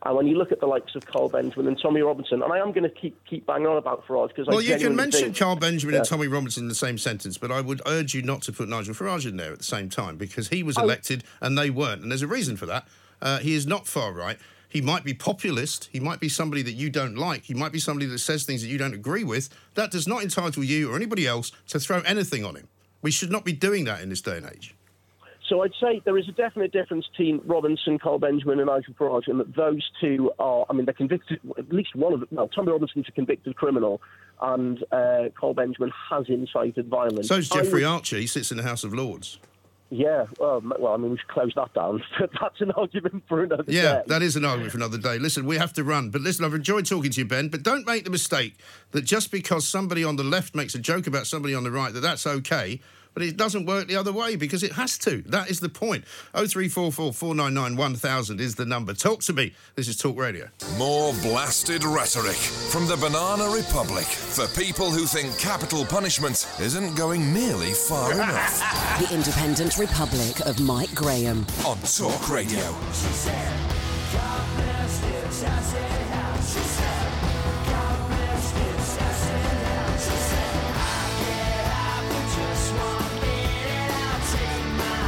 And 0.04 0.16
when 0.16 0.26
you 0.26 0.36
look 0.36 0.50
at 0.50 0.58
the 0.58 0.66
likes 0.66 0.94
of 0.96 1.06
Carl 1.06 1.28
Benjamin 1.28 1.68
and 1.68 1.80
Tommy 1.80 2.00
Robinson, 2.00 2.42
and 2.42 2.52
I 2.52 2.58
am 2.58 2.72
going 2.72 2.82
to 2.82 2.90
keep 2.90 3.24
keep 3.24 3.46
banging 3.46 3.68
on 3.68 3.76
about 3.76 4.04
Farage 4.06 4.28
because 4.28 4.48
I 4.48 4.52
genuinely 4.52 4.68
Well, 4.70 4.80
you 4.80 4.86
can 4.86 4.96
mention 4.96 5.20
think, 5.26 5.38
Carl 5.38 5.56
Benjamin 5.56 5.94
Yeah. 5.94 6.00
and 6.00 6.08
Tommy 6.08 6.26
Robinson 6.26 6.64
in 6.64 6.68
the 6.68 6.74
same 6.74 6.98
sentence, 6.98 7.38
but 7.38 7.52
I 7.52 7.60
would 7.60 7.80
urge 7.86 8.12
you 8.14 8.22
not 8.22 8.42
to 8.42 8.52
put 8.52 8.68
Nigel 8.68 8.94
Farage 8.94 9.26
in 9.26 9.36
there 9.36 9.52
at 9.52 9.58
the 9.58 9.64
same 9.64 9.88
time 9.88 10.16
because 10.16 10.48
he 10.48 10.62
was 10.64 10.76
elected 10.76 11.22
and 11.40 11.56
they 11.56 11.70
weren't. 11.70 12.02
And 12.02 12.10
there's 12.10 12.22
a 12.22 12.26
reason 12.26 12.56
for 12.56 12.66
that. 12.66 12.86
Uh, 13.20 13.38
he 13.38 13.54
is 13.54 13.66
not 13.66 13.86
far 13.86 14.12
right. 14.12 14.38
He 14.68 14.80
might 14.80 15.04
be 15.04 15.14
populist. 15.14 15.88
He 15.92 16.00
might 16.00 16.18
be 16.18 16.28
somebody 16.28 16.62
that 16.62 16.72
you 16.72 16.90
don't 16.90 17.14
like. 17.14 17.42
He 17.42 17.54
might 17.54 17.72
be 17.72 17.78
somebody 17.78 18.06
that 18.06 18.18
says 18.18 18.42
things 18.42 18.62
that 18.62 18.68
you 18.68 18.78
don't 18.78 18.94
agree 18.94 19.22
with. 19.22 19.50
That 19.74 19.90
does 19.92 20.08
not 20.08 20.22
entitle 20.22 20.64
you 20.64 20.90
or 20.90 20.96
anybody 20.96 21.26
else 21.26 21.52
to 21.68 21.78
throw 21.78 22.00
anything 22.00 22.44
on 22.44 22.56
him. 22.56 22.68
We 23.02 23.10
should 23.10 23.30
not 23.30 23.44
be 23.44 23.52
doing 23.52 23.84
that 23.84 24.00
in 24.00 24.08
this 24.08 24.22
day 24.22 24.38
and 24.38 24.46
age. 24.46 24.74
So 25.52 25.60
I'd 25.60 25.72
say 25.78 26.00
there 26.06 26.16
is 26.16 26.26
a 26.30 26.32
definite 26.32 26.72
difference 26.72 27.04
between 27.08 27.42
Robinson, 27.44 27.98
Carl 27.98 28.18
Benjamin, 28.18 28.58
and 28.58 28.68
Nigel 28.68 28.94
Farage, 28.94 29.28
and 29.28 29.38
that 29.38 29.54
those 29.54 29.86
two 30.00 30.32
are, 30.38 30.64
I 30.70 30.72
mean, 30.72 30.86
they're 30.86 30.94
convicted, 30.94 31.40
at 31.58 31.70
least 31.70 31.94
one 31.94 32.14
of 32.14 32.20
them, 32.20 32.28
well, 32.32 32.48
Tommy 32.48 32.72
Robinson's 32.72 33.04
a 33.06 33.12
convicted 33.12 33.54
criminal, 33.56 34.00
and 34.40 34.82
uh, 34.92 35.24
Carl 35.38 35.52
Benjamin 35.52 35.92
has 36.08 36.24
incited 36.30 36.88
violence. 36.88 37.28
So 37.28 37.34
is 37.34 37.52
I 37.52 37.56
Jeffrey 37.56 37.82
would- 37.82 37.90
Archer. 37.90 38.16
He 38.16 38.26
sits 38.26 38.50
in 38.50 38.56
the 38.56 38.62
House 38.62 38.82
of 38.82 38.94
Lords. 38.94 39.38
Yeah, 39.90 40.24
well, 40.40 40.62
well, 40.78 40.94
I 40.94 40.96
mean, 40.96 41.10
we 41.10 41.18
should 41.18 41.28
close 41.28 41.52
that 41.54 41.74
down. 41.74 42.02
That's 42.18 42.60
an 42.62 42.70
argument 42.70 43.24
for 43.28 43.42
another 43.42 43.64
Yeah, 43.66 43.82
day. 43.82 43.88
Yeah, 43.88 44.02
that 44.06 44.22
is 44.22 44.36
an 44.36 44.46
argument 44.46 44.72
for 44.72 44.78
another 44.78 44.96
day. 44.96 45.18
Listen, 45.18 45.44
we 45.44 45.58
have 45.58 45.74
to 45.74 45.84
run. 45.84 46.08
But 46.08 46.22
listen, 46.22 46.46
I've 46.46 46.54
enjoyed 46.54 46.86
talking 46.86 47.10
to 47.10 47.20
you, 47.20 47.26
Ben. 47.26 47.48
But 47.48 47.62
don't 47.62 47.86
make 47.86 48.04
the 48.04 48.10
mistake 48.10 48.54
that 48.92 49.02
just 49.02 49.30
because 49.30 49.68
somebody 49.68 50.02
on 50.02 50.16
the 50.16 50.24
left 50.24 50.54
makes 50.54 50.74
a 50.74 50.78
joke 50.78 51.06
about 51.06 51.26
somebody 51.26 51.54
on 51.54 51.62
the 51.62 51.70
right, 51.70 51.92
that 51.92 52.00
that's 52.00 52.26
okay. 52.26 52.80
But 53.14 53.22
it 53.24 53.36
doesn't 53.36 53.66
work 53.66 53.88
the 53.88 53.96
other 53.96 54.12
way 54.12 54.36
because 54.36 54.62
it 54.62 54.72
has 54.72 54.96
to. 54.98 55.22
That 55.26 55.50
is 55.50 55.60
the 55.60 55.68
point. 55.68 56.04
0344 56.34 57.12
499 57.12 57.76
1000 57.76 58.40
is 58.40 58.54
the 58.54 58.64
number. 58.64 58.94
Talk 58.94 59.20
to 59.24 59.32
me. 59.32 59.54
This 59.74 59.88
is 59.88 59.96
Talk 59.96 60.16
Radio. 60.18 60.48
More 60.78 61.12
blasted 61.22 61.84
rhetoric 61.84 62.36
from 62.36 62.86
the 62.86 62.96
Banana 62.96 63.48
Republic 63.54 64.06
for 64.06 64.46
people 64.58 64.90
who 64.90 65.04
think 65.06 65.38
capital 65.38 65.84
punishment 65.84 66.46
isn't 66.60 66.94
going 66.96 67.32
nearly 67.34 67.72
far 67.72 68.12
enough. 68.14 68.98
The 68.98 69.14
Independent 69.14 69.76
Republic 69.78 70.40
of 70.46 70.60
Mike 70.60 70.94
Graham. 70.94 71.44
On 71.66 71.78
Talk 71.78 72.30
Radio. 72.30 72.62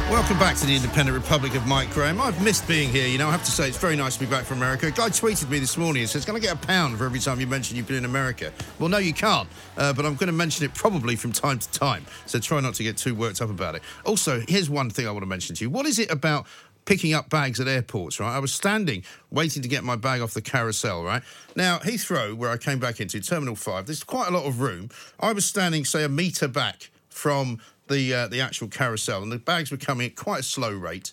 Welcome 0.09 0.37
back 0.37 0.55
to 0.57 0.67
the 0.67 0.75
Independent 0.75 1.17
Republic 1.17 1.55
of 1.55 1.65
Mike 1.65 1.89
Graham. 1.89 2.21
I've 2.21 2.39
missed 2.41 2.67
being 2.67 2.89
here. 2.89 3.07
You 3.07 3.17
know, 3.17 3.27
I 3.27 3.31
have 3.31 3.43
to 3.43 3.51
say 3.51 3.67
it's 3.67 3.77
very 3.77 3.95
nice 3.95 4.13
to 4.15 4.19
be 4.19 4.29
back 4.29 4.45
from 4.45 4.57
America. 4.57 4.85
A 4.85 4.91
guy 4.91 5.09
tweeted 5.09 5.49
me 5.49 5.57
this 5.57 5.77
morning 5.77 6.03
and 6.03 6.09
says, 6.09 6.25
"Can 6.25 6.35
I 6.35 6.39
get 6.39 6.53
a 6.53 6.67
pound 6.67 6.99
for 6.99 7.05
every 7.05 7.19
time 7.19 7.39
you 7.39 7.47
mention 7.47 7.75
you've 7.75 7.87
been 7.87 7.97
in 7.97 8.05
America?" 8.05 8.53
Well, 8.77 8.87
no, 8.87 8.99
you 8.99 9.13
can't. 9.13 9.49
Uh, 9.75 9.93
but 9.93 10.05
I'm 10.05 10.13
going 10.13 10.27
to 10.27 10.33
mention 10.33 10.63
it 10.63 10.75
probably 10.75 11.15
from 11.15 11.31
time 11.31 11.57
to 11.57 11.69
time. 11.71 12.05
So 12.27 12.39
try 12.39 12.59
not 12.59 12.75
to 12.75 12.83
get 12.83 12.97
too 12.97 13.15
worked 13.15 13.41
up 13.41 13.49
about 13.49 13.73
it. 13.73 13.81
Also, 14.05 14.43
here's 14.47 14.69
one 14.69 14.91
thing 14.91 15.07
I 15.07 15.11
want 15.11 15.23
to 15.23 15.27
mention 15.27 15.55
to 15.55 15.63
you. 15.63 15.71
What 15.71 15.87
is 15.87 15.97
it 15.97 16.11
about? 16.11 16.45
Picking 16.85 17.15
up 17.15 17.31
bags 17.31 17.59
at 17.59 17.67
airports, 17.67 18.19
right? 18.19 18.35
I 18.35 18.37
was 18.37 18.53
standing 18.53 19.03
waiting 19.31 19.63
to 19.63 19.67
get 19.67 19.83
my 19.83 19.95
bag 19.95 20.21
off 20.21 20.35
the 20.35 20.41
carousel, 20.41 21.03
right? 21.03 21.23
Now, 21.55 21.79
Heathrow, 21.79 22.35
where 22.35 22.51
I 22.51 22.57
came 22.57 22.77
back 22.77 22.99
into, 22.99 23.19
Terminal 23.21 23.55
5, 23.55 23.87
there's 23.87 24.03
quite 24.03 24.27
a 24.27 24.31
lot 24.31 24.45
of 24.45 24.61
room. 24.61 24.91
I 25.19 25.33
was 25.33 25.45
standing, 25.45 25.83
say, 25.83 26.03
a 26.03 26.09
metre 26.09 26.47
back 26.47 26.91
from 27.09 27.59
the 27.87 28.13
uh, 28.13 28.27
the 28.27 28.41
actual 28.41 28.67
carousel, 28.67 29.23
and 29.23 29.31
the 29.31 29.37
bags 29.37 29.71
were 29.71 29.77
coming 29.77 30.07
at 30.07 30.15
quite 30.15 30.39
a 30.41 30.43
slow 30.43 30.71
rate. 30.71 31.11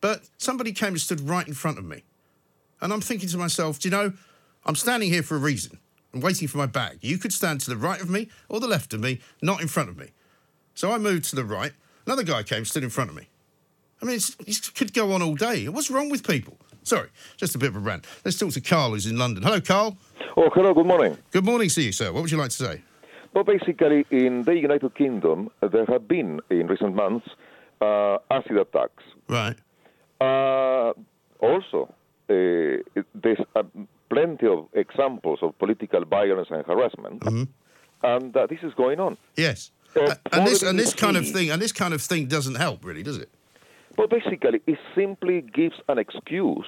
But 0.00 0.22
somebody 0.38 0.72
came 0.72 0.90
and 0.90 1.00
stood 1.00 1.20
right 1.20 1.46
in 1.46 1.54
front 1.54 1.78
of 1.78 1.84
me, 1.84 2.02
and 2.80 2.92
I'm 2.92 3.00
thinking 3.00 3.28
to 3.30 3.38
myself, 3.38 3.78
do 3.78 3.88
you 3.88 3.92
know, 3.92 4.12
I'm 4.66 4.76
standing 4.76 5.10
here 5.10 5.22
for 5.22 5.36
a 5.36 5.38
reason. 5.40 5.78
I'm 6.12 6.20
waiting 6.20 6.46
for 6.46 6.58
my 6.58 6.66
bag. 6.66 6.98
You 7.00 7.18
could 7.18 7.32
stand 7.32 7.60
to 7.62 7.70
the 7.70 7.76
right 7.76 8.00
of 8.00 8.08
me 8.08 8.28
or 8.48 8.60
the 8.60 8.68
left 8.68 8.94
of 8.94 9.00
me, 9.00 9.20
not 9.42 9.60
in 9.60 9.68
front 9.68 9.88
of 9.88 9.96
me. 9.98 10.12
So 10.74 10.92
I 10.92 10.98
moved 10.98 11.24
to 11.30 11.36
the 11.36 11.44
right. 11.44 11.72
Another 12.06 12.22
guy 12.22 12.42
came, 12.42 12.64
stood 12.64 12.84
in 12.84 12.90
front 12.90 13.10
of 13.10 13.16
me. 13.16 13.28
I 14.00 14.04
mean, 14.04 14.20
it 14.46 14.70
could 14.74 14.92
go 14.92 15.12
on 15.12 15.22
all 15.22 15.34
day. 15.34 15.68
What's 15.68 15.90
wrong 15.90 16.10
with 16.10 16.26
people? 16.26 16.56
Sorry, 16.82 17.08
just 17.36 17.54
a 17.54 17.58
bit 17.58 17.70
of 17.70 17.76
a 17.76 17.78
rant. 17.78 18.06
Let's 18.24 18.38
talk 18.38 18.50
to 18.52 18.60
Carl, 18.60 18.90
who's 18.90 19.06
in 19.06 19.16
London. 19.16 19.42
Hello, 19.42 19.60
Carl. 19.60 19.96
Oh, 20.36 20.50
hello, 20.54 20.74
good 20.74 20.86
morning. 20.86 21.16
Good 21.30 21.44
morning 21.44 21.70
to 21.70 21.82
you, 21.82 21.92
sir. 21.92 22.12
What 22.12 22.22
would 22.22 22.30
you 22.30 22.36
like 22.36 22.50
to 22.50 22.56
say? 22.56 22.82
Well, 23.34 23.44
basically, 23.44 24.06
in 24.10 24.42
the 24.44 24.54
United 24.56 24.94
Kingdom, 24.94 25.50
there 25.60 25.86
have 25.86 26.06
been, 26.06 26.40
in 26.50 26.68
recent 26.68 26.94
months, 26.94 27.26
uh, 27.80 28.18
acid 28.30 28.56
attacks. 28.56 29.02
Right. 29.28 29.56
Uh, 30.20 30.92
also, 31.40 31.92
uh, 32.30 33.02
there's 33.14 33.40
uh, 33.56 33.64
plenty 34.08 34.46
of 34.46 34.68
examples 34.72 35.40
of 35.42 35.58
political 35.58 36.04
violence 36.04 36.48
and 36.50 36.64
harassment, 36.64 37.24
and 38.02 38.36
uh, 38.36 38.46
this 38.46 38.60
is 38.62 38.72
going 38.74 39.00
on. 39.00 39.16
Yes. 39.36 39.72
Uh, 39.96 40.14
and 40.32 40.46
this 40.46 40.62
and 40.62 40.78
this 40.78 40.92
kind 40.94 41.16
of 41.16 41.28
thing 41.28 41.50
and 41.50 41.60
this 41.62 41.72
kind 41.72 41.94
of 41.94 42.02
thing 42.02 42.26
doesn't 42.26 42.56
help, 42.56 42.84
really, 42.84 43.02
does 43.02 43.16
it? 43.18 43.28
But 43.96 44.10
basically, 44.10 44.60
it 44.66 44.78
simply 44.94 45.40
gives 45.40 45.76
an 45.88 45.98
excuse 45.98 46.66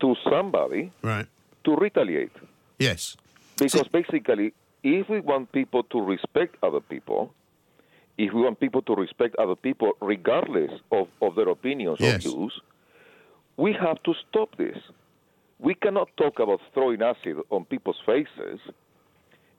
to 0.00 0.14
somebody 0.28 0.90
Right. 1.02 1.26
to 1.64 1.74
retaliate. 1.76 2.32
Yes. 2.78 3.16
Because 3.56 3.88
basically, 3.88 4.52
if 4.84 5.08
we 5.08 5.18
want 5.20 5.50
people 5.50 5.82
to 5.84 6.00
respect 6.00 6.56
other 6.62 6.80
people, 6.80 7.32
if 8.18 8.32
we 8.32 8.42
want 8.42 8.60
people 8.60 8.82
to 8.82 8.94
respect 8.94 9.34
other 9.36 9.56
people 9.56 9.92
regardless 10.00 10.70
of, 10.92 11.08
of 11.20 11.34
their 11.34 11.48
opinions 11.48 11.98
Yes. 12.00 12.24
or 12.26 12.28
views, 12.30 12.60
we 13.56 13.72
have 13.72 14.00
to 14.04 14.14
stop 14.28 14.56
this. 14.56 14.76
We 15.58 15.74
cannot 15.74 16.08
talk 16.16 16.38
about 16.38 16.60
throwing 16.74 17.02
acid 17.02 17.36
on 17.50 17.64
people's 17.64 18.00
faces 18.04 18.60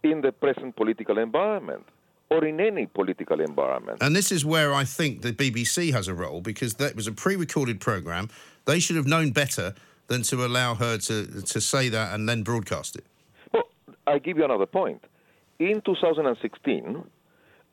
in 0.03 0.21
the 0.21 0.31
present 0.31 0.75
political 0.75 1.17
environment 1.17 1.83
or 2.29 2.45
in 2.45 2.59
any 2.59 2.85
political 2.85 3.41
environment. 3.41 3.97
And 4.01 4.15
this 4.15 4.31
is 4.31 4.45
where 4.45 4.73
I 4.73 4.83
think 4.83 5.21
the 5.21 5.33
BBC 5.33 5.91
has 5.93 6.07
a 6.07 6.13
role 6.13 6.41
because 6.41 6.75
that 6.75 6.95
was 6.95 7.07
a 7.07 7.11
pre-recorded 7.11 7.79
program. 7.79 8.29
They 8.65 8.79
should 8.79 8.95
have 8.95 9.07
known 9.07 9.31
better 9.31 9.73
than 10.07 10.21
to 10.23 10.45
allow 10.45 10.75
her 10.75 10.97
to 10.99 11.41
to 11.41 11.59
say 11.61 11.89
that 11.89 12.13
and 12.13 12.29
then 12.29 12.43
broadcast 12.43 12.95
it. 12.95 13.05
Well, 13.51 13.63
I 14.05 14.19
give 14.19 14.37
you 14.37 14.45
another 14.45 14.67
point. 14.67 15.03
In 15.59 15.81
2016, 15.81 17.03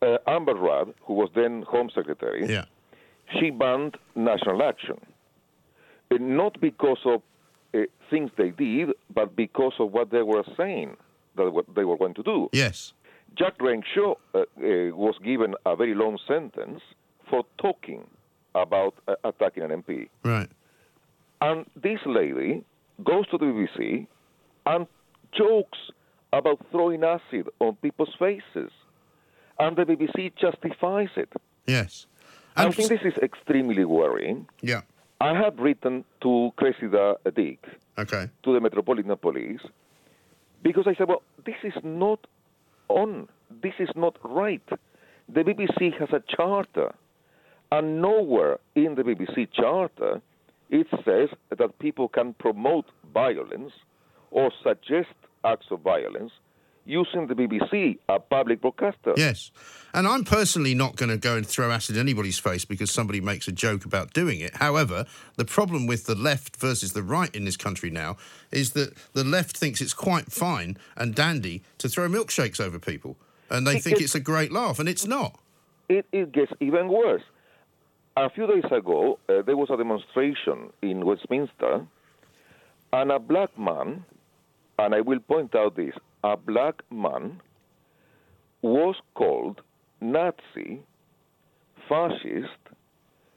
uh, 0.03 0.19
Amber 0.27 0.55
Rudd, 0.55 0.95
who 1.03 1.15
was 1.15 1.31
then 1.35 1.63
Home 1.63 1.91
Secretary, 1.95 2.47
Yeah. 2.47 2.65
she 3.39 3.51
banned 3.51 3.97
national 4.15 4.63
action. 4.63 5.01
Uh, 6.11 6.17
not 6.21 6.61
because 6.61 6.99
of 7.05 7.23
uh, 7.75 7.79
things 8.11 8.31
they 8.37 8.51
did, 8.51 8.91
but 9.15 9.35
because 9.35 9.73
of 9.79 9.93
what 9.93 10.11
they 10.11 10.23
were 10.23 10.45
saying 10.57 10.97
that 11.37 11.51
what 11.51 11.65
they 11.75 11.85
were 11.85 11.97
going 11.97 12.15
to 12.15 12.23
do. 12.23 12.49
Yes. 12.53 12.93
Jack 13.37 13.55
Renshaw 13.61 14.15
uh, 14.35 14.41
uh, 14.41 14.45
was 14.95 15.15
given 15.25 15.55
a 15.65 15.75
very 15.75 15.95
long 15.95 16.19
sentence 16.29 16.83
for 17.31 17.45
talking 17.59 18.07
about 18.55 18.95
uh, 19.09 19.15
attacking 19.25 19.63
an 19.63 19.71
MP. 19.83 20.09
Right. 20.23 20.51
And 21.41 21.65
this 21.75 21.99
lady 22.05 22.63
goes 23.03 23.27
to 23.29 23.39
the 23.39 23.47
BBC 23.47 24.07
and 24.67 24.87
jokes 25.33 25.79
about 26.33 26.59
throwing 26.71 27.05
acid 27.05 27.49
on 27.61 27.77
people's 27.77 28.15
faces. 28.19 28.71
And 29.59 29.77
the 29.77 29.85
BBC 29.85 30.33
justifies 30.37 31.11
it. 31.17 31.31
Yes. 31.67 32.07
I 32.57 32.71
think 32.71 32.89
this 32.89 33.01
is 33.05 33.15
extremely 33.23 33.85
worrying. 33.85 34.49
Yeah. 34.61 34.83
I 35.21 35.35
have 35.39 35.59
written 35.59 36.05
to 36.23 36.51
Cressida 36.57 37.17
Dick, 37.35 37.65
Okay. 37.99 38.29
to 38.43 38.53
the 38.55 38.61
Metropolitan 38.61 39.17
Police, 39.17 39.61
because 40.63 40.87
I 40.87 40.95
said, 40.95 41.09
well, 41.09 41.23
this 41.45 41.57
is 41.63 41.75
not 41.85 42.27
on. 42.89 43.29
This 43.63 43.75
is 43.79 43.89
not 43.95 44.17
right. 44.25 44.63
The 45.29 45.43
BBC 45.45 45.97
has 45.99 46.09
a 46.13 46.23
charter, 46.37 46.93
and 47.71 48.03
nowhere 48.03 48.59
in 48.75 48.97
the 48.97 49.03
BBC 49.03 49.49
charter 49.53 50.21
it 50.71 50.87
says 51.05 51.29
that 51.57 51.79
people 51.79 52.09
can 52.09 52.35
promote 52.35 52.87
violence 53.15 53.73
or 54.31 54.51
suggest 54.63 55.15
acts 55.45 55.67
of 55.71 55.81
violence 55.81 56.33
using 56.85 57.29
the 57.29 57.35
BBC, 57.35 57.99
a 58.09 58.19
public 58.19 58.61
broadcaster. 58.61 59.15
Yes. 59.17 59.53
And 59.95 60.05
I'm 60.09 60.25
personally 60.25 60.75
not 60.75 60.97
going 60.97 61.11
to 61.11 61.17
go 61.17 61.37
and 61.37 61.47
throw 61.47 61.71
acid 61.71 61.95
in 61.97 62.01
anybody's 62.01 62.41
face 62.41 62.65
because 62.65 62.91
somebody 62.91 63.21
makes 63.21 63.47
a 63.47 63.53
joke 63.53 63.85
about 63.85 64.13
doing 64.13 64.41
it. 64.41 64.57
However, 64.57 65.05
the 65.37 65.45
problem 65.45 65.87
with 65.87 66.07
the 66.07 66.17
left 66.17 66.57
versus 66.57 66.93
the 66.93 67.03
right 67.05 67.33
in 67.37 67.45
this 67.45 67.57
country 67.57 67.89
now 67.89 68.17
is 68.51 68.73
that 68.73 68.95
the 69.13 69.23
left 69.23 69.57
thinks 69.57 69.81
it's 69.81 69.95
quite 69.95 70.33
fine 70.33 70.77
and 70.97 71.15
dandy 71.15 71.63
to 71.79 71.89
throw 71.89 72.09
milkshakes 72.09 72.61
over 72.61 72.79
people. 72.81 73.17
and 73.49 73.65
they 73.67 73.77
It 73.77 73.83
think 73.85 73.99
gets- 73.99 74.07
it's 74.07 74.15
a 74.17 74.21
great 74.21 74.51
laugh, 74.51 74.79
and 74.81 74.89
it's 74.89 75.07
not. 75.07 75.39
it, 75.89 76.07
it 76.11 76.33
gets 76.33 76.51
even 76.59 76.89
worse. 76.89 77.23
A 78.17 78.29
few 78.31 78.47
days 78.47 78.65
ago, 78.73 79.19
uh, 79.29 79.43
there 79.43 79.57
was 79.59 79.69
a 79.71 79.77
demonstration 79.77 80.71
in 80.81 81.05
Westminster, 81.05 81.87
and 82.95 83.13
a 83.13 83.19
black 83.19 83.57
man, 83.59 84.05
and 84.79 84.95
I 84.95 85.01
will 85.01 85.21
point 85.21 85.55
out 85.55 85.77
this, 85.77 85.95
a 86.25 86.37
black 86.37 86.83
man 86.91 87.41
was 88.63 88.97
called 89.15 89.61
Nazi, 90.01 90.81
fascist, 91.89 92.59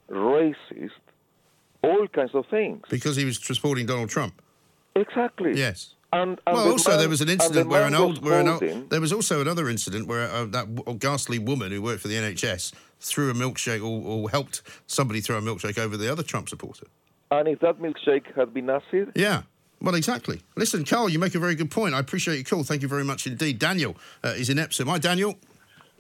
racist, 0.10 0.92
all 1.84 2.08
kinds 2.08 2.32
of 2.34 2.46
things. 2.50 2.84
Because 2.90 3.16
he 3.16 3.26
was 3.26 3.38
supporting 3.44 3.86
Donald 3.86 4.10
Trump. 4.10 4.42
Exactly. 4.96 5.54
Yes. 5.58 5.96
And, 6.14 6.40
and 6.48 6.56
Well, 6.56 6.66
the 6.66 6.72
also 6.72 6.92
man- 6.92 7.00
there 7.00 7.10
was 7.10 7.22
an 7.22 7.30
incident 7.30 7.68
where 7.70 7.84
an 7.86 7.96
old, 7.96 8.24
where 8.24 8.40
an 8.40 8.48
old, 8.48 8.90
there 8.90 9.02
was 9.02 9.12
also 9.12 9.42
another 9.42 9.68
incident 9.68 10.08
where 10.08 10.30
uh, 10.32 10.46
that 10.46 10.74
w- 10.76 10.98
ghastly 10.98 11.40
woman 11.40 11.72
who 11.72 11.82
worked 11.82 12.02
for 12.02 12.08
the 12.08 12.16
NHS 12.16 12.74
threw 13.00 13.30
a 13.30 13.34
milkshake 13.34 13.82
or, 13.82 14.02
or 14.08 14.30
helped 14.30 14.62
somebody 14.88 15.20
throw 15.20 15.38
a 15.38 15.42
milkshake 15.42 15.78
over 15.78 15.98
the 15.98 16.10
other 16.10 16.24
Trump 16.24 16.48
supporter. 16.48 16.86
And 17.32 17.48
if 17.50 17.60
that 17.60 17.80
milkshake 17.82 18.34
had 18.36 18.54
been 18.54 18.70
acid, 18.70 19.12
Yeah. 19.16 19.42
Well, 19.82 19.96
exactly. 19.96 20.42
Listen, 20.56 20.86
Carl, 20.86 21.10
you 21.10 21.20
make 21.20 21.36
a 21.36 21.40
very 21.40 21.56
good 21.56 21.70
point. 21.70 21.94
I 21.94 22.00
appreciate 22.00 22.36
your 22.36 22.44
call. 22.44 22.64
Thank 22.64 22.82
you 22.82 22.88
very 22.88 23.04
much 23.04 23.28
indeed. 23.28 23.60
Daniel 23.60 23.96
uh, 24.24 24.30
is 24.30 24.50
in 24.50 24.58
Epsom. 24.58 24.88
Hi, 24.88 24.98
Daniel. 24.98 25.38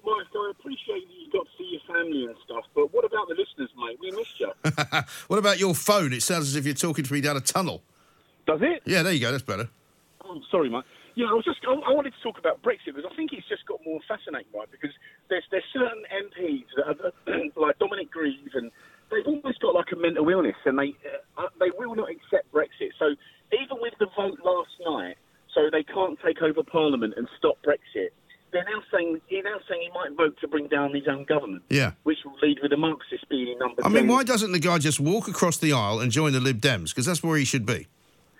Mike, 0.03 0.27
I 0.35 0.51
appreciate 0.51 1.07
that 1.07 1.13
you 1.13 1.31
got 1.31 1.45
to 1.45 1.51
see 1.57 1.69
your 1.71 1.95
family 1.95 2.25
and 2.25 2.35
stuff, 2.45 2.63
but 2.73 2.93
what 2.93 3.05
about 3.05 3.27
the 3.27 3.35
listeners, 3.35 3.69
mate? 3.77 3.97
We 3.99 4.11
missed 4.11 4.39
you. 4.39 4.51
what 5.27 5.37
about 5.37 5.59
your 5.59 5.75
phone? 5.75 6.13
It 6.13 6.23
sounds 6.23 6.47
as 6.47 6.55
if 6.55 6.65
you're 6.65 6.73
talking 6.73 7.03
to 7.03 7.13
me 7.13 7.21
down 7.21 7.37
a 7.37 7.41
tunnel. 7.41 7.81
Does 8.45 8.61
it? 8.61 8.83
Yeah, 8.85 9.03
there 9.03 9.13
you 9.13 9.19
go. 9.19 9.31
That's 9.31 9.43
better. 9.43 9.67
Oh, 10.23 10.39
sorry, 10.51 10.69
mate. 10.69 10.83
Yeah, 11.15 11.27
I 11.27 11.33
was 11.33 11.45
just. 11.45 11.59
I, 11.67 11.71
I 11.71 11.93
wanted 11.93 12.13
to 12.13 12.21
talk 12.21 12.37
about 12.37 12.61
Brexit 12.61 12.93
because 12.93 13.05
I 13.09 13.15
think 13.15 13.31
it's 13.31 13.47
just 13.47 13.65
got 13.65 13.79
more 13.85 13.99
fascinating, 14.07 14.51
right? 14.53 14.69
Because 14.69 14.91
there's 15.29 15.43
there's 15.49 15.63
certain 15.71 16.03
MPs 16.11 16.65
that 16.75 16.85
are, 16.91 17.41
like 17.55 17.79
Dominic 17.79 18.11
Grieve, 18.11 18.51
and 18.53 18.69
they've 19.09 19.25
almost 19.25 19.61
got 19.61 19.73
like 19.73 19.91
a 19.93 19.95
mental 19.95 20.27
illness, 20.27 20.59
and 20.65 20.77
they 20.77 20.93
uh, 21.37 21.47
they 21.59 21.71
will 21.77 21.95
not 21.95 22.09
accept 22.11 22.51
Brexit. 22.51 22.91
So 22.99 23.15
even 23.53 23.77
with 23.81 23.93
the 23.99 24.07
vote 24.15 24.39
last 24.43 24.69
night, 24.85 25.17
so 25.53 25.69
they 25.71 25.83
can't 25.83 26.17
take 26.25 26.41
over 26.41 26.63
Parliament 26.63 27.13
and 27.17 27.27
stop 27.37 27.57
Brexit. 27.63 28.09
They're 28.51 28.63
now 28.65 28.81
saying 28.93 29.19
he's 29.27 29.43
now 29.43 29.57
saying 29.69 29.81
he 29.81 29.89
might 29.93 30.15
vote 30.15 30.37
to 30.41 30.47
bring 30.47 30.67
down 30.67 30.93
his 30.93 31.07
own 31.09 31.25
government, 31.25 31.63
Yeah. 31.69 31.91
which 32.03 32.19
will 32.23 32.37
lead 32.41 32.59
with 32.61 32.71
the 32.71 32.77
Marxists 32.77 33.25
being 33.29 33.49
in 33.49 33.57
number. 33.59 33.83
I 33.83 33.89
mean, 33.89 34.03
10. 34.03 34.07
why 34.07 34.23
doesn't 34.23 34.51
the 34.53 34.59
guy 34.59 34.77
just 34.77 34.99
walk 34.99 35.27
across 35.27 35.57
the 35.57 35.73
aisle 35.73 35.99
and 35.99 36.11
join 36.11 36.31
the 36.31 36.39
Lib 36.39 36.61
Dems? 36.61 36.89
Because 36.89 37.05
that's 37.05 37.21
where 37.23 37.37
he 37.37 37.43
should 37.45 37.65
be. 37.65 37.87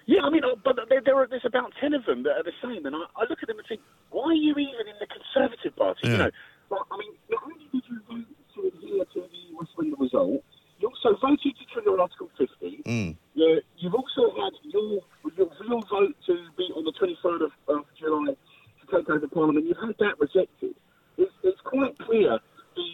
Yeah, 0.05 0.21
I 0.23 0.29
mean, 0.29 0.43
uh, 0.45 0.55
but 0.63 0.77
there, 0.87 1.01
there 1.03 1.15
are, 1.17 1.27
there's 1.27 1.43
about 1.45 1.73
ten 1.81 1.93
of 1.93 2.05
them 2.05 2.23
that 2.23 2.37
are 2.37 2.43
the 2.43 2.53
same, 2.63 2.85
and 2.85 2.95
I, 2.95 2.99
I 3.17 3.25
look 3.29 3.39
at 3.41 3.47
them 3.47 3.57
and 3.57 3.67
think, 3.67 3.81
why 4.11 4.23
are 4.29 4.33
you 4.33 4.51
even 4.51 4.87
in 4.87 4.95
the 4.99 5.07
Conservative 5.07 5.75
Party? 5.75 5.99
Yeah. 6.03 6.11
You 6.11 6.17
know, 6.17 6.29
like, 6.69 6.81
I 6.91 6.97
mean, 6.97 7.11
not 7.29 7.41
only 7.43 7.65
did 7.73 7.83
you 7.89 7.99
vote 8.07 8.25
to 8.55 8.61
adhere 8.67 9.05
to 9.05 9.19
the 9.27 9.57
referendum 9.59 9.99
result, 9.99 10.43
you 10.85 10.91
also 10.91 11.17
voted 11.19 11.55
to 11.57 11.65
trigger 11.73 11.99
Article 11.99 12.29
50. 12.37 12.83
Mm. 12.85 13.17
You, 13.33 13.61
you've 13.77 13.95
also 13.95 14.29
had 14.35 14.53
your, 14.63 15.01
your 15.35 15.49
your 15.67 15.81
vote 15.89 16.15
to 16.27 16.33
be 16.57 16.63
on 16.75 16.85
the 16.85 16.93
23rd 16.93 17.45
of, 17.45 17.51
of 17.67 17.85
July 17.99 18.33
to 18.33 18.95
take 18.95 19.09
over 19.09 19.27
Parliament. 19.27 19.65
You've 19.65 19.77
had 19.77 19.95
that 19.99 20.19
rejected. 20.19 20.75
It's, 21.17 21.31
it's 21.43 21.59
quite 21.63 21.97
clear 21.99 22.37
the, 22.75 22.89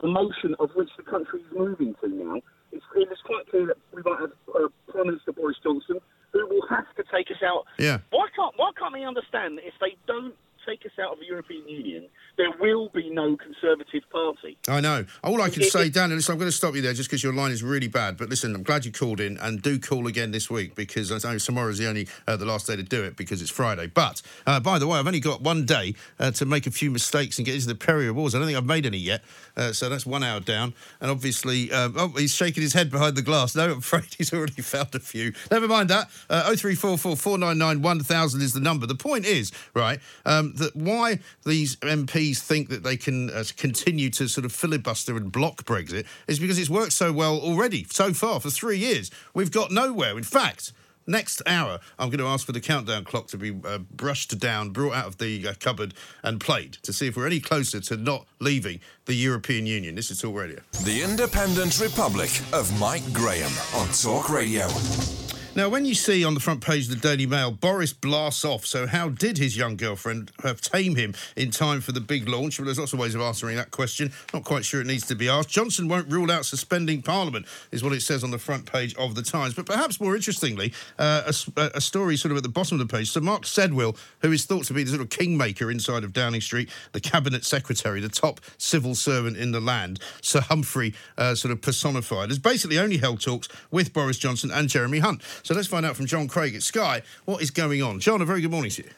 the 0.00 0.08
motion 0.08 0.56
of 0.58 0.70
which 0.74 0.90
the 0.96 1.04
country 1.04 1.40
is 1.40 1.46
moving 1.56 1.94
to 2.02 2.08
now. 2.08 2.40
It's, 2.72 2.84
it's 2.96 3.22
quite 3.22 3.48
clear 3.48 3.66
that 3.66 3.76
we 3.94 4.02
might 4.02 4.20
have 4.20 4.32
uh, 4.54 4.68
Prime 4.88 5.06
Minister 5.06 5.32
Boris 5.32 5.56
Johnson 5.62 5.98
who 6.32 6.46
will 6.48 6.66
have 6.68 6.86
to 6.96 7.04
take 7.14 7.30
us 7.30 7.42
out. 7.44 7.64
Yeah. 7.78 7.98
Why 8.10 8.26
can't 8.34 8.54
Why 8.56 8.70
can't 8.76 8.92
they 8.92 9.04
understand 9.04 9.58
that 9.58 9.66
if 9.66 9.74
they 9.80 9.96
don't 10.06 10.34
take 10.66 10.84
us 10.84 10.92
out 11.00 11.12
of 11.12 11.18
the 11.20 11.26
European 11.26 11.68
Union, 11.68 12.06
there 12.36 12.50
will 12.60 12.88
be 12.90 13.08
no 13.10 13.36
Conservative 13.36 14.02
Party? 14.10 14.58
I 14.68 14.80
know. 14.80 15.04
All 15.24 15.40
I 15.40 15.48
can 15.48 15.62
It- 15.62 15.72
say, 15.72 15.88
Dan, 15.88 16.04
and 16.10 16.16
listen, 16.16 16.32
I'm 16.32 16.38
going 16.38 16.50
to 16.50 16.56
stop 16.56 16.74
you 16.74 16.82
there 16.82 16.92
just 16.92 17.08
because 17.08 17.22
your 17.22 17.32
line 17.32 17.52
is 17.52 17.62
really 17.62 17.88
bad. 17.88 18.16
But 18.16 18.28
listen, 18.28 18.54
I'm 18.54 18.62
glad 18.62 18.84
you 18.84 18.92
called 18.92 19.20
in, 19.20 19.36
and 19.38 19.62
do 19.62 19.78
call 19.78 20.06
again 20.06 20.32
this 20.32 20.50
week 20.50 20.74
because 20.74 21.10
I 21.12 21.32
know 21.32 21.38
tomorrow 21.38 21.68
is 21.70 21.78
the 21.78 21.88
only 21.88 22.08
uh, 22.26 22.36
the 22.36 22.44
last 22.46 22.66
day 22.66 22.76
to 22.76 22.82
do 22.82 23.02
it 23.04 23.16
because 23.16 23.40
it's 23.40 23.50
Friday. 23.50 23.86
But 23.86 24.20
uh, 24.46 24.60
by 24.60 24.78
the 24.78 24.86
way, 24.86 24.98
I've 24.98 25.06
only 25.06 25.20
got 25.20 25.40
one 25.42 25.64
day 25.64 25.94
uh, 26.18 26.30
to 26.32 26.44
make 26.44 26.66
a 26.66 26.70
few 26.70 26.90
mistakes 26.90 27.38
and 27.38 27.46
get 27.46 27.54
into 27.54 27.68
the 27.68 27.74
Perry 27.74 28.08
Awards. 28.08 28.34
I 28.34 28.38
don't 28.38 28.46
think 28.46 28.58
I've 28.58 28.64
made 28.66 28.86
any 28.86 28.98
yet, 28.98 29.22
uh, 29.56 29.72
so 29.72 29.88
that's 29.88 30.04
one 30.04 30.22
hour 30.22 30.40
down. 30.40 30.74
And 31.00 31.10
obviously, 31.10 31.70
um, 31.72 31.94
oh, 31.96 32.08
he's 32.08 32.34
shaking 32.34 32.62
his 32.62 32.72
head 32.72 32.90
behind 32.90 33.16
the 33.16 33.22
glass. 33.22 33.54
No, 33.54 33.64
I'm 33.72 33.78
afraid 33.86 34.14
he's 34.18 34.32
already 34.32 34.62
found 34.62 34.94
a 34.94 35.00
few. 35.00 35.32
Never 35.50 35.68
mind 35.68 35.90
that. 35.90 36.10
Uh, 36.28 36.54
0344 36.54 37.36
is 38.42 38.52
the 38.52 38.60
number. 38.60 38.86
The 38.86 38.94
point 38.94 39.24
is, 39.26 39.52
right, 39.74 40.00
um, 40.24 40.54
that 40.56 40.74
why 40.74 41.20
these 41.44 41.76
MPs 41.76 42.38
think 42.38 42.68
that 42.68 42.82
they 42.82 42.96
can 42.96 43.30
uh, 43.30 43.44
continue 43.56 44.10
to 44.10 44.28
sort 44.28 44.44
of 44.44 44.52
filibuster 44.52 45.16
and 45.16 45.30
block 45.30 45.64
Brexit 45.64 46.06
is 46.26 46.38
because 46.38 46.58
it's 46.58 46.70
worked 46.70 46.92
so 46.92 47.12
well 47.12 47.38
already 47.38 47.86
so 47.90 48.12
far 48.12 48.40
for 48.40 48.50
three 48.50 48.78
years. 48.78 49.10
We've 49.34 49.50
got 49.50 49.70
nowhere. 49.70 50.16
In 50.16 50.24
fact, 50.24 50.72
next 51.06 51.42
hour, 51.46 51.78
I'm 51.98 52.08
going 52.08 52.18
to 52.18 52.26
ask 52.26 52.46
for 52.46 52.52
the 52.52 52.60
countdown 52.60 53.04
clock 53.04 53.28
to 53.28 53.38
be 53.38 53.56
uh, 53.64 53.78
brushed 53.78 54.38
down, 54.38 54.70
brought 54.70 54.94
out 54.94 55.06
of 55.06 55.18
the 55.18 55.48
uh, 55.48 55.54
cupboard, 55.60 55.94
and 56.22 56.40
played 56.40 56.74
to 56.82 56.92
see 56.92 57.06
if 57.06 57.16
we're 57.16 57.26
any 57.26 57.40
closer 57.40 57.80
to 57.80 57.96
not 57.96 58.26
leaving 58.40 58.80
the 59.06 59.14
European 59.14 59.66
Union. 59.66 59.94
This 59.94 60.10
is 60.10 60.20
Talk 60.20 60.36
Radio. 60.36 60.60
The 60.84 61.02
Independent 61.02 61.80
Republic 61.80 62.30
of 62.52 62.78
Mike 62.78 63.12
Graham 63.12 63.52
on 63.74 63.88
Talk 63.88 64.30
Radio. 64.30 64.66
Now, 65.56 65.70
when 65.70 65.86
you 65.86 65.94
see 65.94 66.22
on 66.22 66.34
the 66.34 66.40
front 66.40 66.60
page 66.60 66.84
of 66.84 66.90
the 66.90 66.96
Daily 66.96 67.24
Mail, 67.24 67.50
Boris 67.50 67.94
blasts 67.94 68.44
off. 68.44 68.66
So, 68.66 68.86
how 68.86 69.08
did 69.08 69.38
his 69.38 69.56
young 69.56 69.78
girlfriend 69.78 70.30
uh, 70.44 70.52
tame 70.52 70.96
him 70.96 71.14
in 71.34 71.50
time 71.50 71.80
for 71.80 71.92
the 71.92 72.00
big 72.00 72.28
launch? 72.28 72.58
Well, 72.58 72.66
there's 72.66 72.78
lots 72.78 72.92
of 72.92 72.98
ways 72.98 73.14
of 73.14 73.22
answering 73.22 73.56
that 73.56 73.70
question. 73.70 74.12
Not 74.34 74.44
quite 74.44 74.66
sure 74.66 74.82
it 74.82 74.86
needs 74.86 75.06
to 75.06 75.14
be 75.14 75.30
asked. 75.30 75.48
Johnson 75.48 75.88
won't 75.88 76.12
rule 76.12 76.30
out 76.30 76.44
suspending 76.44 77.00
Parliament, 77.00 77.46
is 77.70 77.82
what 77.82 77.94
it 77.94 78.02
says 78.02 78.22
on 78.22 78.32
the 78.32 78.38
front 78.38 78.70
page 78.70 78.94
of 78.96 79.14
the 79.14 79.22
Times. 79.22 79.54
But 79.54 79.64
perhaps 79.64 79.98
more 79.98 80.14
interestingly, 80.14 80.74
uh, 80.98 81.32
a 81.56 81.70
a, 81.74 81.80
story 81.80 82.18
sort 82.18 82.32
of 82.32 82.36
at 82.36 82.42
the 82.42 82.50
bottom 82.50 82.78
of 82.78 82.86
the 82.86 82.94
page. 82.94 83.10
Sir 83.10 83.22
Mark 83.22 83.44
Sedwill, 83.44 83.96
who 84.20 84.32
is 84.32 84.44
thought 84.44 84.66
to 84.66 84.74
be 84.74 84.84
the 84.84 84.90
sort 84.90 85.00
of 85.00 85.08
kingmaker 85.08 85.70
inside 85.70 86.04
of 86.04 86.12
Downing 86.12 86.42
Street, 86.42 86.68
the 86.92 87.00
cabinet 87.00 87.46
secretary, 87.46 88.02
the 88.02 88.10
top 88.10 88.42
civil 88.58 88.94
servant 88.94 89.38
in 89.38 89.52
the 89.52 89.60
land, 89.62 90.00
Sir 90.20 90.42
Humphrey, 90.42 90.92
uh, 91.16 91.34
sort 91.34 91.52
of 91.52 91.62
personified, 91.62 92.28
has 92.28 92.38
basically 92.38 92.78
only 92.78 92.98
held 92.98 93.22
talks 93.22 93.48
with 93.70 93.94
Boris 93.94 94.18
Johnson 94.18 94.50
and 94.50 94.68
Jeremy 94.68 94.98
Hunt. 94.98 95.22
So 95.46 95.54
let's 95.54 95.68
find 95.68 95.86
out 95.86 95.94
from 95.94 96.06
John 96.06 96.26
Craig 96.26 96.56
at 96.56 96.64
Sky 96.64 97.02
what 97.24 97.40
is 97.40 97.52
going 97.52 97.80
on. 97.80 98.00
John, 98.00 98.20
a 98.20 98.24
very 98.24 98.40
good 98.40 98.50
morning 98.50 98.72
to 98.72 98.82
you. 98.82 98.90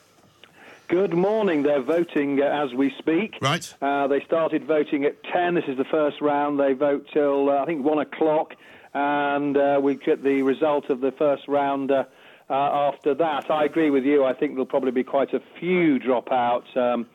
Good 0.89 1.13
morning. 1.13 1.63
They're 1.63 1.83
voting 1.83 2.41
uh, 2.41 2.47
as 2.47 2.73
we 2.73 2.91
speak. 2.99 3.37
Right. 3.43 3.75
Uh, 3.83 4.07
they 4.07 4.23
started 4.25 4.65
voting 4.65 5.05
at 5.05 5.23
10. 5.25 5.57
This 5.57 5.65
is 5.69 5.77
the 5.77 5.85
first 5.85 6.23
round. 6.23 6.59
They 6.59 6.73
vote 6.73 7.07
till, 7.13 7.51
uh, 7.51 7.59
I 7.63 7.67
think, 7.67 7.85
1 7.85 7.99
o'clock. 7.99 8.55
And 8.95 9.59
uh, 9.59 9.79
we 9.83 9.97
get 9.97 10.25
the 10.25 10.41
result 10.41 10.89
of 10.89 11.03
the 11.03 11.13
first 11.13 11.47
round 11.49 11.91
uh, 11.91 12.05
uh, 12.49 12.55
after 12.55 13.13
that. 13.13 13.51
I 13.51 13.67
agree 13.67 13.91
with 13.91 14.05
you. 14.05 14.25
I 14.25 14.33
think 14.33 14.53
there'll 14.53 14.65
probably 14.65 14.93
be 14.93 15.05
quite 15.05 15.35
a 15.35 15.43
few 15.61 15.99
dropouts 15.99 16.75
um, 16.79 17.07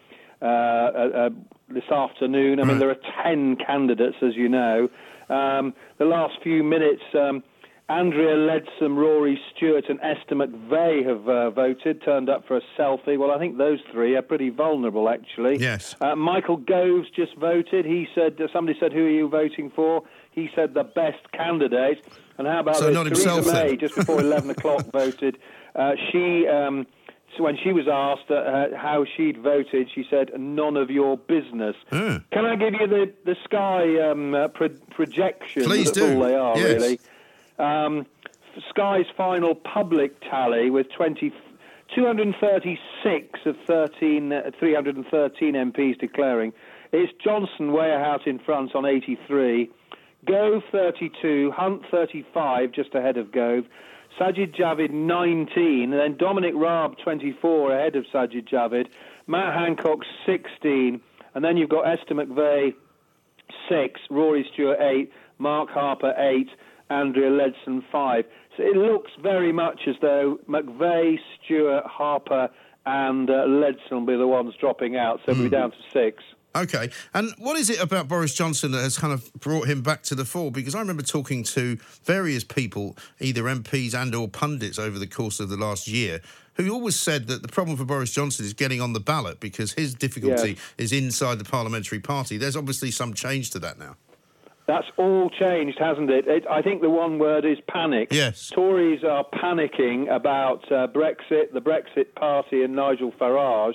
uh, 0.44 0.46
uh, 0.46 0.48
uh, 0.48 1.30
this 1.70 1.90
afternoon. 1.90 2.60
I 2.60 2.66
mean, 2.66 2.78
there 2.78 2.92
are 2.92 3.24
10 3.24 3.56
candidates, 3.56 4.18
as 4.22 4.36
you 4.36 4.48
know. 4.48 4.90
Um, 5.28 5.74
the 5.98 6.06
last 6.06 6.36
few 6.44 6.64
minutes. 6.64 7.02
Um, 7.16 7.42
Andrea 7.90 8.36
Leadsom, 8.36 8.96
Rory 8.98 9.40
Stewart, 9.56 9.86
and 9.90 10.00
Esther 10.02 10.36
McVey 10.36 11.06
have 11.06 11.28
uh, 11.28 11.50
voted, 11.52 12.02
turned 12.04 12.30
up 12.30 12.48
for 12.48 12.56
a 12.58 12.62
selfie. 12.80 13.18
Well, 13.18 13.32
I 13.32 13.38
think 13.38 13.58
those 13.58 13.80
three 13.92 14.16
are 14.16 14.22
pretty 14.22 14.50
vulnerable, 14.50 15.10
actually. 15.10 15.58
Yes. 15.60 15.94
Uh, 16.00 16.16
Michael 16.16 16.58
Gove's 16.58 17.10
just 17.10 17.36
voted. 17.36 17.86
He 17.86 18.08
said, 18.16 18.40
uh, 18.42 18.48
somebody 18.54 18.78
said, 18.80 18.94
who 18.94 19.06
are 19.06 19.10
you 19.10 19.28
voting 19.28 19.70
for? 19.76 20.04
He 20.32 20.50
said 20.56 20.74
the 20.74 20.86
best 20.86 21.30
candidate. 21.34 22.06
And 22.38 22.48
how 22.48 22.62
about 22.62 22.78
So 22.78 22.86
this? 22.86 22.94
not 22.96 23.04
Theresa 23.04 23.32
himself, 23.36 23.54
May, 23.54 23.70
then? 23.72 23.80
just 23.80 23.96
before 23.96 24.20
11 24.22 24.50
o'clock, 24.52 24.86
voted. 24.92 25.38
Uh, 25.76 25.92
she, 26.12 26.48
um, 26.48 26.88
so 27.36 27.44
when 27.44 27.58
she 27.62 27.74
was 27.74 27.88
asked 27.92 28.32
uh, 28.32 28.76
how 28.78 29.06
she'd 29.18 29.38
voted, 29.44 29.90
she 29.94 30.06
said, 30.10 30.32
none 30.40 30.78
of 30.78 30.90
your 30.90 31.18
business. 31.18 31.76
Hmm. 31.92 32.18
Can 32.32 32.46
I 32.46 32.56
give 32.56 32.74
you 32.80 32.88
the, 32.88 33.14
the 33.26 33.36
Sky 33.44 34.00
um, 34.10 34.34
uh, 34.34 34.48
pro- 34.48 34.70
projection? 34.92 35.66
Please 35.66 35.92
That's 35.92 35.98
do. 36.08 36.14
all 36.16 36.22
they 36.24 36.34
are, 36.36 36.58
Yes. 36.58 36.82
really. 36.82 37.00
Um, 37.60 38.06
Sky's 38.70 39.06
final 39.18 39.56
public 39.56 40.20
tally 40.22 40.70
with 40.70 40.88
20, 40.96 41.32
236 41.96 43.40
of 43.46 43.56
13, 43.68 44.34
uh, 44.34 44.52
313 44.60 45.54
MPs 45.54 46.00
declaring. 46.00 46.54
It's 46.92 47.12
Johnson 47.24 47.76
out 47.76 48.28
in 48.28 48.40
front 48.40 48.76
on 48.76 48.86
83, 48.86 49.70
Gove 50.26 50.62
32, 50.72 51.52
Hunt 51.52 51.82
35, 51.90 52.72
just 52.72 52.94
ahead 52.96 53.18
of 53.18 53.32
Gove, 53.32 53.66
Sajid 54.20 54.56
Javid 54.56 54.92
19, 54.92 55.92
and 55.92 55.94
then 55.94 56.18
Dominic 56.18 56.54
Raab 56.56 56.96
24 57.04 57.76
ahead 57.76 57.96
of 57.96 58.06
Sajid 58.14 58.48
Javid, 58.48 58.88
Matt 59.28 59.54
Hancock 59.54 60.00
16, 60.26 61.02
and 61.34 61.44
then 61.44 61.58
you've 61.58 61.70
got 61.70 61.88
Esther 61.88 62.14
McVey 62.14 62.74
six, 63.70 64.00
Rory 64.10 64.48
Stewart 64.54 64.80
eight, 64.82 65.12
Mark 65.38 65.70
Harper 65.70 66.14
eight, 66.18 66.50
Andrea 66.90 67.30
Leadsom 67.30 67.84
five. 67.92 68.26
So 68.58 68.64
it 68.64 68.76
looks 68.76 69.12
very 69.22 69.52
much 69.52 69.82
as 69.88 69.96
though 70.02 70.40
McVey, 70.48 71.18
Stewart, 71.44 71.86
Harper, 71.86 72.50
and 72.86 73.30
uh, 73.30 73.46
will 73.92 74.06
be 74.06 74.16
the 74.16 74.28
ones 74.28 74.54
dropping 74.60 74.96
out, 74.98 75.20
so 75.26 75.34
we'll 75.34 75.44
be 75.44 75.50
down 75.50 75.72
to 75.72 75.78
six. 75.92 76.22
Okay, 76.56 76.92
and 77.16 77.34
what 77.40 77.58
is 77.58 77.72
it 77.72 77.82
about 77.82 78.08
Boris 78.08 78.36
Johnson 78.36 78.72
that 78.74 78.84
has 78.84 78.96
kind 78.96 79.12
of 79.12 79.34
brought 79.34 79.68
him 79.68 79.82
back 79.82 80.04
to 80.04 80.16
the 80.16 80.24
fore? 80.24 80.52
Because 80.52 80.76
I 80.76 80.80
remember 80.80 81.02
talking 81.02 81.44
to 81.46 81.78
various 82.04 82.44
people, 82.44 82.96
either 83.20 83.44
MPs 83.44 83.96
and 83.96 84.14
or 84.14 84.28
pundits, 84.28 84.78
over 84.78 85.00
the 85.00 85.08
course 85.08 85.40
of 85.40 85.50
the 85.50 85.58
last 85.58 85.88
year, 85.88 86.22
who 86.56 86.72
always 86.72 86.96
said 86.96 87.26
that 87.28 87.42
the 87.42 87.48
problem 87.48 87.76
for 87.76 87.86
Boris 87.86 88.12
Johnson 88.12 88.46
is 88.46 88.54
getting 88.54 88.82
on 88.82 88.94
the 88.94 89.00
ballot 89.00 89.40
because 89.40 89.74
his 89.74 89.96
difficulty 89.96 90.50
Yes. 90.50 90.60
is 90.78 90.92
inside 90.94 91.40
the 91.40 91.44
parliamentary 91.44 92.00
party. 92.00 92.38
There's 92.38 92.56
obviously 92.56 92.92
some 92.92 93.16
change 93.16 93.50
to 93.52 93.60
that 93.60 93.80
now. 93.80 93.96
That's 94.66 94.88
all 94.98 95.30
changed, 95.30 95.78
hasn't 95.78 96.10
it? 96.10 96.26
it? 96.28 96.46
I 96.50 96.62
think 96.62 96.82
the 96.82 96.90
one 96.90 97.20
word 97.20 97.46
is 97.46 97.58
panic. 97.68 98.10
Yes. 98.12 98.50
Tories 98.50 99.04
are 99.04 99.26
panicking 99.26 100.14
about 100.14 100.72
uh, 100.72 100.88
Brexit, 100.88 101.52
the 101.54 101.60
Brexit 101.60 102.16
Party, 102.16 102.64
and 102.64 102.74
Nigel 102.74 103.12
Farage, 103.12 103.74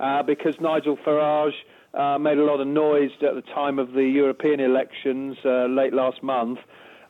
uh, 0.00 0.24
because 0.24 0.56
Nigel 0.60 0.96
Farage 0.96 1.54
uh, 1.94 2.18
made 2.18 2.38
a 2.38 2.44
lot 2.44 2.60
of 2.60 2.66
noise 2.66 3.10
at 3.22 3.34
the 3.34 3.42
time 3.54 3.78
of 3.78 3.92
the 3.92 4.04
European 4.04 4.58
elections 4.58 5.36
uh, 5.44 5.66
late 5.66 5.92
last 5.92 6.22
month 6.22 6.58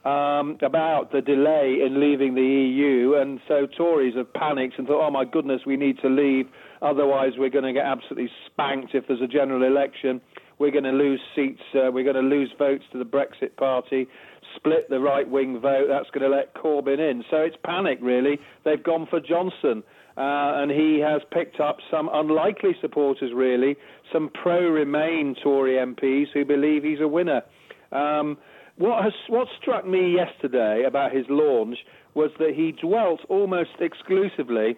um, 0.06 0.56
about 0.62 1.10
the 1.10 1.20
delay 1.20 1.78
in 1.84 2.00
leaving 2.00 2.34
the 2.36 2.42
EU, 2.42 3.14
and 3.14 3.40
so 3.48 3.66
Tories 3.66 4.14
have 4.14 4.32
panicked 4.32 4.78
and 4.78 4.86
thought, 4.86 5.04
"Oh 5.04 5.10
my 5.10 5.24
goodness, 5.24 5.62
we 5.66 5.76
need 5.76 5.98
to 6.00 6.08
leave, 6.08 6.46
otherwise 6.80 7.32
we're 7.36 7.50
going 7.50 7.64
to 7.64 7.72
get 7.72 7.84
absolutely 7.84 8.30
spanked 8.46 8.94
if 8.94 9.08
there's 9.08 9.20
a 9.20 9.26
general 9.26 9.64
election." 9.64 10.20
We're 10.58 10.70
going 10.70 10.84
to 10.84 10.90
lose 10.90 11.20
seats. 11.34 11.60
Uh, 11.74 11.90
we're 11.92 12.04
going 12.04 12.16
to 12.16 12.36
lose 12.36 12.50
votes 12.58 12.84
to 12.92 12.98
the 12.98 13.04
Brexit 13.04 13.56
Party. 13.56 14.08
Split 14.56 14.88
the 14.88 15.00
right 15.00 15.28
wing 15.28 15.60
vote. 15.60 15.86
That's 15.88 16.08
going 16.10 16.30
to 16.30 16.34
let 16.34 16.54
Corbyn 16.54 16.98
in. 16.98 17.24
So 17.30 17.38
it's 17.38 17.56
panic, 17.64 17.98
really. 18.00 18.38
They've 18.64 18.82
gone 18.82 19.06
for 19.08 19.20
Johnson. 19.20 19.82
Uh, 20.16 20.62
and 20.62 20.70
he 20.70 20.98
has 20.98 21.20
picked 21.30 21.60
up 21.60 21.76
some 21.90 22.08
unlikely 22.10 22.74
supporters, 22.80 23.32
really, 23.34 23.76
some 24.10 24.30
pro 24.30 24.66
Remain 24.70 25.36
Tory 25.42 25.74
MPs 25.74 26.28
who 26.32 26.42
believe 26.42 26.82
he's 26.82 27.00
a 27.00 27.08
winner. 27.08 27.42
Um, 27.92 28.38
what, 28.78 29.04
has, 29.04 29.12
what 29.28 29.46
struck 29.60 29.86
me 29.86 30.14
yesterday 30.14 30.84
about 30.86 31.12
his 31.14 31.26
launch 31.28 31.76
was 32.14 32.30
that 32.38 32.54
he 32.54 32.72
dwelt 32.72 33.20
almost 33.28 33.70
exclusively 33.78 34.76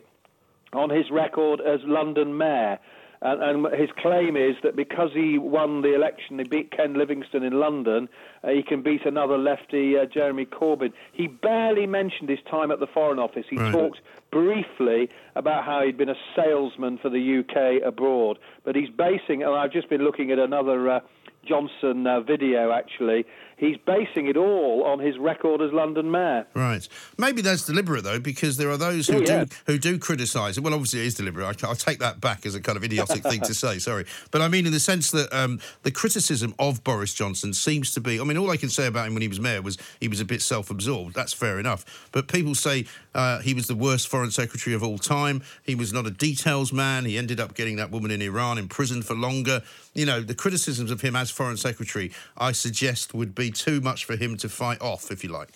on 0.72 0.90
his 0.90 1.06
record 1.10 1.60
as 1.60 1.78
London 1.84 2.36
mayor. 2.36 2.78
And, 3.20 3.42
and 3.42 3.74
his 3.80 3.90
claim 3.96 4.36
is 4.36 4.54
that 4.62 4.76
because 4.76 5.10
he 5.12 5.38
won 5.38 5.82
the 5.82 5.94
election, 5.94 6.38
he 6.38 6.44
beat 6.44 6.70
Ken 6.70 6.94
Livingstone 6.94 7.42
in 7.42 7.58
London, 7.58 8.08
uh, 8.44 8.50
he 8.50 8.62
can 8.62 8.82
beat 8.82 9.04
another 9.06 9.36
lefty, 9.36 9.98
uh, 9.98 10.04
Jeremy 10.06 10.46
Corbyn. 10.46 10.92
He 11.12 11.26
barely 11.26 11.86
mentioned 11.86 12.28
his 12.28 12.38
time 12.48 12.70
at 12.70 12.78
the 12.78 12.86
Foreign 12.86 13.18
Office. 13.18 13.46
He 13.50 13.56
Right. 13.56 13.72
talked 13.72 14.00
briefly 14.30 15.10
about 15.34 15.64
how 15.64 15.82
he'd 15.82 15.96
been 15.96 16.08
a 16.08 16.16
salesman 16.36 16.98
for 16.98 17.08
the 17.08 17.18
UK 17.40 17.82
abroad. 17.84 18.38
But 18.64 18.76
he's 18.76 18.90
basing, 18.90 19.42
and 19.42 19.52
I've 19.54 19.72
just 19.72 19.88
been 19.88 20.02
looking 20.02 20.30
at 20.30 20.38
another 20.38 20.88
uh, 20.88 21.00
Johnson 21.46 22.06
uh, 22.06 22.20
video 22.20 22.72
actually, 22.72 23.24
he's 23.56 23.76
basing 23.86 24.26
it 24.26 24.36
all 24.36 24.84
on 24.84 24.98
his 24.98 25.16
record 25.18 25.62
as 25.62 25.72
London 25.72 26.10
mayor. 26.10 26.46
Right. 26.54 26.86
Maybe 27.16 27.40
that's 27.42 27.64
deliberate 27.64 28.04
though, 28.04 28.20
because 28.20 28.56
there 28.58 28.70
are 28.70 28.76
those 28.76 29.06
who 29.08 29.16
Oh, 29.16 29.20
yeah. 29.20 29.44
do 29.44 29.50
who 29.66 29.78
do 29.78 29.98
criticise 29.98 30.58
it. 30.58 30.62
Well, 30.64 30.74
obviously 30.74 31.00
it 31.00 31.06
is 31.06 31.14
deliberate. 31.14 31.64
I, 31.64 31.68
I'll 31.68 31.74
take 31.74 32.00
that 32.00 32.20
back 32.20 32.44
as 32.44 32.54
a 32.54 32.60
kind 32.60 32.76
of 32.76 32.84
idiotic 32.84 33.22
thing 33.22 33.40
to 33.42 33.54
say. 33.54 33.78
Sorry, 33.78 34.04
but 34.30 34.42
I 34.42 34.48
mean 34.48 34.66
in 34.66 34.72
the 34.72 34.80
sense 34.80 35.10
that 35.12 35.32
um, 35.32 35.60
the 35.84 35.90
criticism 35.90 36.54
of 36.58 36.84
Boris 36.84 37.14
Johnson 37.14 37.54
seems 37.54 37.92
to 37.94 38.00
be. 38.00 38.20
I 38.20 38.24
mean, 38.24 38.36
all 38.36 38.50
I 38.50 38.56
can 38.58 38.68
say 38.68 38.86
about 38.86 39.06
him 39.06 39.14
when 39.14 39.22
he 39.22 39.28
was 39.28 39.40
mayor 39.40 39.62
was 39.62 39.78
he 40.00 40.08
was 40.08 40.20
a 40.20 40.24
bit 40.26 40.42
self-absorbed. 40.42 41.14
That's 41.14 41.32
fair 41.32 41.58
enough. 41.58 42.08
But 42.12 42.28
people 42.28 42.54
say 42.54 42.84
uh, 43.14 43.40
he 43.40 43.54
was 43.54 43.66
the 43.68 43.74
worst 43.74 44.08
foreign 44.08 44.30
secretary 44.30 44.74
of 44.76 44.82
all 44.82 44.98
time. 44.98 45.42
He 45.62 45.74
was 45.74 45.92
not 45.92 46.06
a 46.06 46.10
details 46.10 46.72
man. 46.72 47.06
He 47.06 47.16
ended 47.16 47.40
up 47.40 47.54
getting 47.54 47.76
that 47.76 47.90
woman 47.90 48.10
in 48.10 48.20
Iran 48.20 48.58
in 48.58 48.68
prison 48.68 49.02
for 49.02 49.14
longer. 49.14 49.62
You 49.98 50.06
know, 50.06 50.20
the 50.20 50.34
criticisms 50.34 50.92
of 50.92 51.00
him 51.00 51.16
as 51.16 51.28
foreign 51.28 51.56
secretary, 51.56 52.12
I 52.36 52.52
suggest, 52.52 53.14
would 53.14 53.34
be 53.34 53.50
too 53.50 53.80
much 53.80 54.04
for 54.04 54.14
him 54.14 54.36
to 54.36 54.48
fight 54.48 54.80
off, 54.80 55.10
if 55.10 55.24
you 55.24 55.30
like. 55.30 55.50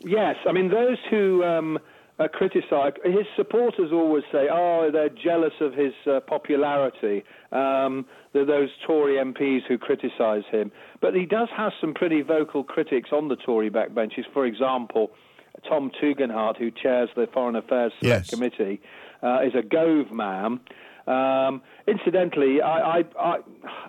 Yes, 0.00 0.34
I 0.44 0.50
mean 0.50 0.70
those 0.70 0.98
who 1.08 1.44
um, 1.44 1.78
uh, 2.18 2.26
criticise 2.26 2.94
his 3.04 3.26
supporters 3.36 3.92
always 3.92 4.24
say, 4.32 4.48
"Oh, 4.50 4.90
they're 4.92 5.08
jealous 5.08 5.52
of 5.60 5.72
his 5.72 5.92
uh, 6.04 6.18
popularity." 6.18 7.22
Um, 7.52 8.06
they're 8.32 8.44
those 8.44 8.70
Tory 8.84 9.14
MPs 9.14 9.60
who 9.68 9.78
criticise 9.78 10.42
him, 10.50 10.72
but 11.00 11.14
he 11.14 11.24
does 11.24 11.48
have 11.56 11.72
some 11.80 11.94
pretty 11.94 12.22
vocal 12.22 12.64
critics 12.64 13.10
on 13.12 13.28
the 13.28 13.36
Tory 13.36 13.70
backbenches. 13.70 14.24
For 14.32 14.46
example, 14.46 15.12
Tom 15.68 15.92
Tugendhat, 16.02 16.56
who 16.56 16.72
chairs 16.72 17.08
the 17.14 17.28
Foreign 17.32 17.54
Affairs 17.54 17.92
Select 18.00 18.26
Yes. 18.26 18.30
Committee, 18.30 18.80
uh, 19.22 19.42
is 19.42 19.54
a 19.54 19.62
Gove 19.62 20.10
man. 20.10 20.60
Um, 21.08 21.62
incidentally, 21.86 22.60
I, 22.60 22.98
I, 22.98 23.04
I, 23.18 23.36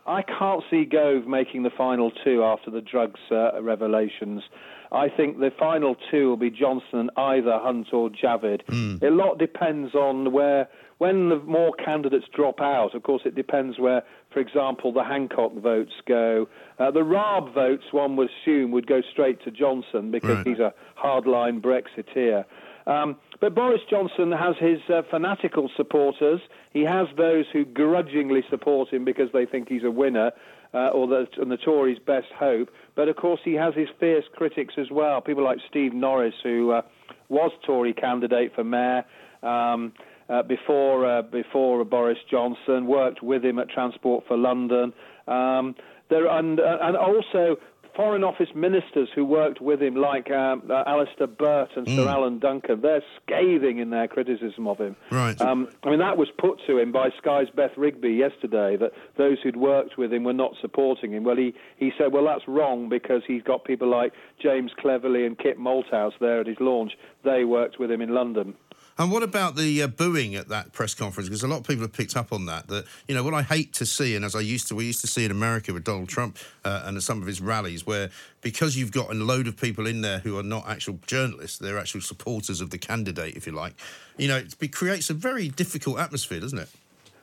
I 0.08 0.21
can't 0.21 0.63
see 0.71 0.86
Gove 0.86 1.27
making 1.27 1.63
the 1.63 1.69
final 1.69 2.12
two 2.23 2.43
after 2.43 2.71
the 2.71 2.82
drugs 2.82 3.19
uh, 3.32 3.62
revelations. 3.62 4.43
I 4.91 5.08
think 5.10 5.39
the 5.39 5.51
final 5.60 5.95
two 6.10 6.29
will 6.29 6.38
be 6.38 6.49
Johnson, 6.49 6.99
and 6.99 7.12
either 7.17 7.60
Hunt 7.60 7.88
or 7.93 8.10
Javid. 8.10 8.62
A 9.03 9.12
lot 9.12 9.38
depends 9.38 9.93
on 9.93 10.32
where, 10.32 10.67
when 10.97 11.29
the 11.29 11.39
more 11.41 11.73
candidates 11.73 12.25
drop 12.34 12.60
out. 12.60 12.95
Of 12.95 13.03
course, 13.03 13.21
it 13.25 13.36
depends 13.36 13.77
where, 13.77 14.01
for 14.34 14.39
example, 14.39 14.91
the 14.91 15.03
Hancock 15.03 15.53
votes 15.55 15.91
go. 16.08 16.47
Uh, 16.79 16.89
the 16.89 17.03
Raab 17.03 17.53
votes, 17.53 17.84
one 17.91 18.15
would 18.15 18.29
assume, 18.41 18.71
would 18.71 18.88
go 18.88 19.01
straight 19.12 19.43
to 19.43 19.51
Johnson 19.51 20.10
because 20.10 20.38
Right. 20.38 20.47
he's 20.47 20.60
a 20.60 20.73
hardline 20.97 21.62
Brexiteer. 21.62 22.45
Um, 22.88 23.17
but 23.39 23.56
Boris 23.56 23.82
Johnson 23.89 24.32
has 24.32 24.56
his 24.60 24.80
uh, 24.89 25.02
fanatical 25.10 25.69
supporters. 25.78 26.41
He 26.73 26.84
has 26.84 27.08
those 27.15 27.45
who 27.54 27.65
grudgingly 27.65 28.43
support 28.49 28.89
him 28.89 29.06
because 29.06 29.30
they 29.32 29.45
think 29.45 29.69
he's 29.69 29.84
a 29.84 29.91
winner, 29.91 30.32
uh, 30.73 30.88
or 30.88 31.08
the, 31.08 31.28
and 31.38 31.52
the 31.52 31.58
Tories' 31.58 31.99
best 31.99 32.28
hope. 32.38 32.69
But 32.95 33.08
of 33.08 33.15
course, 33.15 33.39
he 33.43 33.54
has 33.54 33.73
his 33.75 33.88
fierce 33.99 34.25
critics 34.36 34.73
as 34.78 34.91
well. 34.91 35.21
People 35.21 35.43
like 35.43 35.60
Steve 35.69 35.93
Norris, 35.93 36.36
who 36.43 36.71
uh, 36.71 36.82
was 37.30 37.52
Tory 37.65 37.93
candidate 37.93 38.54
for 38.56 38.63
mayor. 38.63 39.06
Um, 39.41 39.93
uh, 40.30 40.43
before 40.43 41.06
uh, 41.08 41.21
before 41.23 41.84
Boris 41.86 42.19
Johnson, 42.30 42.86
worked 42.86 43.23
with 43.23 43.43
him 43.43 43.58
at 43.58 43.69
Transport 43.69 44.25
for 44.28 44.38
London. 44.38 44.93
Um, 45.28 45.75
there 46.10 46.28
and 46.28 46.60
uh, 46.60 46.78
and 46.82 46.95
also 46.95 47.58
Foreign 47.95 48.23
Office 48.23 48.49
ministers 48.56 49.10
who 49.13 49.25
worked 49.25 49.62
with 49.62 49.82
him, 49.82 49.95
like 49.95 50.32
um, 50.32 50.63
uh, 50.69 50.84
Alistair 50.86 51.28
Burt 51.28 51.69
and 51.75 51.88
Sir 51.88 52.08
Alan 52.08 52.39
Duncan. 52.39 52.82
They're 52.82 53.04
scathing 53.21 53.80
in 53.80 53.89
their 53.89 54.08
criticism 54.08 54.67
of 54.67 54.78
him. 54.78 54.95
Right. 55.12 55.39
Um, 55.41 55.67
I 55.84 55.89
mean, 55.89 55.99
that 55.99 56.17
was 56.17 56.30
put 56.38 56.60
to 56.67 56.78
him 56.78 56.91
by 56.91 57.10
Sky's 57.17 57.47
Beth 57.56 57.78
Rigby 57.78 58.12
yesterday 58.12 58.78
that 58.78 58.91
those 59.17 59.38
who'd 59.43 59.58
worked 59.58 59.97
with 59.97 60.13
him 60.13 60.23
were 60.23 60.34
not 60.34 60.54
supporting 60.62 61.12
him. 61.12 61.23
Well, 61.23 61.38
he, 61.38 61.54
he 61.78 61.91
said, 61.97 62.13
well, 62.13 62.25
that's 62.25 62.47
wrong 62.47 62.89
because 62.89 63.21
he's 63.28 63.43
got 63.43 63.65
people 63.65 63.89
like 63.89 64.13
James 64.41 64.71
Cleverly 64.80 65.25
and 65.25 65.38
Kit 65.38 65.60
Malthouse 65.60 66.13
there 66.19 66.39
at 66.41 66.47
his 66.47 66.60
launch. 66.60 66.93
They 67.23 67.43
worked 67.43 67.80
with 67.80 67.91
him 67.91 68.02
in 68.02 68.13
London. 68.13 68.56
And 68.99 69.09
what 69.09 69.23
about 69.23 69.55
the 69.55 69.83
uh, 69.83 69.88
booing 69.88 70.35
at 70.35 70.49
that 70.49 70.73
press 70.73 70.93
conference? 70.93 71.29
Because 71.29 71.41
a 71.41 71.47
lot 71.47 71.62
of 71.62 71.63
people 71.65 71.83
have 71.83 71.93
picked 71.93 72.17
up 72.17 72.33
on 72.33 72.47
that. 72.47 72.67
That 72.67 72.83
you 73.07 73.15
know 73.15 73.23
what 73.23 73.33
I 73.33 73.41
hate 73.41 73.71
to 73.75 73.85
see, 73.85 74.13
and 74.13 74.25
as 74.25 74.35
I 74.35 74.41
used 74.41 74.67
to, 74.67 74.75
we 74.75 74.85
used 74.85 74.99
to 75.01 75.07
see 75.07 75.23
in 75.23 75.31
America 75.31 75.71
with 75.71 75.85
Donald 75.85 76.09
Trump 76.09 76.38
uh, 76.65 76.83
and 76.83 77.01
some 77.01 77.21
of 77.21 77.27
his 77.27 77.39
rallies, 77.39 77.88
where 77.88 78.09
because 78.41 78.75
you've 78.75 78.91
got 78.91 79.09
a 79.09 79.13
load 79.13 79.47
of 79.47 79.55
people 79.55 79.88
in 79.88 80.01
there 80.01 80.19
who 80.19 80.38
are 80.38 80.43
not 80.43 80.67
actual 80.67 80.99
journalists, 81.07 81.57
they're 81.57 81.79
actual 81.79 82.01
supporters 82.01 82.59
of 82.59 82.71
the 82.71 82.77
candidate, 82.77 83.38
if 83.38 83.47
you 83.47 83.53
like. 83.53 83.73
You 84.17 84.27
know, 84.27 84.43
it 84.59 84.73
creates 84.73 85.09
a 85.09 85.13
very 85.13 85.47
difficult 85.47 85.97
atmosphere, 85.97 86.41
doesn't 86.41 86.59
it? 86.59 86.69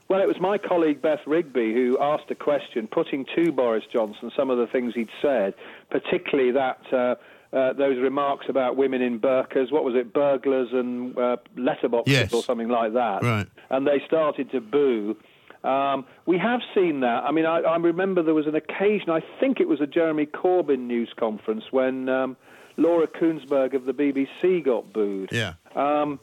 Well, 0.08 0.22
it 0.22 0.28
was 0.28 0.40
my 0.40 0.56
colleague 0.56 1.02
Beth 1.02 1.26
Rigby 1.26 1.74
who 1.74 1.98
asked 2.00 2.30
a 2.30 2.34
question, 2.34 2.86
putting 2.86 3.26
to 3.34 3.52
Boris 3.52 3.84
Johnson 3.92 4.30
some 4.34 4.48
of 4.48 4.56
the 4.56 4.66
things 4.68 4.94
he'd 4.94 5.10
said, 5.20 5.52
particularly 5.90 6.52
that 6.52 6.80
uh, 6.90 7.16
uh, 7.52 7.72
those 7.74 7.98
remarks 7.98 8.46
about 8.48 8.76
women 8.76 9.02
in 9.02 9.18
burqas. 9.20 9.70
What 9.72 9.84
was 9.84 9.94
it, 9.94 10.12
burglars 10.12 10.68
and 10.72 11.16
uh, 11.16 11.36
letterboxes 11.56 12.04
Yes. 12.08 12.32
or 12.32 12.42
something 12.42 12.68
like 12.68 12.92
that? 12.94 13.22
Right. 13.22 13.46
And 13.70 13.86
they 13.86 14.02
started 14.06 14.50
to 14.52 14.60
boo. 14.60 15.16
Um, 15.64 16.04
we 16.26 16.38
have 16.38 16.60
seen 16.74 17.00
that. 17.00 17.24
I 17.24 17.32
mean, 17.32 17.46
I, 17.46 17.58
I 17.60 17.76
remember 17.76 18.22
there 18.22 18.34
was 18.34 18.46
an 18.46 18.54
occasion. 18.54 19.10
I 19.10 19.20
think 19.40 19.58
it 19.60 19.68
was 19.68 19.80
a 19.80 19.86
Jeremy 19.86 20.26
Corbyn 20.26 20.80
news 20.86 21.12
conference 21.18 21.64
when 21.72 22.08
um, 22.08 22.36
Laura 22.76 23.06
Kuenssberg 23.08 23.74
of 23.74 23.84
the 23.84 23.92
BBC 23.92 24.64
got 24.64 24.92
booed. 24.92 25.30
Yeah. 25.32 25.54
Um, 25.74 26.20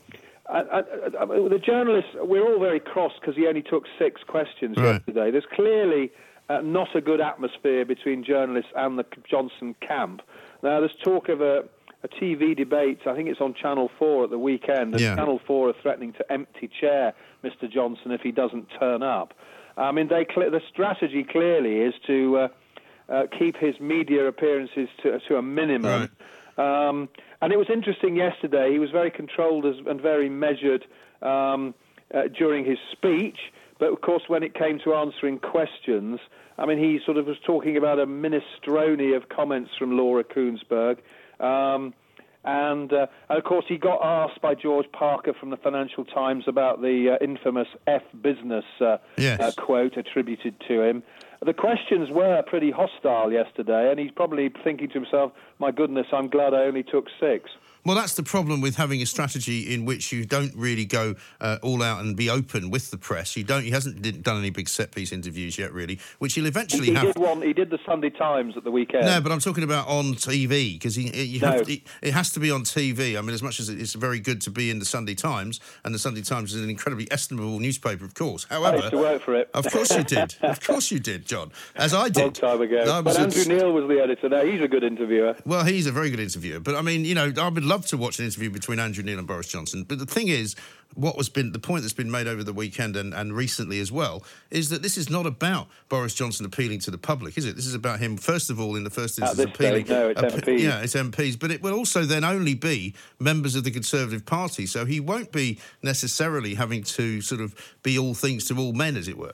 I, 0.50 0.60
I, 0.60 0.82
the 1.26 1.60
journalists, 1.66 2.12
we're 2.16 2.44
all 2.46 2.60
very 2.60 2.80
cross 2.80 3.14
because 3.20 3.36
he 3.36 3.48
only 3.48 3.62
took 3.64 3.86
six 3.98 4.22
questions 4.28 4.78
Right. 4.78 4.94
yesterday. 4.96 5.32
There's 5.32 5.46
clearly 5.54 6.12
uh, 6.50 6.60
not 6.62 6.96
a 6.96 7.02
good 7.02 7.22
atmosphere 7.22 7.86
between 7.86 8.24
journalists 8.24 8.72
and 8.76 9.00
the 9.00 9.06
Johnson 9.30 9.76
camp. 9.86 10.22
Now, 10.64 10.80
there's 10.80 10.96
talk 11.04 11.28
of 11.30 11.42
a, 11.42 11.66
a 12.04 12.08
TV 12.08 12.56
debate. 12.56 13.00
I 13.06 13.14
think 13.16 13.28
it's 13.28 13.42
on 13.42 13.54
Channel 13.54 13.92
4 14.00 14.24
at 14.24 14.30
the 14.30 14.40
weekend. 14.40 14.94
And 14.94 15.00
Yeah. 15.02 15.16
Channel 15.16 15.42
4 15.46 15.70
are 15.70 15.74
threatening 15.82 16.14
to 16.14 16.32
empty 16.32 16.70
chair 16.80 17.14
Mr. 17.44 17.70
Johnson 17.70 18.12
if 18.12 18.22
he 18.22 18.32
doesn't 18.32 18.68
turn 18.80 19.04
up. 19.04 19.34
I 19.76 19.92
mean, 19.92 20.08
they 20.08 20.24
cle 20.24 20.50
the 20.50 20.62
strategy 20.72 21.24
clearly 21.24 21.80
is 21.80 21.94
to 22.08 22.38
uh, 22.38 22.48
uh, 23.10 23.24
keep 23.38 23.58
his 23.58 23.80
media 23.80 24.28
appearances 24.28 24.88
to, 25.02 25.20
to 25.28 25.38
a 25.38 25.42
minimum. 25.42 26.10
Um, 26.58 27.10
and 27.42 27.52
it 27.52 27.58
was 27.58 27.68
interesting 27.74 28.16
yesterday. 28.16 28.72
He 28.72 28.80
was 28.80 28.92
very 28.92 29.12
controlled 29.12 29.66
as, 29.66 29.76
and 29.86 30.00
very 30.00 30.30
measured 30.30 30.86
um, 31.22 31.74
uh, 32.14 32.24
during 32.38 32.64
his 32.64 32.78
speech. 32.92 33.38
But 33.80 33.92
of 33.92 34.02
course, 34.02 34.24
when 34.28 34.44
it 34.44 34.54
came 34.54 34.80
to 34.86 34.94
answering 34.94 35.40
questions, 35.40 36.20
I 36.58 36.66
mean, 36.66 36.78
he 36.78 37.00
sort 37.06 37.18
of 37.18 37.26
was 37.26 37.38
talking 37.46 37.78
about 37.78 38.00
a 38.00 38.06
minestrone 38.06 39.16
of 39.16 39.30
comments 39.30 39.72
from 39.78 39.98
Laura 39.98 40.24
Kuenssberg. 40.24 41.00
Um, 41.40 41.94
and, 42.46 42.92
uh, 42.92 43.08
and 43.30 43.38
of 43.38 43.44
course, 43.46 43.66
he 43.70 43.78
got 43.78 44.00
asked 44.04 44.42
by 44.42 44.54
George 44.54 44.86
Parker 44.92 45.34
from 45.34 45.50
the 45.50 45.58
Financial 45.58 46.04
Times 46.04 46.44
about 46.48 46.82
the 46.82 47.18
uh, 47.20 47.24
infamous 47.24 47.70
F 47.88 48.04
business 48.22 48.66
uh, 48.82 48.98
Yes. 49.18 49.40
uh, 49.40 49.52
quote 49.62 49.96
attributed 49.98 50.56
to 50.68 50.82
him. 50.82 51.04
The 51.46 51.54
questions 51.54 52.10
were 52.10 52.42
pretty 52.44 52.72
hostile 52.72 53.32
yesterday, 53.32 53.90
and 53.92 54.00
he's 54.00 54.12
probably 54.12 54.52
thinking 54.64 54.90
to 54.90 54.94
himself, 54.94 55.32
my 55.60 55.72
goodness, 55.72 56.08
I'm 56.12 56.28
glad 56.28 56.54
I 56.54 56.64
only 56.64 56.84
took 56.84 57.08
six. 57.20 57.50
Well, 57.86 57.96
that's 57.98 58.14
the 58.14 58.24
problem 58.24 58.62
with 58.62 58.76
having 58.76 59.02
a 59.02 59.06
strategy 59.06 59.74
in 59.74 59.84
which 59.84 60.12
you 60.14 60.26
don't 60.26 60.54
really 60.56 60.86
go 60.86 61.16
uh, 61.42 61.58
all 61.62 61.84
out 61.84 62.02
and 62.04 62.16
be 62.16 62.30
open 62.30 62.70
with 62.72 62.92
the 62.92 62.98
press. 62.98 63.36
You 63.36 63.44
don't. 63.44 63.64
He 63.64 63.72
hasn't 63.72 64.24
done 64.24 64.38
any 64.38 64.52
big 64.52 64.70
set 64.70 64.92
piece 64.92 65.12
interviews 65.12 65.58
yet, 65.58 65.74
really, 65.74 66.00
which 66.20 66.36
he'll 66.36 66.46
eventually 66.46 66.88
He 66.88 66.94
have. 66.94 67.08
did 67.14 67.18
one. 67.18 67.42
He 67.42 67.52
did 67.52 67.70
the 67.70 67.80
Sunday 67.86 68.10
Times 68.10 68.56
at 68.56 68.64
the 68.64 68.72
weekend. 68.72 69.06
No, 69.06 69.20
but 69.20 69.32
I'm 69.34 69.40
talking 69.40 69.64
about 69.66 69.88
on 69.90 70.14
TV 70.16 70.74
because 70.76 70.98
you 70.98 71.40
No. 71.42 71.62
to, 71.64 71.80
it 72.02 72.14
has 72.14 72.32
to 72.32 72.40
be 72.40 72.52
on 72.52 72.64
TV. 72.64 73.18
I 73.18 73.22
mean, 73.22 73.34
as 73.34 73.44
much 73.44 73.60
as 73.60 73.68
it's 73.68 73.94
very 73.94 74.20
good 74.20 74.40
to 74.42 74.50
be 74.50 74.70
in 74.70 74.80
the 74.80 74.86
Sunday 74.86 75.16
Times, 75.16 75.60
and 75.84 75.94
the 75.94 76.00
Sunday 76.00 76.22
Times 76.22 76.54
is 76.54 76.62
an 76.62 76.70
incredibly 76.70 77.12
estimable 77.12 77.60
newspaper, 77.60 78.06
of 78.06 78.14
course. 78.14 78.46
However, 78.50 78.78
I 78.78 78.80
used 78.80 78.92
to 78.92 78.98
work 78.98 79.22
for 79.22 79.36
it. 79.36 79.50
Of 79.54 79.70
course 79.70 79.92
you 79.96 80.04
did. 80.04 80.36
of 80.42 80.62
course 80.66 80.90
you 80.90 81.00
did, 81.00 81.26
John. 81.26 81.52
As 81.76 81.94
I 81.94 82.08
did. 82.10 82.22
Long 82.22 82.32
time 82.32 82.62
ago. 82.62 83.02
But 83.04 83.20
Andrew 83.20 83.44
Neil 83.44 83.74
was 83.74 83.90
the 83.90 84.02
editor. 84.02 84.30
Now 84.30 84.46
he's 84.46 84.62
a 84.62 84.68
good 84.70 84.84
interviewer. 84.86 85.36
well, 85.46 85.66
he's 85.66 85.86
a 85.86 85.92
very 85.92 86.10
good 86.10 86.22
interviewer, 86.22 86.62
but 86.62 86.76
I 86.76 86.82
mean, 86.82 87.04
you 87.04 87.14
know, 87.16 87.32
I 87.38 87.50
would 87.50 87.66
love 87.74 87.88
to 87.88 87.98
watch 87.98 88.20
an 88.20 88.26
interview 88.26 88.52
between 88.52 88.78
Andrew 88.78 89.04
Neil 89.04 89.18
and 89.18 89.28
Boris 89.28 89.48
Johnson. 89.48 89.84
But 89.84 89.98
the 89.98 90.06
thing 90.06 90.28
is, 90.28 90.56
what 90.94 91.18
was 91.18 91.28
been 91.28 91.54
the 91.54 91.60
point 91.60 91.82
that's 91.82 91.92
been 91.94 92.12
made 92.12 92.28
over 92.28 92.44
the 92.44 92.54
weekend 92.54 92.96
and, 92.96 93.16
and 93.16 93.34
recently 93.36 93.80
as 93.80 93.92
well 93.92 94.24
is 94.52 94.70
that 94.70 94.84
this 94.84 94.96
is 94.96 95.10
not 95.10 95.26
about 95.26 95.68
Boris 95.90 96.14
Johnson 96.14 96.46
appealing 96.46 96.80
to 96.82 96.92
the 96.92 97.00
public, 97.00 97.36
is 97.36 97.46
it? 97.46 97.56
This 97.56 97.66
is 97.66 97.74
about 97.74 98.00
him, 98.00 98.16
first 98.16 98.52
of 98.52 98.60
all, 98.60 98.76
in 98.76 98.84
the 98.84 98.92
first 98.92 99.18
instance, 99.18 99.40
appealing. 99.40 99.86
stage, 99.86 99.90
no, 99.90 100.10
it's 100.10 100.22
appe- 100.22 100.44
MPs. 100.44 100.60
Yeah, 100.60 100.82
it's 100.82 100.94
MPs, 100.94 101.40
but 101.40 101.50
it 101.50 101.64
will 101.64 101.74
also 101.74 102.04
then 102.04 102.24
only 102.24 102.54
be 102.54 102.94
members 103.20 103.56
of 103.56 103.64
the 103.64 103.72
Conservative 103.72 104.24
Party. 104.24 104.68
So 104.68 104.86
he 104.86 105.00
won't 105.00 105.32
be 105.32 105.58
necessarily 105.82 106.54
having 106.54 106.84
to 106.84 107.22
sort 107.22 107.42
of 107.42 107.56
be 107.82 107.98
all 107.98 108.14
things 108.14 108.46
to 108.50 108.58
all 108.60 108.74
men, 108.74 108.98
as 108.98 109.08
it 109.08 109.18
were. 109.18 109.34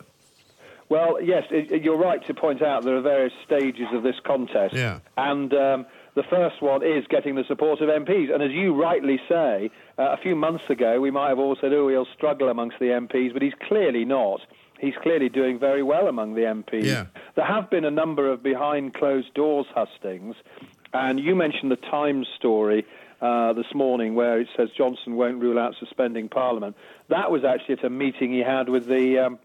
Well, 0.87 1.21
yes, 1.21 1.43
it- 1.51 1.83
you're 1.83 1.97
right 1.97 2.25
to 2.27 2.33
point 2.33 2.61
out 2.61 2.85
there 2.85 2.95
are 2.95 3.01
various 3.01 3.33
stages 3.45 3.87
of 3.91 4.01
this 4.03 4.15
contest. 4.25 4.73
Yeah. 4.73 4.99
And 5.17 5.53
um, 5.53 5.85
the 6.15 6.23
first 6.23 6.61
one 6.61 6.83
is 6.83 7.05
getting 7.09 7.35
the 7.35 7.43
support 7.47 7.81
of 7.81 7.89
MPs. 7.89 8.33
And 8.33 8.43
as 8.43 8.51
you 8.51 8.79
rightly 8.79 9.19
say, 9.29 9.69
uh, 9.97 10.11
a 10.11 10.17
few 10.17 10.35
months 10.35 10.63
ago 10.69 10.99
we 10.99 11.11
might 11.11 11.29
have 11.29 11.39
all 11.39 11.55
said, 11.59 11.73
oh, 11.73 11.87
he'll 11.87 12.07
struggle 12.15 12.49
amongst 12.49 12.79
the 12.79 12.85
MPs, 12.85 13.33
but 13.33 13.41
he's 13.41 13.53
clearly 13.67 14.05
not. 14.05 14.41
He's 14.79 14.95
clearly 15.01 15.29
doing 15.29 15.59
very 15.59 15.83
well 15.83 16.07
among 16.07 16.35
the 16.35 16.41
MPs. 16.41 16.85
Yeah. 16.85 17.05
There 17.35 17.45
have 17.45 17.69
been 17.69 17.85
a 17.85 17.91
number 17.91 18.31
of 18.31 18.41
behind 18.41 18.93
closed 18.93 19.33
doors 19.33 19.67
hustings. 19.73 20.35
And 20.93 21.19
you 21.19 21.35
mentioned 21.35 21.71
the 21.71 21.75
Times 21.75 22.27
story 22.37 22.85
uh, 23.21 23.53
this 23.53 23.73
morning 23.75 24.15
where 24.15 24.39
it 24.39 24.47
says 24.55 24.69
Johnson 24.75 25.15
won't 25.15 25.41
rule 25.41 25.59
out 25.59 25.75
suspending 25.79 26.29
Parliament. 26.29 26.75
That 27.09 27.29
was 27.29 27.43
actually 27.43 27.75
at 27.75 27.83
a 27.83 27.89
meeting 27.89 28.31
he 28.31 28.39
had 28.39 28.69
with 28.69 28.87
the. 28.87 29.19
Um, 29.19 29.39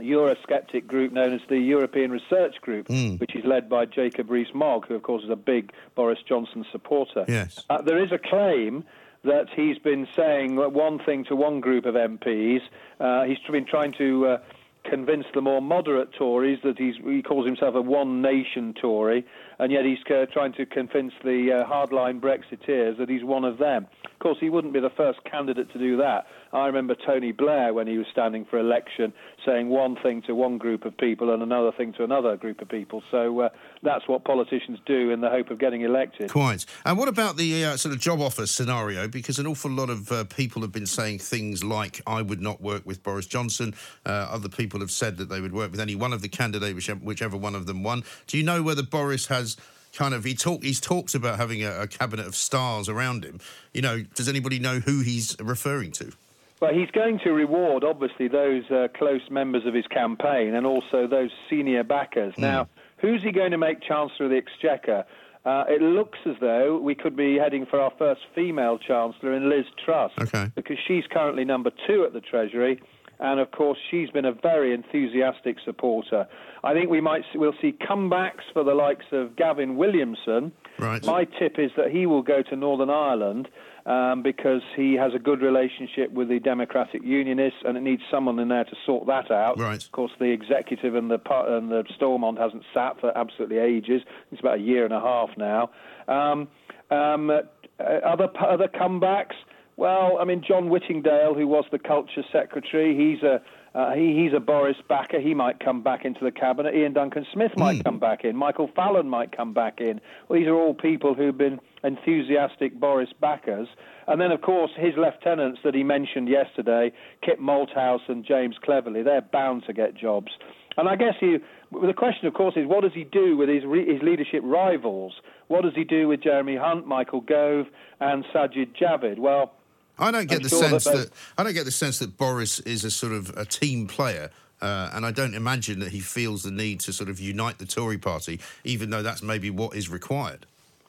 Eurosceptic 0.00 0.86
group 0.86 1.12
known 1.12 1.32
as 1.32 1.40
the 1.48 1.58
European 1.58 2.10
Research 2.10 2.60
Group, 2.60 2.88
which 2.88 3.34
is 3.34 3.44
led 3.44 3.68
by 3.68 3.84
Jacob 3.84 4.30
Rees-Mogg, 4.30 4.86
who 4.86 4.94
of 4.94 5.02
course 5.02 5.24
is 5.24 5.30
a 5.30 5.36
big 5.36 5.72
Boris 5.94 6.18
Johnson 6.28 6.64
supporter. 6.70 7.24
Yes. 7.28 7.64
Uh, 7.68 7.82
there 7.82 8.02
is 8.02 8.12
a 8.12 8.18
claim 8.18 8.84
that 9.24 9.46
he's 9.54 9.78
been 9.78 10.06
saying 10.16 10.56
one 10.56 10.98
thing 11.00 11.24
to 11.24 11.36
one 11.36 11.60
group 11.60 11.84
of 11.84 11.94
MPs. 11.94 12.60
Uh, 13.00 13.24
he's 13.24 13.38
been 13.50 13.66
trying 13.66 13.92
to 13.92 14.26
uh, 14.26 14.38
convince 14.84 15.26
the 15.34 15.40
more 15.40 15.60
moderate 15.60 16.12
Tories 16.12 16.58
that 16.64 16.78
he's, 16.78 16.94
he 17.04 17.22
calls 17.22 17.46
himself 17.46 17.74
a 17.74 17.82
one 17.82 18.22
nation 18.22 18.74
Tory, 18.80 19.24
and 19.58 19.72
yet 19.72 19.84
he's 19.84 19.98
uh, 20.10 20.26
trying 20.32 20.52
to 20.54 20.66
convince 20.66 21.12
the 21.24 21.52
uh, 21.52 21.68
hardline 21.68 22.20
Brexiteers 22.20 22.96
that 22.98 23.08
he's 23.08 23.24
one 23.24 23.44
of 23.44 23.58
them. 23.58 23.86
Of 24.18 24.22
course, 24.24 24.38
he 24.40 24.50
wouldn't 24.50 24.72
be 24.72 24.80
the 24.80 24.90
first 24.90 25.20
candidate 25.30 25.72
to 25.72 25.78
do 25.78 25.96
that. 25.98 26.26
I 26.52 26.66
remember 26.66 26.96
Tony 27.06 27.30
Blair 27.30 27.72
when 27.72 27.86
he 27.86 27.98
was 27.98 28.06
standing 28.10 28.44
for 28.46 28.58
election 28.58 29.12
saying 29.46 29.68
one 29.68 29.94
thing 30.02 30.22
to 30.22 30.34
one 30.34 30.58
group 30.58 30.84
of 30.84 30.96
people 30.98 31.32
and 31.32 31.40
another 31.40 31.70
thing 31.70 31.92
to 31.92 32.02
another 32.02 32.36
group 32.36 32.60
of 32.60 32.68
people. 32.68 33.00
So 33.12 33.42
uh, 33.42 33.48
that's 33.84 34.08
what 34.08 34.24
politicians 34.24 34.80
do 34.86 35.10
in 35.10 35.20
the 35.20 35.30
hope 35.30 35.50
of 35.50 35.60
getting 35.60 35.82
elected. 35.82 36.32
Quite. 36.32 36.66
And 36.84 36.98
what 36.98 37.06
about 37.06 37.36
the 37.36 37.64
uh, 37.64 37.76
sort 37.76 37.94
of 37.94 38.00
job 38.00 38.20
offer 38.20 38.44
scenario? 38.48 39.06
Because 39.06 39.38
an 39.38 39.46
awful 39.46 39.70
lot 39.70 39.88
of 39.88 40.10
uh, 40.10 40.24
people 40.24 40.62
have 40.62 40.72
been 40.72 40.86
saying 40.86 41.20
things 41.20 41.62
like, 41.62 42.00
I 42.04 42.20
would 42.20 42.40
not 42.40 42.60
work 42.60 42.84
with 42.84 43.04
Boris 43.04 43.26
Johnson. 43.26 43.72
Uh, 44.04 44.26
other 44.32 44.48
people 44.48 44.80
have 44.80 44.90
said 44.90 45.16
that 45.18 45.28
they 45.28 45.40
would 45.40 45.52
work 45.52 45.70
with 45.70 45.78
any 45.78 45.94
one 45.94 46.12
of 46.12 46.22
the 46.22 46.28
candidates, 46.28 46.74
whichever, 46.74 46.98
whichever 46.98 47.36
one 47.36 47.54
of 47.54 47.66
them 47.66 47.84
won. 47.84 48.02
Do 48.26 48.36
you 48.36 48.42
know 48.42 48.64
whether 48.64 48.82
Boris 48.82 49.28
has 49.28 49.56
kind 49.94 50.14
of, 50.14 50.24
he 50.24 50.34
talk, 50.34 50.62
he's 50.62 50.80
talked 50.80 51.14
about 51.14 51.38
having 51.38 51.62
a, 51.64 51.82
a 51.82 51.86
cabinet 51.86 52.26
of 52.26 52.34
stars 52.36 52.88
around 52.88 53.24
him. 53.24 53.40
You 53.72 53.82
know, 53.82 54.02
does 54.14 54.28
anybody 54.28 54.58
know 54.58 54.78
who 54.80 55.00
he's 55.00 55.36
referring 55.40 55.92
to? 55.92 56.12
Well, 56.60 56.74
he's 56.74 56.90
going 56.90 57.20
to 57.20 57.30
reward, 57.32 57.84
obviously, 57.84 58.26
those 58.28 58.68
uh, 58.70 58.88
close 58.96 59.22
members 59.30 59.64
of 59.64 59.74
his 59.74 59.86
campaign 59.86 60.54
and 60.54 60.66
also 60.66 61.06
those 61.06 61.30
senior 61.48 61.84
backers. 61.84 62.34
Now, 62.36 62.68
who's 62.96 63.22
he 63.22 63.30
going 63.30 63.52
to 63.52 63.58
make 63.58 63.80
Chancellor 63.80 64.26
of 64.26 64.30
the 64.32 64.38
Exchequer? 64.38 65.04
Uh, 65.44 65.64
it 65.68 65.80
looks 65.80 66.18
as 66.26 66.34
though 66.40 66.76
we 66.78 66.96
could 66.96 67.14
be 67.16 67.36
heading 67.38 67.64
for 67.64 67.80
our 67.80 67.92
first 67.96 68.22
female 68.34 68.76
Chancellor 68.76 69.32
in 69.34 69.48
Liz 69.48 69.66
Truss, 69.84 70.10
Okay. 70.20 70.50
because 70.56 70.78
she's 70.86 71.04
currently 71.10 71.44
number 71.44 71.70
two 71.86 72.04
at 72.04 72.12
the 72.12 72.20
Treasury, 72.20 72.80
and 73.20 73.40
of 73.40 73.50
course 73.50 73.78
she's 73.90 74.10
been 74.10 74.24
a 74.24 74.32
very 74.32 74.72
enthusiastic 74.72 75.56
supporter. 75.64 76.26
I 76.64 76.72
think 76.74 76.90
we 76.90 77.00
might 77.00 77.22
we'll 77.34 77.54
see 77.60 77.72
comebacks 77.72 78.44
for 78.52 78.64
the 78.64 78.74
likes 78.74 79.06
of 79.12 79.36
Gavin 79.36 79.76
Williamson. 79.76 80.52
Right. 80.78 81.04
My 81.04 81.24
tip 81.24 81.58
is 81.58 81.70
that 81.76 81.90
he 81.90 82.06
will 82.06 82.22
go 82.22 82.42
to 82.42 82.56
Northern 82.56 82.90
Ireland 82.90 83.48
um, 83.86 84.22
because 84.22 84.60
he 84.76 84.94
has 84.94 85.12
a 85.14 85.18
good 85.18 85.40
relationship 85.40 86.12
with 86.12 86.28
the 86.28 86.38
Democratic 86.38 87.02
Unionists, 87.02 87.60
and 87.64 87.76
it 87.76 87.80
needs 87.80 88.02
someone 88.10 88.38
in 88.38 88.48
there 88.48 88.64
to 88.64 88.76
sort 88.84 89.06
that 89.06 89.30
out. 89.30 89.58
Right. 89.58 89.82
Of 89.82 89.92
course, 89.92 90.12
the 90.18 90.26
executive 90.26 90.94
and 90.94 91.10
the 91.10 91.18
and 91.48 91.70
the 91.70 91.84
Stormont 91.96 92.38
hasn't 92.38 92.64
sat 92.74 93.00
for 93.00 93.16
absolutely 93.16 93.58
ages. 93.58 94.02
It's 94.30 94.40
about 94.40 94.58
a 94.58 94.62
year 94.62 94.84
and 94.84 94.92
a 94.92 95.00
half 95.00 95.30
now. 95.38 95.70
Um, 96.06 96.48
um, 96.90 97.30
uh, 97.30 97.82
other 97.82 98.28
other 98.40 98.68
comebacks. 98.68 99.34
Well, 99.78 100.18
I 100.20 100.24
mean, 100.24 100.42
John 100.46 100.70
Whittingdale, 100.70 101.34
who 101.34 101.46
was 101.46 101.64
the 101.70 101.78
culture 101.78 102.24
secretary, 102.32 102.96
he's 102.96 103.22
a 103.22 103.40
uh, 103.74 103.92
he, 103.92 104.24
he's 104.24 104.32
a 104.34 104.40
Boris 104.40 104.76
backer. 104.88 105.20
He 105.20 105.34
might 105.34 105.60
come 105.60 105.84
back 105.84 106.04
into 106.04 106.24
the 106.24 106.32
cabinet. 106.32 106.74
Ian 106.74 106.94
Duncan 106.94 107.24
Smith 107.32 107.52
might 107.56 107.84
come 107.84 108.00
back 108.00 108.24
in. 108.24 108.34
Michael 108.34 108.68
Fallon 108.74 109.08
might 109.08 109.36
come 109.36 109.54
back 109.54 109.80
in. 109.80 110.00
Well, 110.26 110.40
these 110.40 110.48
are 110.48 110.54
all 110.54 110.74
people 110.74 111.14
who've 111.14 111.36
been 111.36 111.60
enthusiastic 111.84 112.80
Boris 112.80 113.10
backers. 113.20 113.68
And 114.08 114.20
then, 114.20 114.32
of 114.32 114.40
course, 114.40 114.72
his 114.76 114.94
lieutenants 114.96 115.60
that 115.62 115.74
he 115.74 115.84
mentioned 115.84 116.28
yesterday, 116.28 116.90
Kit 117.22 117.40
Malthouse 117.40 118.08
and 118.08 118.24
James 118.24 118.56
Cleverly, 118.64 119.04
they're 119.04 119.20
bound 119.20 119.62
to 119.68 119.72
get 119.72 119.94
jobs. 119.94 120.32
And 120.76 120.88
I 120.88 120.96
guess 120.96 121.14
he, 121.20 121.36
the 121.70 121.92
question, 121.92 122.26
of 122.26 122.34
course, 122.34 122.54
is 122.56 122.66
what 122.66 122.82
does 122.82 122.94
he 122.94 123.04
do 123.04 123.36
with 123.36 123.48
his, 123.48 123.64
re, 123.64 123.86
his 123.86 124.02
leadership 124.02 124.40
rivals? 124.42 125.12
What 125.46 125.62
does 125.62 125.74
he 125.76 125.84
do 125.84 126.08
with 126.08 126.22
Jeremy 126.22 126.56
Hunt, 126.56 126.86
Michael 126.86 127.20
Gove, 127.20 127.66
and 128.00 128.24
Sajid 128.34 128.74
Javid? 128.80 129.18
Well, 129.18 129.52
I 129.98 130.10
don't 130.10 130.28
get 130.28 130.38
I'm 130.38 130.42
the 130.44 130.48
sure 130.48 130.62
sense 130.68 130.84
they- 130.84 130.96
that, 130.96 131.10
I 131.36 131.42
don't 131.42 131.54
get 131.54 131.64
the 131.64 131.70
sense 131.70 131.98
that 131.98 132.16
Boris 132.16 132.60
is 132.60 132.84
a 132.84 132.90
sort 132.90 133.12
of 133.12 133.30
a 133.36 133.44
team 133.44 133.86
player. 133.86 134.30
Uh, 134.60 134.90
and 134.92 135.06
I 135.06 135.12
don't 135.12 135.34
imagine 135.34 135.78
that 135.80 135.90
he 135.92 136.00
feels 136.00 136.42
the 136.42 136.50
need 136.50 136.80
to 136.80 136.92
sort 136.92 137.08
of 137.08 137.20
unite 137.20 137.58
the 137.58 137.64
Tory 137.64 137.96
party, 137.96 138.40
even 138.64 138.90
though 138.90 139.02
that's 139.04 139.22
maybe 139.22 139.50
what 139.50 139.76
is 139.76 139.88
required. 139.88 140.46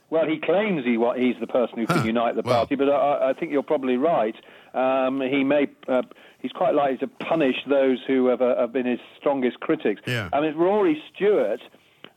Well, 0.10 0.26
he 0.26 0.40
claims 0.40 0.84
he 0.86 0.94
he's 1.18 1.40
the 1.40 1.46
person 1.46 1.78
who 1.78 1.86
can 1.86 1.98
Huh. 2.00 2.04
unite 2.06 2.36
the 2.36 2.42
Well- 2.42 2.56
party, 2.62 2.74
but 2.74 2.90
I, 2.90 3.30
I 3.30 3.34
think 3.34 3.52
you're 3.52 3.62
probably 3.62 3.96
right. 3.96 4.36
Um, 4.74 5.22
he 5.22 5.44
may 5.44 5.68
uh, 5.88 6.02
he's 6.40 6.52
quite 6.52 6.74
likely 6.74 6.98
to 6.98 7.08
punish 7.26 7.58
those 7.68 8.00
who 8.08 8.26
have, 8.28 8.42
uh, 8.42 8.56
have 8.60 8.74
been 8.74 8.88
his 8.88 9.00
strongest 9.20 9.60
critics. 9.60 10.02
Yeah. 10.08 10.30
I 10.34 10.42
mean, 10.42 10.56
Rory 10.56 11.00
Stewart. 11.14 11.62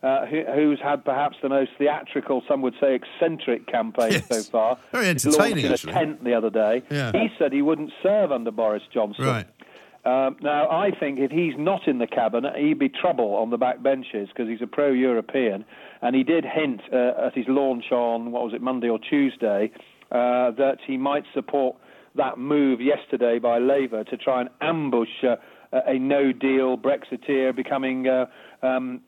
Uh, 0.03 0.27
who, 0.27 0.43
who's 0.53 0.81
had 0.83 1.05
perhaps 1.05 1.37
the 1.43 1.49
most 1.49 1.71
theatrical, 1.79 2.43
some 2.49 2.61
would 2.61 2.75
say 2.81 2.97
eccentric 2.97 3.69
campaign 3.69 4.11
Yes. 4.11 4.27
so 4.29 4.43
far. 4.51 4.77
Very 4.93 5.05
He 5.05 5.11
entertaining, 5.11 5.65
in 5.65 5.73
a 5.73 5.77
tent 5.77 6.25
the 6.25 6.35
other 6.35 6.51
day. 6.51 6.83
Yeah. 6.91 7.13
He 7.13 7.29
said 7.39 7.53
he 7.53 7.63
wouldn't 7.63 7.93
serve 8.03 8.33
under 8.33 8.51
Boris 8.51 8.83
Johnson. 8.93 9.25
Right. 9.25 9.47
Um, 10.05 10.37
now, 10.43 10.69
I 10.69 10.91
think 10.91 11.21
if 11.21 11.31
he's 11.31 11.55
not 11.57 11.87
in 11.87 11.99
the 11.99 12.09
cabinet, 12.09 12.57
he'd 12.57 12.81
be 12.81 12.89
trouble 12.89 13.37
on 13.37 13.51
the 13.51 13.57
back 13.59 13.81
benches 13.81 14.29
because 14.29 14.49
he's 14.49 14.61
a 14.61 14.67
pro-European, 14.67 15.65
and 16.01 16.17
he 16.17 16.25
did 16.25 16.45
hint 16.45 16.81
uh, 16.93 17.27
at 17.29 17.35
his 17.37 17.47
launch 17.47 17.93
on 17.93 18.33
what 18.33 18.43
was 18.43 18.55
it, 18.55 18.61
Monday 18.61 18.89
or 18.89 18.99
Tuesday, 18.99 19.71
uh, 20.11 20.51
that 20.51 20.79
he 20.85 20.97
might 20.97 21.23
support 21.33 21.77
that 22.17 22.39
move 22.39 22.81
yesterday 22.81 23.39
by 23.39 23.59
Labour 23.59 24.03
to 24.03 24.17
try 24.17 24.41
and 24.41 24.51
ambush 24.61 25.23
uh, 25.23 25.37
a 25.87 25.97
no-deal 26.01 26.77
Brexiteer 26.77 27.55
becoming. 27.55 28.09
Uh, 28.09 28.27
um, 28.63 29.01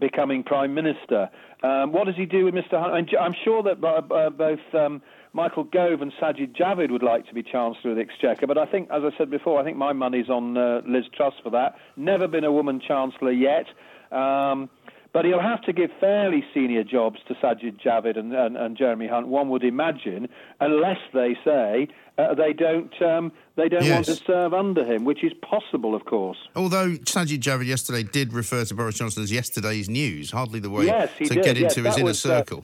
becoming 0.00 0.42
prime 0.42 0.74
minister. 0.74 1.30
Um, 1.62 1.92
what 1.92 2.06
does 2.06 2.16
he 2.16 2.26
do 2.26 2.44
with 2.44 2.54
Mr. 2.54 2.80
Hunt? 2.80 3.10
I'm 3.18 3.34
sure 3.44 3.62
that 3.62 3.82
uh, 3.84 4.30
both 4.30 4.60
um, 4.74 5.02
Michael 5.32 5.64
Gove 5.64 6.02
and 6.02 6.12
Sajid 6.20 6.56
Javid 6.56 6.90
would 6.90 7.02
like 7.02 7.26
to 7.28 7.34
be 7.34 7.42
Chancellor 7.42 7.90
of 7.90 7.96
the 7.96 8.02
Exchequer, 8.02 8.46
but 8.46 8.58
I 8.58 8.66
think, 8.66 8.88
as 8.90 9.02
I 9.04 9.16
said 9.18 9.30
before, 9.30 9.60
I 9.60 9.64
think 9.64 9.76
my 9.76 9.92
money's 9.92 10.28
on 10.28 10.56
uh, 10.56 10.82
Liz 10.86 11.04
Truss 11.14 11.34
for 11.42 11.50
that. 11.50 11.76
Never 11.96 12.28
been 12.28 12.44
a 12.44 12.52
woman 12.52 12.80
Chancellor 12.86 13.32
yet. 13.32 13.66
Um, 14.12 14.70
but 15.16 15.24
he'll 15.24 15.40
have 15.40 15.62
to 15.62 15.72
give 15.72 15.88
fairly 15.98 16.44
senior 16.52 16.84
jobs 16.84 17.16
to 17.28 17.34
Sajid 17.36 17.80
Javid 17.82 18.18
and, 18.18 18.34
and, 18.34 18.54
and 18.54 18.76
Jeremy 18.76 19.08
Hunt, 19.08 19.28
one 19.28 19.48
would 19.48 19.64
imagine, 19.64 20.28
unless 20.60 20.98
they 21.14 21.34
say 21.42 21.88
uh, 22.18 22.34
they 22.34 22.52
don't 22.52 23.00
um, 23.02 23.32
they 23.56 23.68
don't 23.68 23.84
yes. 23.84 24.08
want 24.08 24.18
to 24.18 24.24
serve 24.24 24.54
under 24.54 24.84
him, 24.84 25.04
which 25.04 25.22
is 25.22 25.32
possible, 25.42 25.94
of 25.94 26.04
course. 26.04 26.38
Although 26.54 26.92
Sajid 26.92 27.40
Javid 27.40 27.66
yesterday 27.66 28.02
did 28.02 28.32
refer 28.32 28.64
to 28.64 28.74
Boris 28.74 28.96
Johnson 28.96 29.22
as 29.22 29.32
yesterday's 29.32 29.88
news, 29.88 30.30
hardly 30.30 30.60
the 30.60 30.70
way 30.70 30.86
yes, 30.86 31.10
to 31.18 31.24
did. 31.24 31.44
get 31.44 31.56
yes, 31.56 31.76
into 31.76 31.88
his 31.88 31.96
inner 31.96 32.06
was, 32.06 32.24
uh, 32.24 32.38
circle. 32.38 32.58
Uh, 32.58 32.62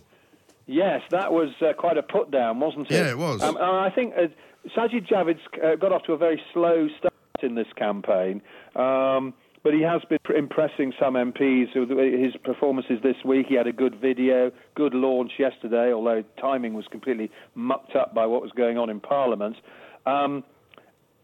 yes, 0.66 1.02
that 1.10 1.32
was 1.32 1.50
uh, 1.60 1.72
quite 1.74 1.98
a 1.98 2.02
put 2.02 2.30
down, 2.30 2.60
wasn't 2.60 2.90
it? 2.90 2.94
Yeah, 2.94 3.10
it 3.10 3.18
was. 3.18 3.42
Um, 3.42 3.58
I 3.58 3.90
think 3.90 4.14
uh, 4.16 4.28
Sajid 4.76 5.06
Javid 5.06 5.38
uh, 5.62 5.76
got 5.76 5.92
off 5.92 6.04
to 6.04 6.12
a 6.12 6.18
very 6.18 6.40
slow 6.52 6.88
start 6.98 7.12
in 7.42 7.54
this 7.54 7.66
campaign. 7.76 8.40
Um, 8.76 9.34
but 9.62 9.74
he 9.74 9.82
has 9.82 10.02
been 10.08 10.18
impressing 10.36 10.92
some 10.98 11.14
MPs 11.14 11.74
with 11.76 11.90
his 11.90 12.34
performances 12.42 12.98
this 13.02 13.16
week. 13.24 13.46
He 13.48 13.54
had 13.54 13.66
a 13.66 13.72
good 13.72 14.00
video, 14.00 14.50
good 14.74 14.94
launch 14.94 15.32
yesterday, 15.38 15.92
although 15.92 16.24
timing 16.40 16.74
was 16.74 16.86
completely 16.90 17.30
mucked 17.54 17.94
up 17.94 18.14
by 18.14 18.26
what 18.26 18.42
was 18.42 18.50
going 18.52 18.78
on 18.78 18.90
in 18.90 19.00
Parliament. 19.00 19.56
Um, 20.04 20.42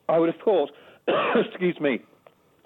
I 0.08 0.18
would 0.18 0.32
have 0.32 0.40
thought, 0.42 0.70
excuse 1.34 1.78
me, 1.80 2.00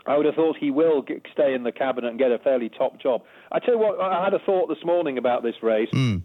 I 0.07 0.17
would 0.17 0.27
have 0.27 0.35
thought 0.35 0.57
he 0.59 0.71
will 0.71 1.01
get, 1.03 1.23
stay 1.33 1.55
in 1.55 1.63
the 1.63 1.73
cabinet 1.73 2.09
and 2.09 2.19
get 2.19 2.33
a 2.33 2.39
fairly 2.39 2.69
top 2.69 3.01
job. 3.01 3.23
I 3.51 3.59
tell 3.59 3.75
you 3.75 3.81
what, 3.81 4.01
I 4.01 4.25
had 4.25 4.35
a 4.35 4.41
thought 4.41 4.69
this 4.69 4.85
morning 4.85 5.17
about 5.17 5.43
this 5.43 5.55
race. 5.63 5.91
Mm. 5.93 6.23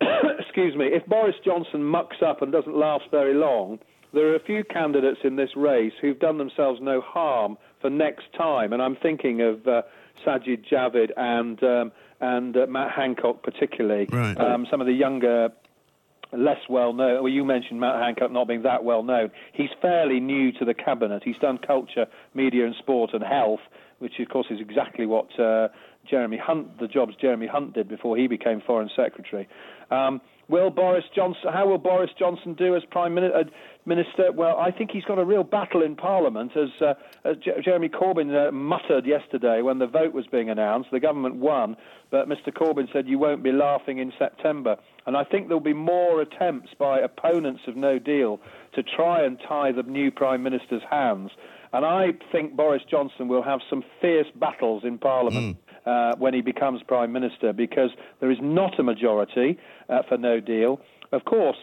excuse 0.38 0.74
me, 0.76 0.86
if 0.86 1.06
Boris 1.06 1.36
Johnson 1.44 1.84
mucks 1.84 2.18
up 2.24 2.42
and 2.42 2.50
doesn't 2.50 2.76
last 2.76 3.04
very 3.10 3.34
long, 3.34 3.78
there 4.12 4.28
are 4.28 4.36
a 4.36 4.40
few 4.40 4.64
candidates 4.64 5.20
in 5.24 5.36
this 5.36 5.50
race 5.56 5.92
who've 6.00 6.18
done 6.18 6.38
themselves 6.38 6.80
no 6.80 7.00
harm 7.00 7.58
for 7.80 7.90
next 7.90 8.32
time. 8.36 8.72
And 8.72 8.82
I'm 8.82 8.96
thinking 8.96 9.40
of 9.42 9.66
uh, 9.66 9.82
Sajid 10.26 10.64
Javid 10.70 11.10
and 11.16 11.62
um, 11.62 11.92
and 12.20 12.56
uh, 12.56 12.66
Matt 12.66 12.92
Hancock 12.92 13.42
particularly. 13.42 14.08
Right. 14.10 14.38
Um, 14.38 14.66
some 14.70 14.80
of 14.80 14.86
the 14.86 14.94
younger. 14.94 15.50
Less 16.30 16.60
well 16.68 16.92
known. 16.92 17.22
Well, 17.22 17.32
you 17.32 17.42
mentioned 17.42 17.80
Matt 17.80 17.94
Hancock 18.02 18.30
not 18.30 18.46
being 18.48 18.60
that 18.64 18.84
well 18.84 19.02
known. 19.02 19.30
He's 19.54 19.70
fairly 19.80 20.20
new 20.20 20.52
to 20.58 20.66
the 20.66 20.74
cabinet. 20.74 21.22
He's 21.24 21.38
done 21.38 21.56
culture, 21.56 22.04
media, 22.34 22.66
and 22.66 22.74
sport 22.74 23.14
and 23.14 23.24
health, 23.24 23.60
which 23.98 24.18
of 24.20 24.28
course 24.28 24.48
is 24.50 24.60
exactly 24.60 25.06
what 25.06 25.40
uh, 25.40 25.68
Jeremy 26.06 26.36
Hunt, 26.36 26.78
the 26.80 26.86
jobs 26.86 27.14
Jeremy 27.18 27.46
Hunt 27.46 27.72
did 27.72 27.88
before 27.88 28.18
he 28.18 28.26
became 28.26 28.60
foreign 28.60 28.90
secretary. 28.94 29.48
Um, 29.90 30.20
will 30.48 30.70
Boris 30.70 31.04
Johnson? 31.14 31.52
How 31.52 31.66
will 31.68 31.78
Boris 31.78 32.10
Johnson 32.18 32.54
do 32.54 32.74
as 32.74 32.82
prime 32.90 33.14
minister? 33.14 34.28
Uh, 34.28 34.32
well, 34.32 34.56
I 34.58 34.70
think 34.70 34.90
he's 34.90 35.04
got 35.04 35.18
a 35.18 35.24
real 35.24 35.44
battle 35.44 35.82
in 35.82 35.96
Parliament, 35.96 36.52
as, 36.56 36.70
uh, 36.80 36.94
as 37.24 37.36
J- 37.36 37.60
Jeremy 37.64 37.88
Corbyn 37.88 38.48
uh, 38.48 38.50
muttered 38.52 39.06
yesterday 39.06 39.62
when 39.62 39.78
the 39.78 39.86
vote 39.86 40.12
was 40.12 40.26
being 40.26 40.50
announced. 40.50 40.90
The 40.90 41.00
government 41.00 41.36
won, 41.36 41.76
but 42.10 42.28
Mr. 42.28 42.52
Corbyn 42.52 42.92
said, 42.92 43.06
You 43.06 43.18
won't 43.18 43.42
be 43.42 43.52
laughing 43.52 43.98
in 43.98 44.12
September. 44.18 44.76
And 45.06 45.16
I 45.16 45.24
think 45.24 45.48
there'll 45.48 45.60
be 45.60 45.72
more 45.72 46.20
attempts 46.20 46.70
by 46.78 46.98
opponents 46.98 47.62
of 47.66 47.76
no 47.76 47.98
deal 47.98 48.40
to 48.74 48.82
try 48.82 49.24
and 49.24 49.38
tie 49.46 49.72
the 49.72 49.82
new 49.82 50.10
Prime 50.10 50.42
Minister's 50.42 50.82
hands. 50.90 51.30
And 51.72 51.84
I 51.84 52.12
think 52.32 52.56
Boris 52.56 52.82
Johnson 52.90 53.28
will 53.28 53.42
have 53.42 53.60
some 53.68 53.84
fierce 54.00 54.28
battles 54.34 54.84
in 54.84 54.98
Parliament. 54.98 55.56
Mm. 55.56 55.67
Uh, 55.88 56.14
when 56.16 56.34
he 56.34 56.42
becomes 56.42 56.82
Prime 56.82 57.12
Minister, 57.18 57.54
because 57.54 57.90
there 58.20 58.30
is 58.30 58.36
not 58.42 58.78
a 58.78 58.82
majority 58.82 59.58
uh, 59.88 60.02
for 60.06 60.18
no 60.18 60.38
deal. 60.38 60.72
Of 61.12 61.24
course, 61.24 61.56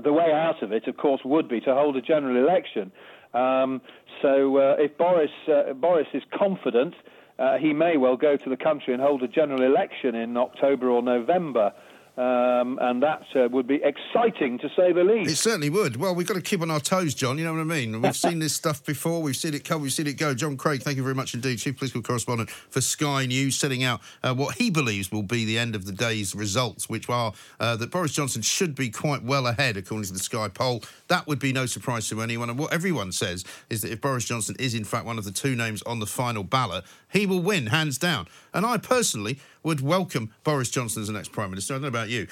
the 0.00 0.12
way 0.12 0.30
out 0.32 0.62
of 0.62 0.70
it, 0.70 0.86
of 0.86 0.96
course, 0.96 1.22
would 1.24 1.48
be 1.48 1.60
to 1.62 1.74
hold 1.74 1.96
a 1.96 2.00
general 2.00 2.36
election. 2.36 2.92
Um, 3.34 3.80
so 4.20 4.58
uh, 4.58 4.76
if 4.78 4.96
Boris 4.96 5.32
uh, 5.48 5.72
Boris 5.72 6.06
is 6.14 6.22
confident, 6.32 6.94
uh, 7.40 7.58
he 7.58 7.72
may 7.72 7.96
well 7.96 8.16
go 8.16 8.36
to 8.36 8.48
the 8.48 8.56
country 8.56 8.94
and 8.94 9.02
hold 9.02 9.24
a 9.24 9.28
general 9.28 9.62
election 9.62 10.14
in 10.14 10.36
October 10.36 10.88
or 10.88 11.02
November. 11.02 11.72
Um, 12.14 12.78
and 12.78 13.02
that 13.02 13.22
uh, 13.34 13.48
would 13.48 13.66
be 13.66 13.80
exciting 13.82 14.58
to 14.58 14.68
say 14.76 14.92
the 14.92 15.02
least. 15.02 15.30
It 15.30 15.36
certainly 15.36 15.70
would. 15.70 15.96
Well, 15.96 16.14
we've 16.14 16.26
got 16.26 16.34
to 16.34 16.42
keep 16.42 16.60
on 16.60 16.70
our 16.70 16.78
toes, 16.78 17.14
John. 17.14 17.38
You 17.38 17.44
know 17.44 17.54
what 17.54 17.60
I 17.60 17.64
mean? 17.64 18.02
We've 18.02 18.14
seen 18.14 18.38
this 18.38 18.54
stuff 18.54 18.84
before. 18.84 19.22
We've 19.22 19.36
seen 19.36 19.54
it 19.54 19.64
come. 19.64 19.80
We've 19.80 19.92
seen 19.92 20.06
it 20.06 20.18
go. 20.18 20.34
John 20.34 20.58
Craig, 20.58 20.82
thank 20.82 20.98
you 20.98 21.02
very 21.02 21.14
much 21.14 21.32
indeed, 21.32 21.58
chief 21.58 21.78
political 21.78 22.02
correspondent 22.02 22.50
for 22.50 22.82
Sky 22.82 23.24
News, 23.24 23.58
setting 23.58 23.82
out 23.82 24.02
uh, 24.22 24.34
what 24.34 24.56
he 24.56 24.68
believes 24.68 25.10
will 25.10 25.22
be 25.22 25.46
the 25.46 25.58
end 25.58 25.74
of 25.74 25.86
the 25.86 25.92
day's 25.92 26.34
results, 26.34 26.86
which 26.86 27.08
are 27.08 27.32
uh, 27.58 27.76
that 27.76 27.90
Boris 27.90 28.12
Johnson 28.12 28.42
should 28.42 28.74
be 28.74 28.90
quite 28.90 29.22
well 29.22 29.46
ahead, 29.46 29.78
according 29.78 30.06
to 30.08 30.12
the 30.12 30.18
Sky 30.18 30.48
poll. 30.48 30.82
That 31.08 31.26
would 31.26 31.38
be 31.38 31.52
no 31.52 31.64
surprise 31.64 32.10
to 32.10 32.20
anyone. 32.20 32.50
And 32.50 32.58
what 32.58 32.74
everyone 32.74 33.12
says 33.12 33.42
is 33.70 33.80
that 33.80 33.90
if 33.90 34.02
Boris 34.02 34.26
Johnson 34.26 34.54
is 34.58 34.74
in 34.74 34.84
fact 34.84 35.06
one 35.06 35.16
of 35.16 35.24
the 35.24 35.32
two 35.32 35.56
names 35.56 35.80
on 35.82 35.98
the 35.98 36.06
final 36.06 36.44
ballot, 36.44 36.84
he 37.10 37.24
will 37.24 37.40
win 37.40 37.68
hands 37.68 37.96
down. 37.96 38.26
And 38.54 38.66
I 38.66 38.76
personally 38.76 39.38
would 39.62 39.80
welcome 39.80 40.32
Boris 40.44 40.70
Johnson 40.70 41.02
as 41.02 41.08
the 41.08 41.14
next 41.14 41.32
Prime 41.32 41.50
Minister. 41.50 41.74
I 41.74 41.76
don't 41.76 41.82
know 41.82 41.88
about 41.88 42.10
you. 42.10 42.26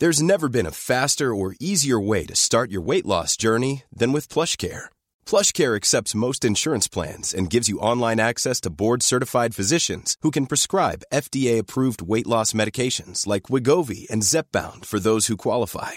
There's 0.00 0.22
never 0.22 0.48
been 0.48 0.66
a 0.66 0.70
faster 0.70 1.34
or 1.34 1.56
easier 1.58 1.98
way 1.98 2.24
to 2.26 2.36
start 2.36 2.70
your 2.70 2.82
weight 2.82 3.04
loss 3.04 3.36
journey 3.36 3.82
than 3.92 4.12
with 4.12 4.28
PlushCare. 4.28 4.86
PlushCare 5.26 5.74
accepts 5.74 6.14
most 6.14 6.44
insurance 6.44 6.86
plans 6.86 7.34
and 7.34 7.50
gives 7.50 7.68
you 7.68 7.80
online 7.80 8.20
access 8.20 8.60
to 8.60 8.70
board-certified 8.70 9.56
physicians 9.56 10.16
who 10.22 10.30
can 10.30 10.46
prescribe 10.46 11.02
FDA-approved 11.12 12.00
weight 12.00 12.28
loss 12.28 12.52
medications 12.52 13.26
like 13.26 13.50
Wegovy 13.50 14.08
and 14.08 14.22
Zepbound 14.22 14.84
for 14.84 15.00
those 15.00 15.26
who 15.26 15.36
qualify 15.36 15.96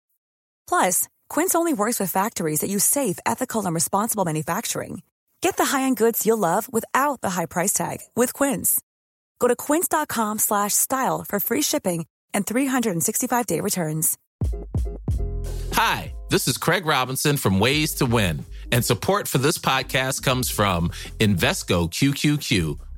Plus, 0.71 1.09
Quince 1.27 1.53
only 1.53 1.73
works 1.73 1.99
with 1.99 2.09
factories 2.13 2.61
that 2.61 2.69
use 2.69 2.85
safe, 2.85 3.19
ethical, 3.25 3.65
and 3.65 3.75
responsible 3.75 4.23
manufacturing. 4.23 5.01
Get 5.41 5.57
the 5.57 5.65
high-end 5.65 5.97
goods 5.97 6.25
you'll 6.25 6.37
love 6.37 6.71
without 6.71 7.19
the 7.19 7.31
high 7.31 7.45
price 7.45 7.73
tag 7.73 7.97
with 8.15 8.31
Quince. 8.31 8.81
Go 9.39 9.49
to 9.49 9.55
quince.com/style 9.57 11.25
for 11.27 11.39
free 11.41 11.61
shipping 11.61 12.05
and 12.33 12.45
365-day 12.45 13.59
returns. 13.59 14.17
Hi, 15.73 16.13
this 16.29 16.47
is 16.47 16.57
Craig 16.57 16.85
Robinson 16.85 17.35
from 17.35 17.59
Ways 17.59 17.93
to 17.95 18.05
Win, 18.05 18.45
and 18.71 18.85
support 18.85 19.27
for 19.27 19.39
this 19.39 19.57
podcast 19.57 20.23
comes 20.23 20.49
from 20.49 20.91
Invesco 21.19 21.89
QQQ 21.89 22.79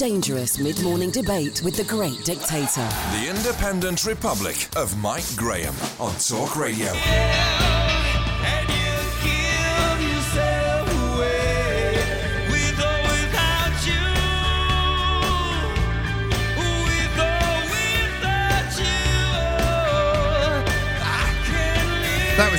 Dangerous 0.00 0.58
mid 0.58 0.82
morning 0.82 1.10
debate 1.10 1.60
with 1.62 1.76
the 1.76 1.84
great 1.84 2.24
dictator. 2.24 2.88
The 3.12 3.26
Independent 3.28 4.06
Republic 4.06 4.66
of 4.74 4.96
Mike 4.96 5.36
Graham 5.36 5.74
on 6.00 6.14
Talk 6.14 6.56
Radio. 6.56 6.90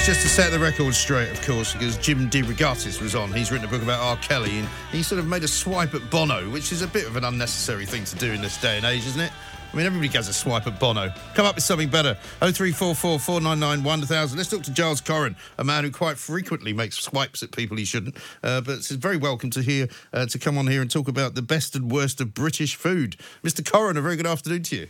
Was 0.01 0.07
just 0.07 0.21
to 0.23 0.29
set 0.29 0.51
the 0.51 0.57
record 0.57 0.95
straight, 0.95 1.29
of 1.29 1.39
course, 1.43 1.73
because 1.73 1.95
Jim 1.95 2.27
DeRogatis 2.27 2.99
was 2.99 3.13
on. 3.13 3.31
He's 3.31 3.51
written 3.51 3.67
a 3.67 3.69
book 3.69 3.83
about 3.83 3.99
R. 3.99 4.17
Kelly, 4.17 4.57
and 4.57 4.67
he 4.91 5.03
sort 5.03 5.19
of 5.19 5.27
made 5.27 5.43
a 5.43 5.47
swipe 5.47 5.93
at 5.93 6.09
Bono, 6.09 6.49
which 6.49 6.71
is 6.71 6.81
a 6.81 6.87
bit 6.87 7.05
of 7.05 7.17
an 7.17 7.23
unnecessary 7.23 7.85
thing 7.85 8.03
to 8.05 8.15
do 8.15 8.31
in 8.31 8.41
this 8.41 8.59
day 8.59 8.77
and 8.77 8.85
age, 8.87 9.05
isn't 9.05 9.21
it? 9.21 9.31
I 9.71 9.77
mean, 9.77 9.85
everybody 9.85 10.07
gets 10.07 10.27
a 10.27 10.33
swipe 10.33 10.65
at 10.65 10.79
Bono. 10.79 11.13
Come 11.35 11.45
up 11.45 11.53
with 11.53 11.63
something 11.63 11.87
better. 11.87 12.15
0344 12.39 13.19
499 13.19 13.83
1000. 13.83 14.37
Let's 14.39 14.49
talk 14.49 14.63
to 14.63 14.73
Giles 14.73 15.01
Coren, 15.01 15.35
a 15.59 15.63
man 15.63 15.83
who 15.83 15.91
quite 15.91 16.17
frequently 16.17 16.73
makes 16.73 16.97
swipes 16.97 17.43
at 17.43 17.51
people 17.51 17.77
he 17.77 17.85
shouldn't. 17.85 18.15
Uh, 18.41 18.59
but 18.61 18.77
it's 18.77 18.89
very 18.89 19.17
welcome 19.17 19.51
to 19.51 19.61
hear 19.61 19.87
uh, 20.13 20.25
to 20.25 20.39
come 20.39 20.57
on 20.57 20.65
here 20.65 20.81
and 20.81 20.89
talk 20.89 21.09
about 21.09 21.35
the 21.35 21.43
best 21.43 21.75
and 21.75 21.91
worst 21.91 22.19
of 22.19 22.33
British 22.33 22.75
food. 22.75 23.17
Mr. 23.43 23.61
Coren, 23.61 23.97
a 23.97 24.01
very 24.01 24.15
good 24.15 24.25
afternoon 24.25 24.63
to 24.63 24.77
you. 24.77 24.87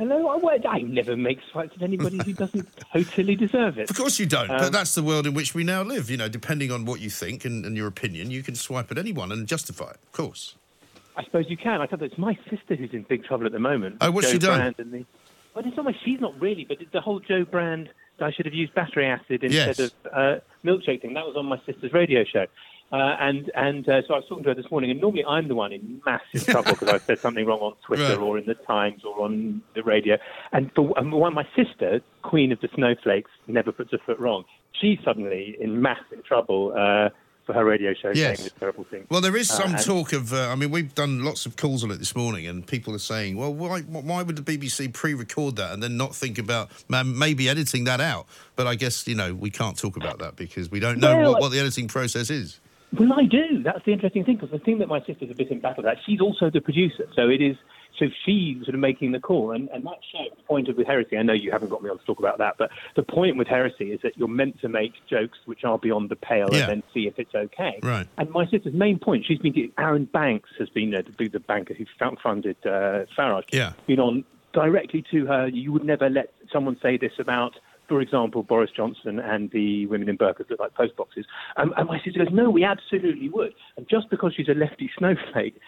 Hello, 0.00 0.28
I, 0.28 0.36
well, 0.38 0.58
I 0.66 0.78
never 0.80 1.14
make 1.14 1.38
swipes 1.52 1.74
at 1.76 1.82
anybody 1.82 2.18
who 2.24 2.32
doesn't 2.32 2.66
totally 2.92 3.36
deserve 3.36 3.76
it. 3.78 3.90
Of 3.90 3.96
course 3.96 4.18
you 4.18 4.24
don't, 4.24 4.50
Um, 4.50 4.56
but 4.58 4.72
that's 4.72 4.94
the 4.94 5.02
world 5.02 5.26
in 5.26 5.34
which 5.34 5.54
we 5.54 5.62
now 5.62 5.82
live. 5.82 6.08
You 6.08 6.16
know, 6.16 6.26
depending 6.28 6.72
on 6.72 6.86
what 6.86 7.00
you 7.00 7.10
think 7.10 7.44
and, 7.44 7.66
and 7.66 7.76
your 7.76 7.86
opinion, 7.86 8.30
you 8.30 8.42
can 8.42 8.54
swipe 8.54 8.90
at 8.90 8.96
anyone 8.96 9.30
and 9.30 9.46
justify 9.46 9.90
it, 9.90 9.98
of 10.02 10.12
course. 10.12 10.56
I 11.18 11.24
suppose 11.24 11.44
you 11.50 11.58
can. 11.58 11.82
I 11.82 11.86
thought 11.86 12.00
it's 12.02 12.16
my 12.16 12.38
sister 12.48 12.76
who's 12.76 12.94
in 12.94 13.02
big 13.02 13.24
trouble 13.24 13.44
at 13.44 13.52
the 13.52 13.58
moment. 13.58 13.98
Oh, 14.00 14.10
what's 14.10 14.28
Jo 14.28 14.32
she 14.32 14.38
done? 14.38 14.58
Brand 14.58 14.74
and 14.78 14.90
the, 14.90 15.04
well, 15.54 15.66
it's 15.66 15.76
not 15.76 15.84
my, 15.84 15.94
she's 16.02 16.18
not 16.20 16.40
really, 16.40 16.64
but 16.64 16.78
the 16.92 17.00
whole 17.02 17.20
Jo 17.20 17.44
Brand, 17.44 17.90
I 18.20 18.32
should 18.32 18.46
have 18.46 18.54
used 18.54 18.72
battery 18.74 19.04
acid 19.04 19.44
instead 19.44 19.78
Yes. 19.78 19.80
of 19.80 19.92
uh, 20.14 20.36
milkshake 20.64 21.02
thing, 21.02 21.12
that 21.12 21.26
was 21.26 21.36
on 21.36 21.44
my 21.44 21.60
sister's 21.66 21.92
radio 21.92 22.24
show. 22.24 22.46
Uh, 22.92 22.96
and 23.20 23.52
and 23.54 23.88
uh, 23.88 24.02
so 24.08 24.14
I 24.14 24.16
was 24.18 24.24
talking 24.28 24.42
to 24.44 24.50
her 24.50 24.54
this 24.54 24.68
morning, 24.70 24.90
and 24.90 25.00
normally 25.00 25.24
I'm 25.24 25.46
the 25.46 25.54
one 25.54 25.72
in 25.72 26.02
massive 26.04 26.44
trouble 26.46 26.72
because 26.72 26.88
I 26.88 26.98
said 27.06 27.20
something 27.20 27.46
wrong 27.46 27.60
on 27.60 27.74
Twitter 27.86 28.02
Right. 28.16 28.18
or 28.18 28.36
in 28.38 28.46
the 28.46 28.54
Times 28.54 29.02
or 29.04 29.24
on 29.24 29.62
the 29.74 29.82
radio. 29.84 30.18
And 30.52 30.72
for 30.74 30.92
and 30.98 31.12
one, 31.12 31.32
my 31.34 31.46
sister, 31.54 32.00
Queen 32.22 32.50
of 32.50 32.60
the 32.60 32.68
Snowflakes, 32.74 33.30
never 33.46 33.70
puts 33.70 33.92
a 33.92 33.98
foot 33.98 34.18
wrong. 34.18 34.44
She's 34.72 34.98
suddenly 35.04 35.56
in 35.60 35.80
massive 35.80 36.24
trouble 36.24 36.72
uh, 36.76 37.10
for 37.46 37.52
her 37.52 37.64
radio 37.64 37.94
show 37.94 38.08
Yes. 38.08 38.38
saying 38.38 38.48
this 38.48 38.52
terrible 38.58 38.82
thing. 38.84 39.06
Well, 39.08 39.20
there 39.20 39.36
is 39.36 39.48
Uh, 39.52 39.54
some 39.54 39.76
talk 39.76 40.12
of. 40.12 40.32
Uh, 40.32 40.48
I 40.48 40.56
mean, 40.56 40.72
we've 40.72 40.92
done 40.92 41.22
lots 41.24 41.46
of 41.46 41.56
calls 41.56 41.84
on 41.84 41.92
it 41.92 41.98
this 41.98 42.16
morning, 42.16 42.44
and 42.48 42.66
people 42.66 42.92
are 42.92 42.98
saying, 42.98 43.36
"Well, 43.36 43.54
why, 43.54 43.82
why 43.82 44.22
would 44.24 44.34
the 44.34 44.42
BBC 44.42 44.88
pre-record 44.92 45.54
that 45.56 45.72
and 45.72 45.80
then 45.80 45.96
not 45.96 46.12
think 46.16 46.38
about 46.38 46.70
maybe 47.04 47.48
editing 47.48 47.84
that 47.84 48.00
out?" 48.00 48.26
But 48.56 48.66
I 48.66 48.74
guess 48.74 49.06
you 49.06 49.14
know 49.14 49.32
we 49.32 49.50
can't 49.50 49.78
talk 49.78 49.96
about 49.96 50.18
that 50.18 50.34
because 50.34 50.72
we 50.72 50.80
don't 50.80 50.98
know 50.98 51.16
Well, 51.16 51.32
what, 51.34 51.40
what 51.42 51.52
the 51.52 51.60
editing 51.60 51.86
process 51.86 52.30
is. 52.30 52.58
Well, 52.92 53.12
I 53.12 53.24
do. 53.24 53.62
That's 53.62 53.84
the 53.84 53.92
interesting 53.92 54.24
thing 54.24 54.36
because 54.36 54.50
the 54.50 54.58
thing 54.58 54.78
that 54.78 54.88
my 54.88 55.00
sister's 55.04 55.30
a 55.30 55.34
bit 55.34 55.50
in 55.50 55.60
battle 55.60 55.84
with 55.84 55.98
she's 56.04 56.20
also 56.20 56.50
the 56.50 56.60
producer, 56.60 57.06
so 57.14 57.28
it 57.28 57.40
is. 57.40 57.56
So 57.98 58.06
she's 58.24 58.56
sort 58.64 58.74
of 58.74 58.80
making 58.80 59.12
the 59.12 59.20
call, 59.20 59.50
and, 59.50 59.68
and 59.70 59.84
that 59.84 59.98
show, 60.10 60.24
the 60.34 60.42
point 60.44 60.68
of 60.68 60.76
with 60.76 60.86
heresy. 60.86 61.18
I 61.18 61.22
know 61.22 61.32
you 61.32 61.50
haven't 61.50 61.68
got 61.68 61.82
me 61.82 61.90
on 61.90 61.98
to 61.98 62.04
talk 62.04 62.18
about 62.18 62.38
that, 62.38 62.54
but 62.56 62.70
the 62.94 63.02
point 63.02 63.36
with 63.36 63.48
heresy 63.48 63.92
is 63.92 64.00
that 64.02 64.16
you're 64.16 64.28
meant 64.28 64.60
to 64.60 64.68
make 64.68 64.92
jokes 65.08 65.38
which 65.44 65.64
are 65.64 65.76
beyond 65.76 66.08
the 66.08 66.16
pale, 66.16 66.48
Yeah. 66.50 66.60
and 66.60 66.68
then 66.68 66.82
see 66.94 67.06
if 67.08 67.18
it's 67.18 67.34
okay. 67.34 67.78
Right. 67.82 68.06
And 68.16 68.30
my 68.30 68.46
sister's 68.46 68.74
main 68.74 68.98
point, 69.00 69.26
she's 69.26 69.38
been 69.40 69.72
Arron 69.76 70.04
Banks 70.06 70.48
has 70.58 70.68
been 70.70 70.90
the, 70.92 71.28
the 71.28 71.40
banker 71.40 71.74
who 71.74 71.84
funded 72.22 72.56
uh, 72.64 73.04
Farage. 73.18 73.44
Yeah. 73.52 73.72
Been 73.86 74.00
on 74.00 74.24
directly 74.52 75.04
to 75.10 75.26
her. 75.26 75.48
You 75.48 75.72
would 75.72 75.84
never 75.84 76.08
let 76.08 76.32
someone 76.52 76.78
say 76.80 76.96
this 76.96 77.12
about, 77.18 77.54
for 77.90 78.00
example, 78.00 78.44
Boris 78.44 78.70
Johnson 78.74 79.18
and 79.18 79.50
the 79.50 79.84
women 79.86 80.08
in 80.08 80.16
burqas 80.16 80.48
look 80.48 80.60
like 80.60 80.72
post 80.74 80.96
boxes. 80.96 81.26
Um, 81.56 81.74
and 81.76 81.88
my 81.88 81.98
sister 82.04 82.24
goes, 82.24 82.32
no, 82.32 82.48
we 82.48 82.62
absolutely 82.62 83.28
would. 83.28 83.52
And 83.76 83.88
just 83.88 84.08
because 84.10 84.32
she's 84.36 84.48
a 84.48 84.54
lefty 84.54 84.88
snowflake, 84.96 85.58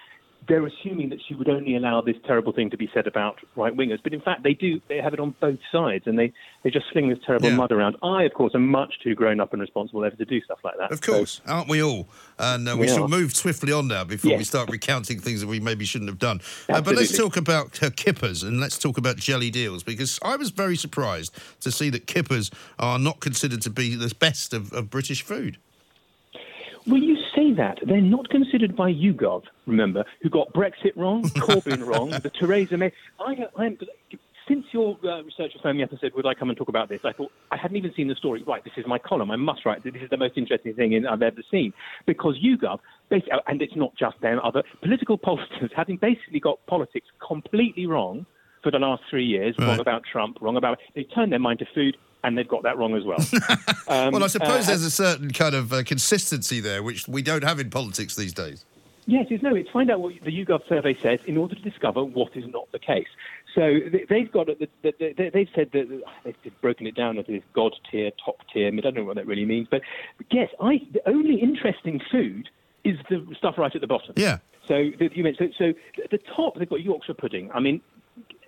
they're 0.49 0.67
assuming 0.67 1.09
that 1.11 1.19
she 1.29 1.35
would 1.35 1.49
only 1.49 1.77
allow 1.77 2.01
this 2.01 2.17
terrible 2.27 2.53
thing 2.53 2.69
to 2.71 2.77
be 2.77 2.91
said 2.93 3.07
about 3.07 3.37
right 3.55 3.75
wingers. 3.77 3.99
But 4.03 4.13
in 4.13 4.21
fact, 4.21 4.43
they 4.43 4.55
do. 4.55 4.81
They 4.89 4.99
have 4.99 5.15
it 5.15 5.21
on 5.21 5.35
both 5.41 5.59
sides, 5.71 6.07
and 6.07 6.19
they, 6.19 6.33
they 6.63 6.71
just 6.71 6.87
fling 6.93 7.09
this 7.09 7.19
terrible 7.25 7.51
Yeah. 7.51 7.57
mud 7.57 7.71
around. 7.71 7.97
I, 8.03 8.25
of 8.25 8.35
course, 8.35 8.53
am 8.55 8.67
much 8.67 8.95
too 9.03 9.15
grown 9.15 9.41
up 9.41 9.53
and 9.53 9.61
responsible 9.63 10.05
ever 10.05 10.17
to 10.17 10.25
do 10.25 10.41
stuff 10.41 10.59
like 10.65 10.77
that. 10.79 10.91
Of 10.91 11.01
course, 11.01 11.41
aren't 11.47 11.69
we 11.69 11.83
all? 11.83 12.09
And 12.39 12.69
uh, 12.69 12.75
we, 12.75 12.83
We 12.83 12.89
shall 12.89 13.09
move 13.09 13.35
swiftly 13.37 13.73
on 13.73 13.87
now 13.89 14.05
before 14.05 14.37
we 14.37 14.45
start 14.45 14.71
recounting 14.71 15.21
things 15.21 15.41
that 15.41 15.47
we 15.47 15.61
maybe 15.61 15.85
shouldn't 15.85 16.11
have 16.11 16.19
done. 16.19 16.41
Uh, 16.69 16.81
but 16.81 16.97
let's 16.97 17.17
talk 17.17 17.37
about 17.37 17.81
uh, 17.83 17.91
kippers 17.95 18.43
and 18.43 18.59
let's 18.61 18.79
talk 18.79 18.99
about 18.99 19.17
jellied 19.17 19.57
eels 19.57 19.83
because 19.83 20.19
I 20.25 20.37
was 20.37 20.51
very 20.51 20.77
surprised 20.77 21.33
to 21.61 21.71
see 21.71 21.89
that 21.91 22.07
kippers 22.07 22.51
are 22.79 22.99
not 22.99 23.21
considered 23.21 23.63
to 23.63 23.71
be 23.71 23.95
the 23.95 24.13
best 24.19 24.53
of, 24.53 24.73
of 24.73 24.91
British 24.91 25.23
food. 25.23 25.59
Well, 26.87 27.01
you 27.01 27.17
say 27.35 27.53
that. 27.55 27.79
They're 27.87 28.01
not 28.01 28.29
considered 28.29 28.75
by 28.75 28.93
YouGov, 28.93 29.45
remember, 29.67 30.05
who 30.21 30.31
got 30.31 30.53
Brexit 30.53 30.97
wrong, 30.97 31.23
Corbyn 31.37 31.87
wrong, 31.87 32.11
the 32.11 32.31
Theresa 32.31 32.77
May. 32.77 32.93
I, 33.21 33.47
I'm, 33.57 33.79
since 34.49 34.67
your 34.73 34.99
uh, 35.05 35.23
researcher 35.23 35.59
phoned 35.63 35.79
me 35.79 35.85
up 35.85 35.91
and 35.91 36.01
said, 36.01 36.13
Would 36.15 36.27
I 36.27 36.35
come 36.35 36.49
and 36.51 36.59
talk 36.59 36.69
about 36.69 36.89
this? 36.89 37.01
I 37.05 37.13
thought, 37.13 37.31
I 37.51 37.57
hadn't 37.57 37.77
even 37.77 37.93
seen 37.95 38.09
the 38.09 38.15
story. 38.15 38.43
Right, 38.47 38.65
this 38.65 38.73
is 38.77 38.85
my 38.87 38.99
column. 38.99 39.31
I 39.31 39.37
must 39.37 39.65
write. 39.65 39.85
This 39.85 39.95
is 39.95 40.11
the 40.11 40.17
most 40.17 40.37
interesting 40.37 40.75
thing 40.75 40.93
in, 40.93 41.07
I've 41.07 41.23
ever 41.23 41.43
seen. 41.51 41.73
Because 42.07 42.37
YouGov, 42.45 42.81
basically, 43.09 43.39
and 43.47 43.63
it's 43.63 43.77
not 43.77 43.95
just 43.97 44.21
them, 44.21 44.41
other 44.43 44.63
political 44.83 45.17
pollsters, 45.27 45.71
having 45.75 45.97
basically 45.97 46.41
got 46.41 46.65
politics 46.67 47.07
completely 47.27 47.87
wrong 47.87 48.27
for 48.63 48.71
the 48.71 48.79
last 48.79 49.03
three 49.11 49.25
years, 49.25 49.55
wrong 49.59 49.81
about 49.81 50.03
Trump, 50.11 50.39
wrong 50.41 50.57
about. 50.57 50.79
They 50.95 51.05
turned 51.05 51.33
their 51.33 51.41
mind 51.41 51.59
to 51.61 51.67
food. 51.75 51.97
And 52.25 52.39
they've 52.39 52.47
got 52.49 52.63
that 52.63 52.79
wrong 52.79 52.95
as 52.97 53.05
well. 53.05 53.19
Um, 53.89 54.13
well, 54.13 54.25
I 54.25 54.29
suppose 54.29 54.65
uh, 54.65 54.69
there's 54.69 54.85
a 54.85 54.91
certain 54.91 55.33
kind 55.33 55.55
of 55.55 55.73
uh, 55.73 55.83
consistency 55.83 56.61
there, 56.61 56.83
which 56.83 57.07
we 57.09 57.21
don't 57.21 57.45
have 57.45 57.61
in 57.61 57.69
politics 57.69 58.15
these 58.17 58.33
days. 58.33 58.65
Yes, 59.07 59.27
it's 59.29 59.43
no. 59.43 59.55
It's 59.55 59.69
find 59.71 59.91
out 59.91 60.01
what 60.01 60.15
the 60.23 60.31
YouGov 60.31 60.67
survey 60.69 60.97
says 61.03 61.19
in 61.27 61.37
order 61.37 61.57
to 61.57 61.61
discover 61.61 62.03
what 62.05 62.35
is 62.37 62.45
not 62.47 62.71
the 62.73 62.79
case. 62.79 63.09
So 63.55 63.81
they- 63.91 64.07
they've 64.09 64.31
got 64.33 64.47
the, 64.47 64.69
the, 64.83 64.95
the, 64.99 65.31
they've 65.35 65.49
said 65.55 65.73
that 65.73 66.03
they've 66.25 66.61
broken 66.63 66.87
it 66.87 66.95
down 66.95 67.19
into 67.19 67.33
this 67.33 67.43
god 67.53 67.75
tier, 67.91 68.13
top 68.25 68.37
tier. 68.53 68.69
I, 68.69 68.71
mean, 68.71 68.79
I 68.79 68.83
don't 68.85 68.95
know 68.95 69.05
what 69.05 69.17
that 69.17 69.27
really 69.27 69.45
means, 69.45 69.67
but 69.71 69.83
yes, 70.31 70.49
I 70.61 70.81
the 70.93 71.07
only 71.07 71.41
interesting 71.41 72.01
food 72.11 72.49
is 72.85 72.97
the 73.11 73.27
stuff 73.37 73.59
right 73.59 73.75
at 73.75 73.81
the 73.81 73.87
bottom. 73.87 74.15
Yeah. 74.17 74.39
So 74.69 74.77
you 74.77 75.23
mentioned 75.25 75.55
so, 75.59 75.73
so 75.99 76.05
the 76.11 76.19
top 76.35 76.55
they've 76.57 76.69
got 76.71 76.81
Yorkshire 76.83 77.15
pudding. 77.15 77.51
I 77.53 77.59
mean, 77.61 77.81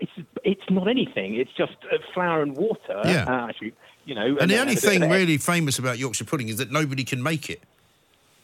it's 0.01 0.13
it's 0.45 0.71
not 0.71 0.89
anything. 0.89 1.35
It's 1.37 1.53
just 1.57 1.77
uh, 1.93 1.97
flour 2.13 2.43
and 2.43 2.57
water. 2.57 3.01
Yeah. 3.05 3.25
Uh, 3.27 3.49
actually, 3.49 3.73
you 4.05 4.15
know. 4.15 4.37
And 4.41 4.51
the 4.51 4.59
only 4.59 4.75
a 4.75 4.77
bit 4.77 4.85
of 4.85 4.91
thing 4.91 5.11
really 5.11 5.39
famous 5.39 5.79
about 5.79 5.99
Yorkshire 5.99 6.25
pudding 6.25 6.49
is 6.49 6.57
that 6.59 6.71
nobody 6.71 7.05
can 7.05 7.23
make 7.23 7.49
it. 7.51 7.63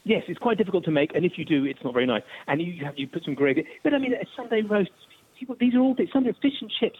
Yes, 0.03 0.23
it's 0.27 0.39
quite 0.39 0.57
difficult 0.57 0.83
to 0.85 0.91
make, 0.91 1.13
and 1.13 1.23
if 1.25 1.37
you 1.37 1.45
do, 1.45 1.63
it's 1.65 1.83
not 1.83 1.93
very 1.93 2.07
nice. 2.07 2.23
And 2.47 2.59
you 2.61 2.83
have 2.85 2.97
you 2.97 3.07
put 3.07 3.23
some 3.23 3.35
gravy. 3.35 3.67
But 3.83 3.93
I 3.93 3.99
mean, 3.99 4.13
a 4.13 4.25
Sunday 4.35 4.61
roast. 4.63 4.89
people- 5.39 5.55
These 5.59 5.75
are 5.75 5.79
all. 5.79 5.95
Sunday 6.11 6.33
fish 6.41 6.53
and 6.61 6.71
chips. 6.71 6.99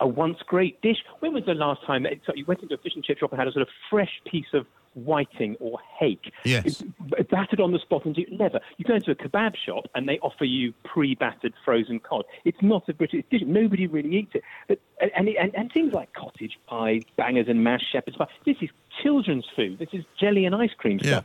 A 0.00 0.06
once 0.08 0.38
great 0.46 0.80
dish. 0.82 0.98
When 1.20 1.32
was 1.32 1.44
the 1.46 1.54
last 1.54 1.82
time 1.86 2.02
that 2.02 2.18
you 2.36 2.44
went 2.44 2.60
into 2.62 2.74
a 2.74 2.78
fish 2.78 2.92
and 2.96 3.04
chip 3.04 3.18
shop 3.18 3.30
and 3.32 3.38
had 3.38 3.48
a 3.48 3.52
sort 3.52 3.62
of 3.62 3.68
fresh 3.88 4.20
piece 4.30 4.52
of 4.52 4.66
whiting 4.94 5.56
or 5.60 5.78
hake? 5.98 6.32
Yes. 6.44 6.82
b- 6.82 7.22
battered 7.30 7.60
on 7.60 7.72
the 7.72 7.78
spot 7.78 8.04
and 8.04 8.14
do 8.14 8.24
never. 8.30 8.60
You 8.76 8.84
go 8.84 8.94
into 8.94 9.10
a 9.10 9.14
kebab 9.14 9.56
shop 9.56 9.86
and 9.94 10.08
they 10.08 10.18
offer 10.20 10.44
you 10.44 10.72
pre-battered 10.84 11.54
frozen 11.64 12.00
cod. 12.00 12.24
It's 12.44 12.62
not 12.62 12.88
a 12.88 12.94
British 12.94 13.24
dish. 13.30 13.42
Nobody 13.44 13.86
really 13.86 14.16
eats 14.16 14.34
it. 14.34 14.42
But 14.68 14.80
and 15.14 15.28
and, 15.28 15.54
and 15.54 15.72
things 15.72 15.92
like 15.92 16.12
cottage 16.14 16.58
pie, 16.66 17.00
bangers 17.16 17.48
and 17.48 17.62
mash, 17.62 17.84
shepherd's 17.90 18.16
pie. 18.16 18.28
This 18.46 18.56
is 18.60 18.70
children's 19.02 19.46
food. 19.54 19.78
This 19.78 19.88
is 19.92 20.04
jelly 20.18 20.44
and 20.44 20.54
ice 20.54 20.72
cream 20.76 20.98
stuff. 21.00 21.24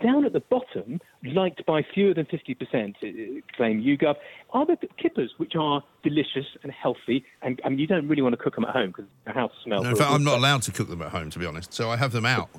Down 0.00 0.24
at 0.24 0.32
the 0.32 0.40
bottom, 0.40 1.00
liked 1.22 1.64
by 1.66 1.82
fewer 1.94 2.14
than 2.14 2.26
50%, 2.26 2.56
uh, 2.96 3.40
claim 3.56 3.80
YouGov, 3.80 4.16
are 4.50 4.66
the 4.66 4.76
kippers, 4.96 5.34
which 5.36 5.54
are 5.54 5.84
delicious 6.02 6.46
and 6.64 6.72
healthy, 6.72 7.24
and, 7.42 7.60
and 7.64 7.78
you 7.78 7.86
don't 7.86 8.08
really 8.08 8.22
want 8.22 8.32
to 8.32 8.36
cook 8.36 8.56
them 8.56 8.64
at 8.64 8.70
home 8.70 8.88
because 8.88 9.04
the 9.24 9.30
house 9.32 9.52
smells. 9.62 9.84
No, 9.84 9.90
in 9.90 9.96
fact, 9.96 10.10
I'm 10.10 10.24
not 10.24 10.38
allowed 10.38 10.62
to 10.62 10.72
cook 10.72 10.88
them 10.88 11.00
at 11.00 11.10
home, 11.12 11.30
to 11.30 11.38
be 11.38 11.46
honest. 11.46 11.72
So 11.72 11.90
I 11.90 11.96
have 11.96 12.10
them 12.10 12.26
out. 12.26 12.50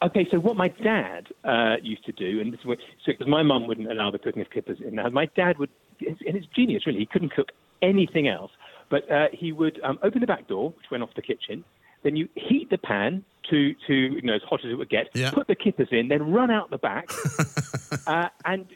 Okay, 0.00 0.26
so 0.30 0.38
what 0.38 0.56
my 0.56 0.68
dad 0.68 1.26
uh, 1.44 1.76
used 1.82 2.04
to 2.06 2.12
do, 2.12 2.40
and 2.40 2.52
this 2.52 2.60
is 2.60 2.66
what, 2.66 2.78
so 3.04 3.12
because 3.12 3.26
my 3.26 3.42
mum 3.42 3.66
wouldn't 3.66 3.90
allow 3.90 4.10
the 4.10 4.18
cooking 4.18 4.42
of 4.42 4.50
kippers 4.50 4.78
in 4.84 4.94
the 4.96 5.02
house, 5.02 5.12
my 5.12 5.26
dad 5.36 5.58
would, 5.58 5.70
and 6.00 6.16
it's 6.20 6.46
genius 6.54 6.86
really, 6.86 7.00
he 7.00 7.06
couldn't 7.06 7.32
cook 7.34 7.48
anything 7.82 8.28
else, 8.28 8.52
but 8.90 9.10
uh, 9.10 9.26
he 9.32 9.50
would 9.50 9.80
um, 9.82 9.98
open 10.02 10.20
the 10.20 10.26
back 10.26 10.46
door, 10.46 10.70
which 10.70 10.86
went 10.90 11.02
off 11.02 11.10
the 11.16 11.22
kitchen, 11.22 11.64
then 12.04 12.14
you 12.14 12.28
heat 12.36 12.70
the 12.70 12.78
pan 12.78 13.24
to, 13.50 13.74
to 13.88 13.94
you 13.94 14.22
know, 14.22 14.34
as 14.34 14.42
hot 14.48 14.60
as 14.64 14.70
it 14.70 14.74
would 14.74 14.88
get, 14.88 15.08
Yeah. 15.14 15.32
put 15.32 15.48
the 15.48 15.56
kippers 15.56 15.88
in, 15.90 16.06
then 16.08 16.30
run 16.30 16.50
out 16.50 16.70
the 16.70 16.78
back, 16.78 17.08
uh, 18.06 18.28
and 18.44 18.66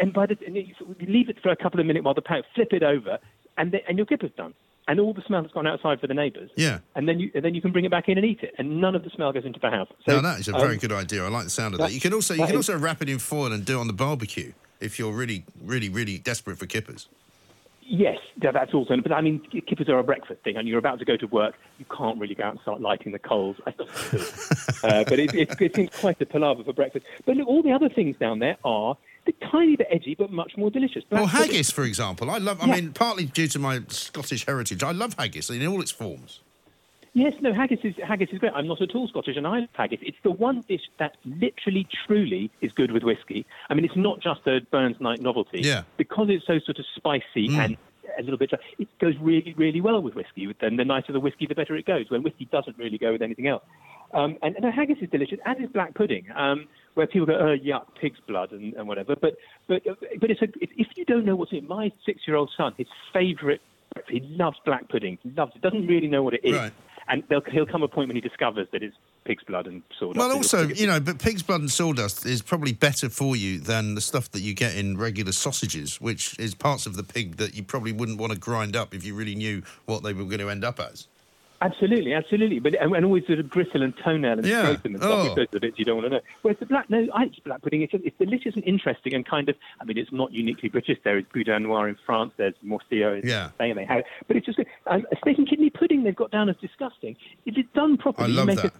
and 0.00 0.12
by 0.12 0.26
the 0.26 0.36
and 0.46 0.56
you 0.56 0.74
leave 1.00 1.30
it 1.30 1.38
for 1.42 1.50
a 1.50 1.56
couple 1.56 1.80
of 1.80 1.86
minutes 1.86 2.04
while 2.04 2.14
the 2.14 2.20
pan, 2.22 2.42
flip 2.54 2.72
it 2.72 2.82
over, 2.82 3.18
and 3.56 3.72
then, 3.72 3.80
and 3.88 3.96
your 3.96 4.06
kipper's 4.06 4.32
done. 4.36 4.52
And 4.88 5.00
all 5.00 5.12
the 5.12 5.22
smell 5.22 5.42
has 5.42 5.50
gone 5.50 5.66
outside 5.66 6.00
for 6.00 6.06
the 6.06 6.14
neighbours. 6.14 6.50
Yeah. 6.56 6.78
And 6.94 7.08
then 7.08 7.18
you 7.18 7.30
and 7.34 7.44
then 7.44 7.54
you 7.56 7.60
can 7.60 7.72
bring 7.72 7.84
it 7.84 7.90
back 7.90 8.08
in 8.08 8.18
and 8.18 8.24
eat 8.26 8.40
it, 8.42 8.54
and 8.58 8.80
none 8.80 8.94
of 8.94 9.02
the 9.02 9.10
smell 9.10 9.32
goes 9.32 9.44
into 9.44 9.58
the 9.58 9.70
house. 9.70 9.88
So, 10.08 10.16
no, 10.16 10.22
that 10.22 10.38
is 10.38 10.46
a 10.48 10.52
very 10.52 10.74
um, 10.74 10.78
good 10.78 10.92
idea. 10.92 11.24
I 11.24 11.28
like 11.28 11.44
the 11.44 11.50
sound 11.50 11.74
of 11.74 11.78
that- 11.80 11.88
that. 11.88 11.92
You 11.92 12.00
can 12.00 12.12
also 12.14 12.34
you 12.34 12.40
can 12.46 12.50
is- 12.50 12.68
also 12.68 12.78
wrap 12.78 13.02
it 13.02 13.08
in 13.08 13.18
foil 13.18 13.52
and 13.52 13.64
do 13.64 13.78
it 13.78 13.80
on 13.80 13.88
the 13.88 13.92
barbecue 13.92 14.52
if 14.80 14.98
you're 14.98 15.12
really, 15.12 15.44
really, 15.64 15.88
really 15.88 16.18
desperate 16.18 16.58
for 16.58 16.66
kippers. 16.66 17.08
Yes, 17.88 18.18
tha- 18.38 18.50
that's 18.52 18.74
also. 18.74 18.96
But 19.00 19.12
I 19.12 19.20
mean, 19.20 19.40
kippers 19.40 19.88
are 19.88 19.98
a 19.98 20.04
breakfast 20.04 20.42
thing, 20.42 20.56
and 20.56 20.66
you're 20.68 20.78
about 20.78 20.98
to 21.00 21.04
go 21.04 21.16
to 21.16 21.26
work. 21.26 21.54
You 21.78 21.84
can't 21.96 22.18
really 22.18 22.34
go 22.34 22.44
out 22.44 22.50
and 22.52 22.60
start 22.60 22.80
lighting 22.80 23.12
the 23.12 23.18
coals. 23.20 23.56
I 23.66 23.70
thought 23.72 23.88
you 24.12 24.18
could. 24.18 24.84
uh, 24.84 25.04
but 25.08 25.18
it, 25.20 25.34
it, 25.34 25.60
it 25.60 25.74
seems 25.76 25.90
quite 25.90 26.20
a 26.20 26.26
palaver 26.26 26.64
for 26.64 26.72
breakfast. 26.72 27.06
But 27.24 27.36
look, 27.36 27.46
all 27.48 27.62
the 27.62 27.72
other 27.72 27.88
things 27.88 28.16
down 28.18 28.40
there 28.40 28.56
are 28.64 28.96
tiny 29.32 29.76
bit 29.76 29.88
edgy, 29.90 30.14
but 30.14 30.30
much 30.30 30.56
more 30.56 30.70
delicious. 30.70 31.04
Well, 31.10 31.22
Black 31.22 31.32
pudding. 31.34 31.50
haggis, 31.52 31.70
for 31.70 31.84
example, 31.84 32.30
I 32.30 32.38
love. 32.38 32.60
I 32.62 32.66
Yeah. 32.66 32.74
mean, 32.76 32.92
partly 32.92 33.24
due 33.24 33.48
to 33.48 33.58
my 33.58 33.80
Scottish 33.88 34.44
heritage, 34.46 34.82
I 34.82 34.92
love 34.92 35.14
haggis 35.18 35.50
in 35.50 35.66
all 35.66 35.80
its 35.80 35.90
forms. 35.90 36.40
Yes, 37.14 37.32
no, 37.40 37.54
haggis 37.54 37.78
is 37.82 37.94
haggis 38.06 38.28
is 38.30 38.38
great. 38.38 38.52
I'm 38.54 38.66
not 38.66 38.82
at 38.82 38.94
all 38.94 39.08
Scottish, 39.08 39.36
and 39.36 39.46
I 39.46 39.60
love 39.60 39.68
haggis. 39.72 40.00
It's 40.02 40.18
the 40.22 40.30
one 40.30 40.62
dish 40.68 40.82
that 40.98 41.16
literally, 41.24 41.86
truly 42.06 42.50
is 42.60 42.72
good 42.72 42.90
with 42.90 43.04
whiskey. 43.04 43.46
I 43.70 43.74
mean, 43.74 43.86
it's 43.86 43.96
not 43.96 44.20
just 44.20 44.46
a 44.46 44.60
Burns 44.70 45.00
Night 45.00 45.22
novelty. 45.22 45.60
Yeah. 45.62 45.84
Because 45.96 46.28
it's 46.28 46.46
so 46.46 46.58
sort 46.58 46.78
of 46.78 46.84
spicy 46.94 47.48
Mm. 47.48 47.64
and 47.64 47.76
a 48.18 48.22
little 48.22 48.36
bit, 48.38 48.52
it 48.78 48.88
goes 48.98 49.14
really, 49.18 49.54
really 49.56 49.80
well 49.80 50.02
with 50.02 50.14
whiskey. 50.14 50.54
Then 50.60 50.76
the 50.76 50.84
nicer 50.84 51.12
the 51.12 51.20
whiskey, 51.20 51.46
the 51.46 51.54
better 51.54 51.74
it 51.74 51.86
goes. 51.86 52.10
When 52.10 52.22
whiskey 52.22 52.46
doesn't 52.52 52.76
really 52.76 52.98
go 52.98 53.12
with 53.12 53.22
anything 53.22 53.46
else. 53.46 53.62
Um, 54.14 54.38
and, 54.42 54.56
and 54.56 54.64
haggis 54.72 54.98
is 55.00 55.10
delicious, 55.10 55.38
as 55.44 55.58
is 55.58 55.68
black 55.70 55.94
pudding, 55.94 56.26
um, 56.34 56.66
where 56.94 57.06
people 57.06 57.26
go, 57.26 57.34
oh, 57.34 57.56
yuck, 57.56 57.86
pig's 58.00 58.20
blood 58.26 58.52
and, 58.52 58.72
and 58.74 58.88
whatever. 58.88 59.16
But 59.16 59.36
but 59.66 59.82
but 60.20 60.30
it's 60.30 60.42
a, 60.42 60.48
if 60.60 60.88
you 60.96 61.04
don't 61.04 61.24
know 61.24 61.36
what's 61.36 61.52
in 61.52 61.58
it, 61.58 61.68
my 61.68 61.92
six-year-old 62.04 62.50
son, 62.56 62.74
his 62.78 62.86
favourite, 63.12 63.60
he 64.08 64.20
loves 64.20 64.58
black 64.64 64.88
pudding. 64.88 65.18
He 65.22 65.30
loves 65.30 65.52
it. 65.54 65.62
Doesn't 65.62 65.86
really 65.86 66.08
know 66.08 66.22
what 66.22 66.34
it 66.34 66.40
is. 66.44 66.54
Right. 66.54 66.72
And 67.08 67.22
he'll 67.52 67.66
come 67.66 67.84
a 67.84 67.88
point 67.88 68.08
when 68.08 68.16
he 68.16 68.20
discovers 68.20 68.66
that 68.72 68.82
it's 68.82 68.96
pig's 69.24 69.44
blood 69.44 69.68
and 69.68 69.82
sawdust. 69.96 70.18
Well, 70.18 70.32
also, 70.32 70.66
you 70.66 70.88
know, 70.88 70.98
but 70.98 71.20
pig's 71.20 71.42
blood 71.42 71.60
and 71.60 71.70
sawdust 71.70 72.26
is 72.26 72.42
probably 72.42 72.72
better 72.72 73.08
for 73.08 73.36
you 73.36 73.60
than 73.60 73.94
the 73.94 74.00
stuff 74.00 74.30
that 74.32 74.40
you 74.40 74.54
get 74.54 74.74
in 74.74 74.98
regular 74.98 75.30
sausages, 75.30 76.00
which 76.00 76.36
is 76.40 76.56
parts 76.56 76.84
of 76.84 76.96
the 76.96 77.04
pig 77.04 77.36
that 77.36 77.54
you 77.54 77.62
probably 77.62 77.92
wouldn't 77.92 78.18
want 78.18 78.32
to 78.32 78.38
grind 78.38 78.74
up 78.74 78.92
if 78.92 79.04
you 79.04 79.14
really 79.14 79.36
knew 79.36 79.62
what 79.84 80.02
they 80.02 80.12
were 80.12 80.24
going 80.24 80.40
to 80.40 80.50
end 80.50 80.64
up 80.64 80.80
as. 80.80 81.06
Absolutely, 81.62 82.12
absolutely. 82.12 82.58
But 82.58 82.74
and, 82.80 82.94
and 82.94 83.04
always 83.04 83.26
sort 83.26 83.38
of 83.38 83.48
gristle 83.48 83.82
and 83.82 83.94
toenail 84.04 84.38
and 84.38 84.46
Yeah. 84.46 84.76
and 84.84 84.96
stuff. 84.98 85.10
Oh. 85.10 85.34
Those 85.34 85.44
are 85.44 85.46
the 85.52 85.60
bits 85.60 85.78
you 85.78 85.84
don't 85.84 85.96
want 85.96 86.06
to 86.06 86.16
know. 86.16 86.20
Whereas 86.42 86.58
the 86.60 86.66
black, 86.66 86.90
no, 86.90 87.06
I 87.14 87.20
like 87.24 87.44
black 87.44 87.62
pudding. 87.62 87.82
It's, 87.82 87.94
it's 87.94 88.16
delicious 88.18 88.54
and 88.54 88.64
interesting 88.64 89.14
and 89.14 89.24
kind 89.24 89.48
of. 89.48 89.56
I 89.80 89.84
mean, 89.84 89.96
it's 89.98 90.12
not 90.12 90.32
uniquely 90.32 90.68
British. 90.68 90.98
There 91.02 91.16
is 91.18 91.24
boudin 91.32 91.62
noir 91.62 91.88
in 91.88 91.96
France. 92.04 92.32
There's 92.36 92.54
morcilla 92.64 93.22
in 93.22 93.28
Yeah. 93.28 93.50
Spain. 93.50 93.76
They 93.76 93.84
have, 93.86 94.04
but 94.28 94.36
it's 94.36 94.46
just 94.46 94.58
good. 94.58 94.66
Um, 94.86 95.06
steak 95.20 95.38
and 95.38 95.48
kidney 95.48 95.70
pudding 95.70 96.04
they've 96.04 96.14
got 96.14 96.30
down 96.30 96.48
as 96.48 96.56
disgusting. 96.58 97.16
If 97.46 97.56
it's 97.56 97.72
done 97.74 97.96
properly, 97.96 98.32
you 98.32 98.44
make 98.44 98.56
that. 98.60 98.66
a 98.66 98.72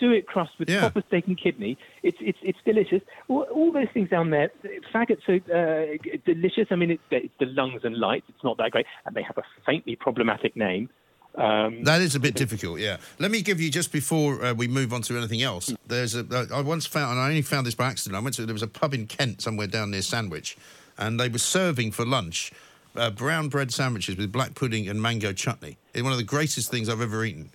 suet 0.00 0.26
crust 0.26 0.52
with 0.58 0.68
Yeah. 0.70 0.80
proper 0.80 1.02
steak 1.06 1.26
and 1.28 1.38
kidney. 1.38 1.76
It's 2.02 2.18
it's 2.20 2.38
it's 2.42 2.58
delicious. 2.64 3.02
All, 3.28 3.42
all 3.52 3.70
those 3.70 3.88
things 3.92 4.08
down 4.08 4.30
there. 4.30 4.50
Faggots 4.94 5.28
are 5.28 5.94
uh, 5.94 5.96
delicious. 6.24 6.68
I 6.70 6.76
mean, 6.76 6.92
it's, 6.92 7.02
it's 7.10 7.34
the 7.38 7.46
lungs 7.46 7.82
and 7.84 7.98
lights. 7.98 8.24
It's 8.30 8.42
not 8.42 8.56
that 8.56 8.70
great, 8.70 8.86
and 9.04 9.14
they 9.14 9.22
have 9.22 9.36
a 9.36 9.42
faintly 9.66 9.94
problematic 9.94 10.56
name. 10.56 10.88
Um, 11.36 11.82
That 11.84 12.00
is 12.00 12.14
a 12.14 12.20
bit 12.20 12.34
difficult, 12.34 12.78
yeah. 12.78 12.98
Let 13.18 13.30
me 13.30 13.42
give 13.42 13.60
you 13.60 13.70
just 13.70 13.90
before 13.90 14.44
uh, 14.44 14.54
we 14.54 14.68
move 14.68 14.92
on 14.92 15.02
to 15.02 15.16
anything 15.16 15.42
else. 15.42 15.74
There's 15.86 16.14
a 16.14 16.20
uh, 16.20 16.62
once 16.62 16.86
found, 16.86 17.12
and 17.12 17.20
I 17.20 17.28
only 17.28 17.42
found 17.42 17.66
this 17.66 17.74
by 17.74 17.86
accident. 17.86 18.16
I 18.16 18.22
went 18.22 18.36
to 18.36 18.46
there 18.46 18.52
was 18.52 18.62
a 18.62 18.68
pub 18.68 18.94
in 18.94 19.06
Kent 19.06 19.42
somewhere 19.42 19.66
down 19.66 19.90
near 19.90 20.02
Sandwich, 20.02 20.56
and 20.96 21.18
they 21.18 21.28
were 21.28 21.38
serving 21.38 21.90
for 21.90 22.04
lunch 22.06 22.52
uh, 22.96 23.10
brown 23.10 23.48
bread 23.48 23.72
sandwiches 23.72 24.16
with 24.16 24.30
black 24.32 24.54
pudding 24.54 24.88
and 24.88 25.00
mango 25.00 25.32
chutney. 25.32 25.76
It's 25.92 26.02
one 26.02 26.12
of 26.12 26.18
the 26.18 26.24
greatest 26.24 26.70
things 26.70 26.88
I've 26.88 27.00
ever 27.00 27.24
eaten. 27.24 27.50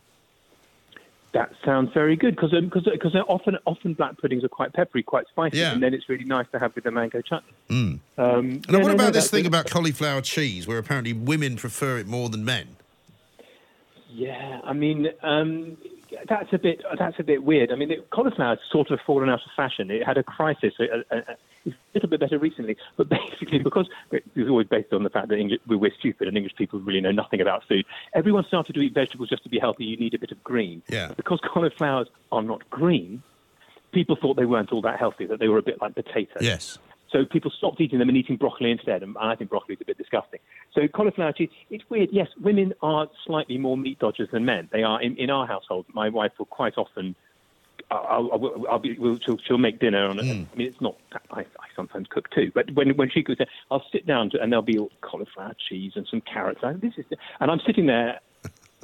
That 1.31 1.51
sounds 1.63 1.93
very 1.93 2.15
good 2.15 2.35
because 2.35 2.51
because 2.51 2.85
because 2.91 3.15
often 3.27 3.55
often 3.65 3.93
black 3.93 4.17
puddings 4.17 4.43
are 4.43 4.49
quite 4.49 4.73
peppery, 4.73 5.03
quite 5.03 5.27
spicy, 5.27 5.59
Yeah. 5.59 5.73
and 5.73 5.83
then 5.83 5.93
it's 5.93 6.09
really 6.09 6.23
nice 6.25 6.47
to 6.51 6.59
have 6.59 6.73
with 6.73 6.85
the 6.85 6.91
mango 6.91 7.21
chutney. 7.21 7.53
Mm. 7.69 7.75
Um, 7.75 7.99
And 8.17 8.65
yeah, 8.67 8.77
what 8.79 8.87
no, 8.87 8.93
about 8.95 9.05
no, 9.05 9.11
this 9.11 9.29
thing 9.29 9.45
about 9.45 9.69
cauliflower 9.69 10.21
cheese, 10.21 10.67
where 10.67 10.79
apparently 10.79 11.13
women 11.13 11.55
prefer 11.55 11.99
it 11.99 12.07
more 12.07 12.29
than 12.29 12.43
men? 12.43 12.75
Yeah, 14.09 14.61
I 14.63 14.73
mean 14.73 15.07
um, 15.21 15.77
that's 16.27 16.51
a 16.53 16.57
bit 16.57 16.83
that's 16.97 17.19
a 17.19 17.23
bit 17.23 17.43
weird. 17.43 17.71
I 17.71 17.75
mean, 17.75 17.91
it, 17.91 18.09
cauliflower's 18.09 18.59
sort 18.71 18.91
of 18.91 18.99
fallen 19.05 19.29
out 19.29 19.41
of 19.45 19.51
fashion. 19.55 19.91
It 19.91 20.05
had 20.05 20.17
a 20.17 20.23
crisis. 20.23 20.73
Uh, 20.79 20.85
uh, 21.11 21.15
uh, 21.15 21.33
it's 21.65 21.75
a 21.75 21.79
little 21.93 22.09
bit 22.09 22.19
better 22.19 22.39
recently, 22.39 22.77
but 22.97 23.09
basically 23.09 23.59
because 23.59 23.87
it 24.11 24.23
was 24.35 24.47
always 24.47 24.67
based 24.67 24.93
on 24.93 25.03
the 25.03 25.09
fact 25.09 25.27
that 25.29 25.37
English, 25.37 25.59
we 25.67 25.75
we're 25.75 25.93
stupid 25.99 26.27
and 26.27 26.37
English 26.37 26.55
people 26.55 26.79
really 26.79 27.01
know 27.01 27.11
nothing 27.11 27.41
about 27.41 27.63
food. 27.67 27.85
Everyone 28.13 28.45
started 28.45 28.73
to 28.73 28.81
eat 28.81 28.93
vegetables 28.93 29.29
just 29.29 29.43
to 29.43 29.49
be 29.49 29.59
healthy. 29.59 29.85
You 29.85 29.97
need 29.97 30.13
a 30.13 30.19
bit 30.19 30.31
of 30.31 30.43
green. 30.43 30.81
Yeah. 30.87 31.13
Because 31.15 31.39
cauliflowers 31.41 32.07
are 32.31 32.41
not 32.41 32.69
green, 32.69 33.21
people 33.91 34.15
thought 34.15 34.35
they 34.35 34.45
weren't 34.45 34.71
all 34.71 34.81
that 34.81 34.99
healthy. 34.99 35.25
That 35.25 35.39
they 35.39 35.47
were 35.47 35.57
a 35.57 35.63
bit 35.63 35.81
like 35.81 35.95
potatoes. 35.95 36.41
Yes. 36.41 36.79
So 37.11 37.25
people 37.25 37.51
stopped 37.57 37.81
eating 37.81 37.99
them 37.99 38.09
and 38.09 38.17
eating 38.17 38.37
broccoli 38.37 38.71
instead, 38.71 39.03
and 39.03 39.17
I 39.17 39.35
think 39.35 39.49
broccoli 39.49 39.75
is 39.75 39.81
a 39.81 39.85
bit 39.85 39.97
disgusting. 39.97 40.39
So 40.73 40.87
cauliflower 40.87 41.31
cheese, 41.31 41.49
it's 41.69 41.83
weird. 41.89 42.09
Yes, 42.11 42.27
women 42.39 42.73
are 42.81 43.07
slightly 43.25 43.57
more 43.57 43.77
meat 43.77 43.99
dodgers 43.99 44.29
than 44.31 44.45
men. 44.45 44.69
They 44.71 44.83
are 44.83 45.01
in, 45.01 45.15
in 45.17 45.29
our 45.29 45.47
household. 45.47 45.85
My 45.93 46.09
wife 46.09 46.31
will 46.37 46.45
quite 46.45 46.77
often. 46.77 47.15
I'll, 47.91 48.29
I'll, 48.31 48.67
I'll 48.69 48.79
be, 48.79 48.95
we'll, 48.99 49.17
she'll, 49.19 49.37
she'll 49.37 49.57
make 49.57 49.79
dinner 49.79 50.05
on 50.05 50.19
it. 50.19 50.25
Hmm. 50.25 50.43
I 50.53 50.55
mean, 50.55 50.67
it's 50.67 50.81
not. 50.81 50.95
I, 51.31 51.41
I 51.41 51.67
sometimes 51.75 52.07
cook 52.09 52.29
too, 52.29 52.51
but 52.53 52.71
when 52.73 52.95
when 52.97 53.09
she 53.09 53.23
cooks, 53.23 53.41
I'll 53.71 53.85
sit 53.91 54.05
down 54.05 54.29
to, 54.31 54.41
and 54.41 54.51
there'll 54.51 54.61
be 54.61 54.77
all 54.77 54.91
cauliflower 55.01 55.55
cheese 55.67 55.93
and 55.95 56.05
some 56.09 56.21
carrots. 56.21 56.59
And 56.61 56.79
this 56.81 56.93
is, 56.97 57.05
and 57.39 57.49
I'm 57.49 57.61
sitting 57.65 57.87
there 57.87 58.19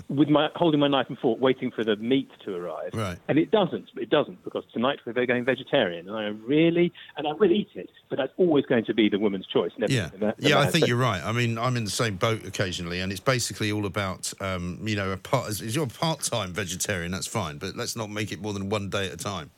with 0.07 0.29
my 0.29 0.49
holding 0.55 0.79
my 0.79 0.87
knife 0.87 1.07
and 1.09 1.17
fork, 1.17 1.39
waiting 1.41 1.71
for 1.71 1.83
the 1.83 1.95
meat 1.95 2.29
to 2.45 2.55
arrive. 2.55 2.91
Right. 2.93 3.17
And 3.27 3.39
it 3.39 3.49
doesn't. 3.51 3.89
It 3.97 4.09
doesn't 4.09 4.43
because 4.43 4.63
tonight 4.71 4.99
we're 5.05 5.13
going 5.25 5.43
vegetarian, 5.45 6.07
and 6.07 6.15
I 6.17 6.27
really 6.27 6.93
and 7.17 7.27
I 7.27 7.33
will 7.33 7.51
eat 7.51 7.69
it, 7.75 7.89
but 8.09 8.17
that's 8.17 8.33
always 8.37 8.65
going 8.65 8.85
to 8.85 8.93
be 8.93 9.09
the 9.09 9.17
woman's 9.19 9.47
choice. 9.47 9.71
Never 9.77 9.91
Yeah, 9.91 10.09
the 10.09 10.17
the 10.37 10.49
yeah, 10.49 10.59
I 10.59 10.67
think 10.67 10.83
So- 10.83 10.87
you're 10.89 10.97
right. 10.97 11.23
I 11.23 11.31
mean, 11.31 11.57
I'm 11.57 11.75
in 11.75 11.85
the 11.85 11.89
same 11.89 12.15
boat 12.17 12.45
occasionally, 12.45 12.99
and 13.01 13.11
it's 13.11 13.19
basically 13.21 13.71
all 13.71 13.85
about, 13.85 14.31
um, 14.41 14.79
you 14.83 14.95
know, 14.95 15.11
a 15.11 15.17
part. 15.17 15.49
If 15.49 15.73
you're 15.75 15.85
a 15.85 15.87
part-time 15.87 16.53
vegetarian, 16.53 17.11
that's 17.11 17.27
fine, 17.27 17.57
but 17.57 17.75
let's 17.75 17.95
not 17.95 18.09
make 18.11 18.31
it 18.31 18.41
more 18.41 18.53
than 18.53 18.69
one 18.69 18.89
day 18.89 19.07
at 19.07 19.13
a 19.13 19.17
time. 19.17 19.51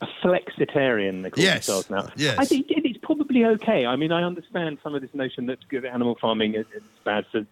a 0.00 0.06
flexitarian, 0.22 1.22
they 1.24 1.30
call 1.30 1.42
Yes, 1.42 1.66
themselves 1.66 1.90
now. 1.90 2.08
yes. 2.16 2.36
I 2.38 2.44
think 2.44 2.70
it- 2.70 2.84
it's 2.86 2.98
probably 2.98 3.44
okay. 3.44 3.84
I 3.84 3.96
mean, 3.96 4.12
I 4.12 4.22
understand 4.22 4.78
some 4.80 4.94
of 4.94 5.02
this 5.02 5.12
notion 5.12 5.46
that 5.46 5.58
animal 5.92 6.14
farming 6.20 6.54
is, 6.54 6.66
is 6.72 6.82
bad 7.02 7.26
for 7.32 7.44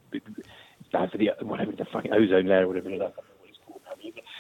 bad 0.93 1.11
for 1.11 1.19
the 1.19 1.31
whatever 1.43 1.73
the 1.73 1.85
fucking 1.85 2.13
ozone 2.13 2.47
layer, 2.47 2.67
whatever 2.67 2.91
it 2.91 2.95
is. 2.95 3.13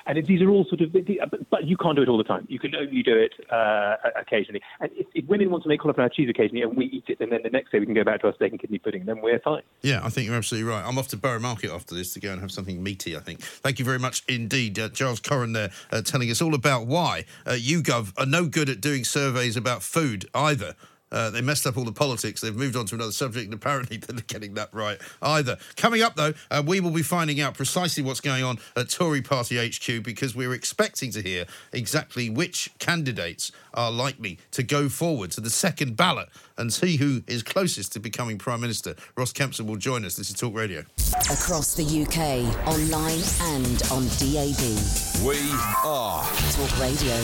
And 0.06 0.24
these 0.24 0.40
are 0.40 0.48
all 0.48 0.64
sort 0.66 0.80
of, 0.82 0.92
but- 0.92 1.64
you 1.64 1.76
can't 1.76 1.96
do 1.96 2.02
it 2.02 2.08
all 2.08 2.18
the 2.18 2.22
time. 2.24 2.46
You 2.48 2.60
can 2.60 2.76
only 2.76 3.02
do 3.02 3.16
it 3.16 3.32
uh, 3.50 3.96
occasionally. 4.14 4.62
And 4.78 4.90
if, 4.94 5.06
if 5.14 5.24
women 5.26 5.50
want 5.50 5.64
to 5.64 5.68
make 5.68 5.80
cauliflower 5.80 6.08
cheese 6.08 6.28
occasionally, 6.30 6.62
and 6.62 6.76
we 6.76 6.86
eat 6.86 7.04
it, 7.08 7.18
and 7.20 7.32
then 7.32 7.40
the 7.42 7.50
next 7.50 7.72
day 7.72 7.80
we 7.80 7.86
can 7.86 7.94
go 7.94 8.04
back 8.04 8.20
to 8.20 8.28
our 8.28 8.34
steak 8.34 8.52
and 8.52 8.60
kidney 8.60 8.78
pudding, 8.78 9.04
then 9.04 9.20
we're 9.20 9.40
fine. 9.40 9.62
Yeah, 9.82 10.00
I 10.04 10.10
think 10.10 10.28
you're 10.28 10.36
absolutely 10.36 10.70
right. 10.70 10.84
I'm 10.86 10.96
off 10.96 11.08
to 11.08 11.16
Borough 11.16 11.40
Market 11.40 11.72
after 11.72 11.94
this 11.94 12.12
to 12.14 12.20
go 12.20 12.30
and 12.30 12.40
have 12.40 12.52
something 12.52 12.80
meaty, 12.82 13.16
I 13.16 13.20
think. 13.20 13.40
Thank 13.40 13.80
you 13.80 13.84
very 13.84 13.98
much 13.98 14.22
indeed. 14.28 14.78
Uh, 14.78 14.90
Giles 14.90 15.20
Coren 15.20 15.54
there 15.54 15.70
uh, 15.90 16.02
telling 16.02 16.30
us 16.30 16.40
all 16.40 16.54
about 16.54 16.86
why 16.86 17.24
uh, 17.44 17.52
YouGov 17.52 18.12
are 18.16 18.26
no 18.26 18.46
good 18.46 18.68
at 18.68 18.80
doing 18.80 19.02
surveys 19.02 19.56
about 19.56 19.82
food 19.82 20.26
either. 20.34 20.76
Uh, 21.12 21.30
they 21.30 21.40
messed 21.40 21.66
up 21.66 21.76
all 21.76 21.84
the 21.84 21.92
politics. 21.92 22.40
They've 22.40 22.54
moved 22.54 22.76
on 22.76 22.86
to 22.86 22.94
another 22.94 23.12
subject, 23.12 23.44
and 23.44 23.54
apparently 23.54 23.96
they're 24.06 24.14
not 24.14 24.26
getting 24.26 24.54
that 24.54 24.70
right 24.72 24.98
either. 25.22 25.56
Coming 25.76 26.02
up, 26.02 26.16
though, 26.16 26.34
uh, 26.50 26.62
we 26.66 26.80
will 26.80 26.90
be 26.90 27.02
finding 27.02 27.40
out 27.40 27.54
precisely 27.54 28.02
what's 28.02 28.20
going 28.20 28.44
on 28.44 28.58
at 28.76 28.90
Tory 28.90 29.22
Party 29.22 29.56
HQ 29.56 30.02
because 30.02 30.34
we're 30.34 30.54
expecting 30.54 31.10
to 31.12 31.22
hear 31.22 31.46
exactly 31.72 32.30
which 32.30 32.70
candidates 32.78 33.52
are 33.74 33.90
likely 33.90 34.38
to 34.52 34.62
go 34.62 34.88
forward 34.88 35.30
to 35.32 35.40
the 35.40 35.50
second 35.50 35.96
ballot 35.96 36.28
and 36.58 36.72
see 36.72 36.96
who 36.96 37.22
is 37.26 37.42
closest 37.42 37.92
to 37.92 38.00
becoming 38.00 38.38
Prime 38.38 38.60
Minister. 38.60 38.94
Ross 39.16 39.32
Kempsell 39.32 39.66
will 39.66 39.76
join 39.76 40.04
us. 40.04 40.16
This 40.16 40.30
is 40.30 40.36
Talk 40.36 40.54
Radio. 40.54 40.82
Across 41.30 41.74
the 41.74 41.84
UK, 41.84 42.66
online 42.66 43.20
and 43.56 43.82
on 43.92 44.06
DAB. 44.18 45.24
We 45.24 45.38
are 45.84 46.24
Talk 46.52 46.80
Radio. 46.80 47.16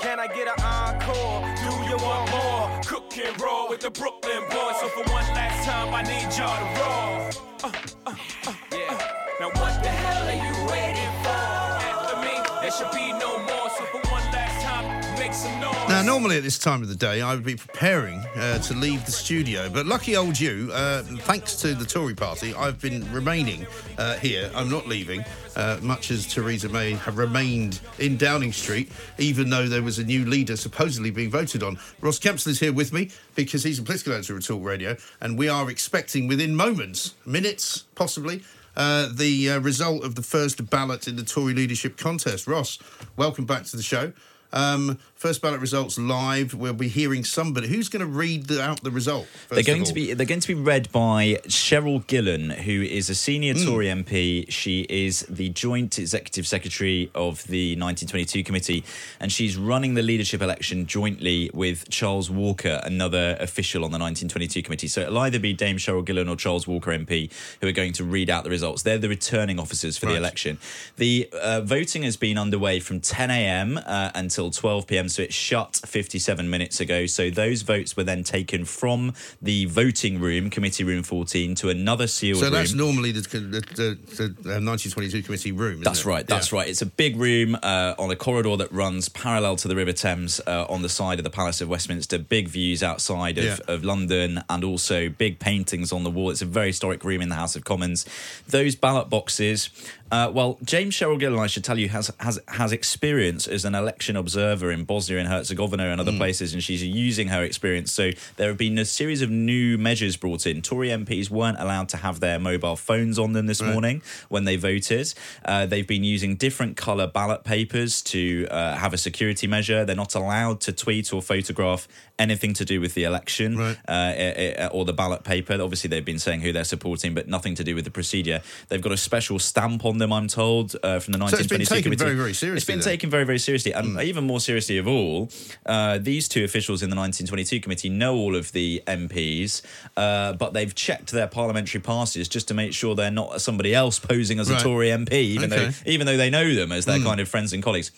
Can 0.00 0.20
I 0.20 0.28
get 0.28 0.46
an 0.46 0.64
encore? 0.64 1.42
Do 1.56 1.90
you 1.90 1.96
want 1.96 2.30
more? 2.30 2.55
Cook 2.84 3.16
and 3.18 3.40
roll 3.40 3.68
with 3.68 3.80
the 3.80 3.90
Brooklyn 3.90 4.42
boys. 4.50 4.76
So 4.80 4.88
for 4.88 5.04
one 5.10 5.24
last 5.34 5.64
time, 5.66 5.94
I 5.94 6.02
need 6.02 6.28
y'all 6.36 6.56
to 6.56 6.66
roll. 6.80 7.30
Uh, 7.64 7.72
uh, 8.06 8.14
uh, 8.46 8.54
yeah. 8.72 8.98
Now 9.40 9.48
what 9.48 9.82
the 9.82 9.88
hell 9.88 10.28
are 10.28 10.32
you 10.32 10.70
waiting 10.70 11.12
for? 11.22 11.28
After 11.28 12.16
me, 12.20 12.34
there 12.60 12.70
should 12.70 12.92
be 12.92 13.12
no 13.12 13.38
more. 13.38 13.70
So 13.70 13.84
for 13.86 14.00
one 14.10 14.22
last 14.32 14.64
time, 14.64 15.18
make 15.18 15.32
some 15.32 15.58
noise. 15.60 15.88
Now, 15.88 16.02
normally 16.02 16.36
at 16.36 16.42
this 16.42 16.58
time 16.58 16.82
of 16.82 16.88
the 16.88 16.96
day, 16.96 17.20
I 17.22 17.34
would 17.34 17.44
be 17.44 17.56
preparing 17.56 18.20
uh, 18.36 18.58
to 18.58 18.74
leave 18.74 19.04
the 19.06 19.12
studio, 19.12 19.68
but 19.70 19.86
lucky 19.86 20.16
old 20.16 20.38
you, 20.38 20.70
uh, 20.72 21.02
thanks 21.02 21.56
to 21.56 21.74
the 21.74 21.84
Tory 21.84 22.14
party, 22.14 22.54
I've 22.54 22.80
been 22.80 23.10
remaining 23.12 23.66
uh, 23.98 24.16
here. 24.16 24.50
I'm 24.54 24.68
not 24.68 24.86
leaving, 24.88 25.24
uh, 25.56 25.78
much 25.82 26.10
as 26.10 26.32
Theresa 26.32 26.68
May 26.68 26.92
have 26.92 27.18
remained 27.18 27.80
in 27.98 28.16
Downing 28.16 28.52
Street, 28.52 28.92
even 29.18 29.50
though 29.50 29.66
there 29.66 29.82
was 29.82 29.98
a 29.98 30.04
new 30.04 30.24
leader 30.24 30.56
supposedly 30.56 31.10
being 31.10 31.30
voted 31.30 31.62
on. 31.62 31.78
Ross 32.00 32.18
Kempsell 32.18 32.48
is 32.48 32.60
here 32.60 32.72
with 32.72 32.92
me 32.92 33.10
because 33.34 33.64
he's 33.64 33.78
a 33.78 33.82
political 33.82 34.12
editor 34.12 34.36
at 34.36 34.44
Talk 34.44 34.62
Radio, 34.62 34.96
and 35.20 35.36
we 35.36 35.48
are 35.48 35.68
expecting 35.70 36.28
within 36.28 36.54
moments, 36.54 37.14
minutes 37.24 37.84
possibly, 37.94 38.42
uh, 38.76 39.08
the 39.12 39.50
uh, 39.50 39.58
result 39.60 40.04
of 40.04 40.14
the 40.14 40.22
first 40.22 40.68
ballot 40.68 41.08
in 41.08 41.16
the 41.16 41.24
Tory 41.24 41.54
leadership 41.54 41.96
contest. 41.96 42.46
Ross, 42.46 42.78
welcome 43.16 43.46
back 43.46 43.64
to 43.64 43.76
the 43.76 43.82
show. 43.82 44.12
Um, 44.52 44.98
first 45.14 45.42
ballot 45.42 45.60
results 45.60 45.98
live. 45.98 46.54
We'll 46.54 46.72
be 46.72 46.88
hearing 46.88 47.24
somebody 47.24 47.68
who's 47.68 47.88
going 47.88 48.00
to 48.00 48.06
read 48.06 48.46
the, 48.46 48.62
out 48.62 48.82
the 48.82 48.90
result. 48.90 49.26
They're 49.48 49.62
going 49.62 49.84
to 49.84 49.94
be 49.94 50.14
they're 50.14 50.26
going 50.26 50.40
to 50.40 50.48
be 50.48 50.54
read 50.54 50.90
by 50.92 51.40
Cheryl 51.46 52.04
Gillan, 52.04 52.52
who 52.52 52.82
is 52.82 53.10
a 53.10 53.14
senior 53.14 53.54
Hmm. 53.54 53.64
Tory 53.64 53.86
MP. 53.86 54.50
She 54.50 54.86
is 54.88 55.20
the 55.28 55.48
joint 55.50 55.98
executive 55.98 56.46
secretary 56.46 57.10
of 57.14 57.44
the 57.46 57.72
1922 57.72 58.44
committee, 58.44 58.84
and 59.20 59.32
she's 59.32 59.56
running 59.56 59.94
the 59.94 60.02
leadership 60.02 60.42
election 60.42 60.86
jointly 60.86 61.50
with 61.54 61.88
Charles 61.88 62.30
Walker, 62.30 62.80
another 62.84 63.36
official 63.40 63.84
on 63.84 63.90
the 63.90 63.98
1922 63.98 64.62
committee. 64.62 64.88
So 64.88 65.02
it'll 65.02 65.18
either 65.18 65.38
be 65.38 65.52
Dame 65.52 65.76
Cheryl 65.76 66.04
Gillan 66.04 66.28
or 66.30 66.36
Charles 66.36 66.66
Walker 66.66 66.90
MP 66.90 67.30
who 67.60 67.68
are 67.68 67.72
going 67.72 67.92
to 67.94 68.04
read 68.04 68.30
out 68.30 68.44
the 68.44 68.50
results. 68.50 68.82
They're 68.82 68.98
the 68.98 69.08
returning 69.08 69.58
officers 69.58 69.96
for 69.96 70.06
the 70.06 70.16
election. 70.16 70.58
The 70.96 71.28
uh, 71.32 71.60
voting 71.62 72.02
has 72.02 72.16
been 72.16 72.38
underway 72.38 72.80
from 72.80 73.00
10 73.00 73.30
a.m. 73.30 73.78
Uh, 73.78 74.10
until 74.36 74.50
12 74.50 74.86
p.m. 74.86 75.08
So 75.08 75.22
it 75.22 75.32
shut 75.32 75.80
57 75.86 76.50
minutes 76.50 76.78
ago. 76.80 77.06
So 77.06 77.30
those 77.30 77.62
votes 77.62 77.96
were 77.96 78.04
then 78.04 78.22
taken 78.22 78.66
from 78.66 79.14
the 79.40 79.64
voting 79.64 80.20
room, 80.20 80.50
committee 80.50 80.84
room 80.84 81.02
14, 81.02 81.54
to 81.56 81.70
another 81.70 82.06
sealed 82.06 82.40
So 82.40 82.44
room. 82.46 82.52
that's 82.52 82.74
normally 82.74 83.12
the, 83.12 83.20
the, 83.22 83.38
the, 83.38 83.98
the 84.16 84.24
uh, 84.24 84.60
1922 84.60 85.22
committee 85.22 85.52
room. 85.52 85.80
That's 85.80 86.00
it? 86.00 86.06
right. 86.06 86.26
That's 86.26 86.52
Yeah. 86.52 86.58
right. 86.58 86.68
It's 86.68 86.82
a 86.82 86.86
big 86.86 87.16
room 87.16 87.56
uh, 87.62 87.94
on 87.98 88.10
a 88.10 88.16
corridor 88.16 88.56
that 88.58 88.70
runs 88.72 89.08
parallel 89.08 89.56
to 89.56 89.68
the 89.68 89.76
River 89.76 89.94
Thames 89.94 90.38
uh, 90.46 90.66
on 90.68 90.82
the 90.82 90.90
side 90.90 91.18
of 91.18 91.24
the 91.24 91.30
Palace 91.30 91.62
of 91.62 91.70
Westminster. 91.70 92.18
Big 92.18 92.48
views 92.48 92.82
outside 92.82 93.38
of, 93.38 93.44
Yeah. 93.44 93.56
of 93.68 93.84
London 93.84 94.42
and 94.50 94.64
also 94.64 95.08
big 95.08 95.38
paintings 95.38 95.92
on 95.92 96.04
the 96.04 96.10
wall. 96.10 96.28
It's 96.30 96.42
a 96.42 96.46
very 96.46 96.68
historic 96.68 97.04
room 97.04 97.22
in 97.22 97.30
the 97.30 97.36
House 97.36 97.56
of 97.56 97.64
Commons. 97.64 98.04
Those 98.48 98.74
ballot 98.74 99.08
boxes. 99.08 99.70
Uh, 100.10 100.30
well, 100.32 100.56
Dame 100.62 100.90
Cheryl 100.90 101.20
Gillan, 101.20 101.40
I 101.40 101.48
should 101.48 101.64
tell 101.64 101.78
you, 101.78 101.88
has 101.88 102.12
has 102.20 102.38
has 102.48 102.70
experience 102.72 103.48
as 103.48 103.64
an 103.64 103.74
election 103.74 104.14
observer 104.16 104.70
in 104.70 104.84
Bosnia 104.84 105.18
and 105.18 105.28
Herzegovina 105.28 105.84
and 105.90 106.00
other 106.00 106.12
Mm. 106.12 106.18
places, 106.18 106.54
and 106.54 106.62
she's 106.62 106.82
using 106.84 107.28
her 107.28 107.42
experience. 107.42 107.90
So 107.92 108.12
there 108.36 108.48
have 108.48 108.56
been 108.58 108.78
a 108.78 108.84
series 108.84 109.20
of 109.20 109.30
new 109.30 109.76
measures 109.76 110.16
brought 110.16 110.46
in. 110.46 110.62
Tory 110.62 110.90
MPs 110.90 111.28
weren't 111.28 111.58
allowed 111.58 111.88
to 111.90 111.96
have 111.98 112.20
their 112.20 112.38
mobile 112.38 112.76
phones 112.76 113.18
on 113.18 113.32
them 113.32 113.46
this 113.46 113.60
Right. 113.60 113.72
morning 113.72 114.02
when 114.28 114.44
they 114.44 114.54
voted. 114.56 115.12
Uh, 115.44 115.66
they've 115.66 115.86
been 115.86 116.04
using 116.04 116.36
different 116.36 116.76
colour 116.76 117.06
ballot 117.08 117.42
papers 117.42 118.00
to 118.02 118.46
uh, 118.50 118.76
have 118.76 118.94
a 118.94 118.98
security 118.98 119.46
measure. 119.48 119.84
They're 119.84 119.96
not 119.96 120.14
allowed 120.14 120.60
to 120.62 120.72
tweet 120.72 121.12
or 121.12 121.20
photograph 121.20 121.88
anything 122.18 122.54
to 122.54 122.64
do 122.64 122.80
with 122.80 122.94
the 122.94 123.04
election 123.04 123.58
uh, 123.58 123.74
uh, 123.90 124.68
or 124.72 124.84
the 124.84 124.92
ballot 124.92 125.22
paper. 125.24 125.58
Obviously, 125.60 125.88
they've 125.88 126.04
been 126.04 126.18
saying 126.18 126.40
who 126.40 126.52
they're 126.52 126.64
supporting, 126.64 127.12
but 127.12 127.28
nothing 127.28 127.54
to 127.56 127.64
do 127.64 127.74
with 127.74 127.84
the 127.84 127.90
procedure. 127.90 128.40
They've 128.68 128.80
got 128.80 128.92
a 128.92 128.96
special 128.96 129.38
stamp 129.38 129.84
on 129.84 129.95
them, 129.98 130.12
I'm 130.12 130.28
told, 130.28 130.76
uh, 130.82 130.98
from 131.00 131.12
the 131.12 131.18
So 131.28 131.36
it's 131.36 131.46
been 131.46 131.60
taken 131.64 131.82
committee. 131.84 132.04
very, 132.04 132.14
very 132.16 132.30
It's 132.30 132.38
seriously 132.38 132.72
been 132.72 132.80
then. 132.80 132.88
taken 132.92 133.10
very, 133.10 133.24
very 133.24 133.38
seriously. 133.38 133.72
And 133.72 134.00
even 134.00 134.24
more 134.24 134.40
seriously 134.40 134.78
of 134.78 134.86
all, 134.88 135.30
uh, 135.64 135.98
these 135.98 136.28
two 136.28 136.44
officials 136.44 136.82
in 136.82 136.90
the 136.90 136.96
1922 136.96 137.60
committee 137.60 137.88
know 137.88 138.14
all 138.16 138.34
of 138.36 138.52
the 138.52 138.82
MPs, 138.86 139.62
uh, 139.96 140.32
but 140.34 140.52
they've 140.52 140.74
checked 140.74 141.10
their 141.12 141.26
parliamentary 141.26 141.80
passes 141.80 142.28
just 142.28 142.48
to 142.48 142.54
make 142.54 142.72
sure 142.72 142.94
they're 142.94 143.10
not 143.10 143.40
somebody 143.40 143.74
else 143.74 143.98
posing 143.98 144.38
as 144.40 144.50
Right. 144.50 144.60
a 144.60 144.64
Tory 144.64 144.88
MP, 144.90 145.12
even 145.12 145.52
Okay. 145.52 145.66
though 145.66 145.72
even 145.90 146.06
though 146.06 146.16
they 146.16 146.30
know 146.30 146.54
them 146.54 146.72
as 146.72 146.84
their 146.84 146.98
Mm. 146.98 147.04
kind 147.04 147.20
of 147.20 147.28
friends 147.28 147.52
and 147.52 147.62
colleagues. 147.62 147.90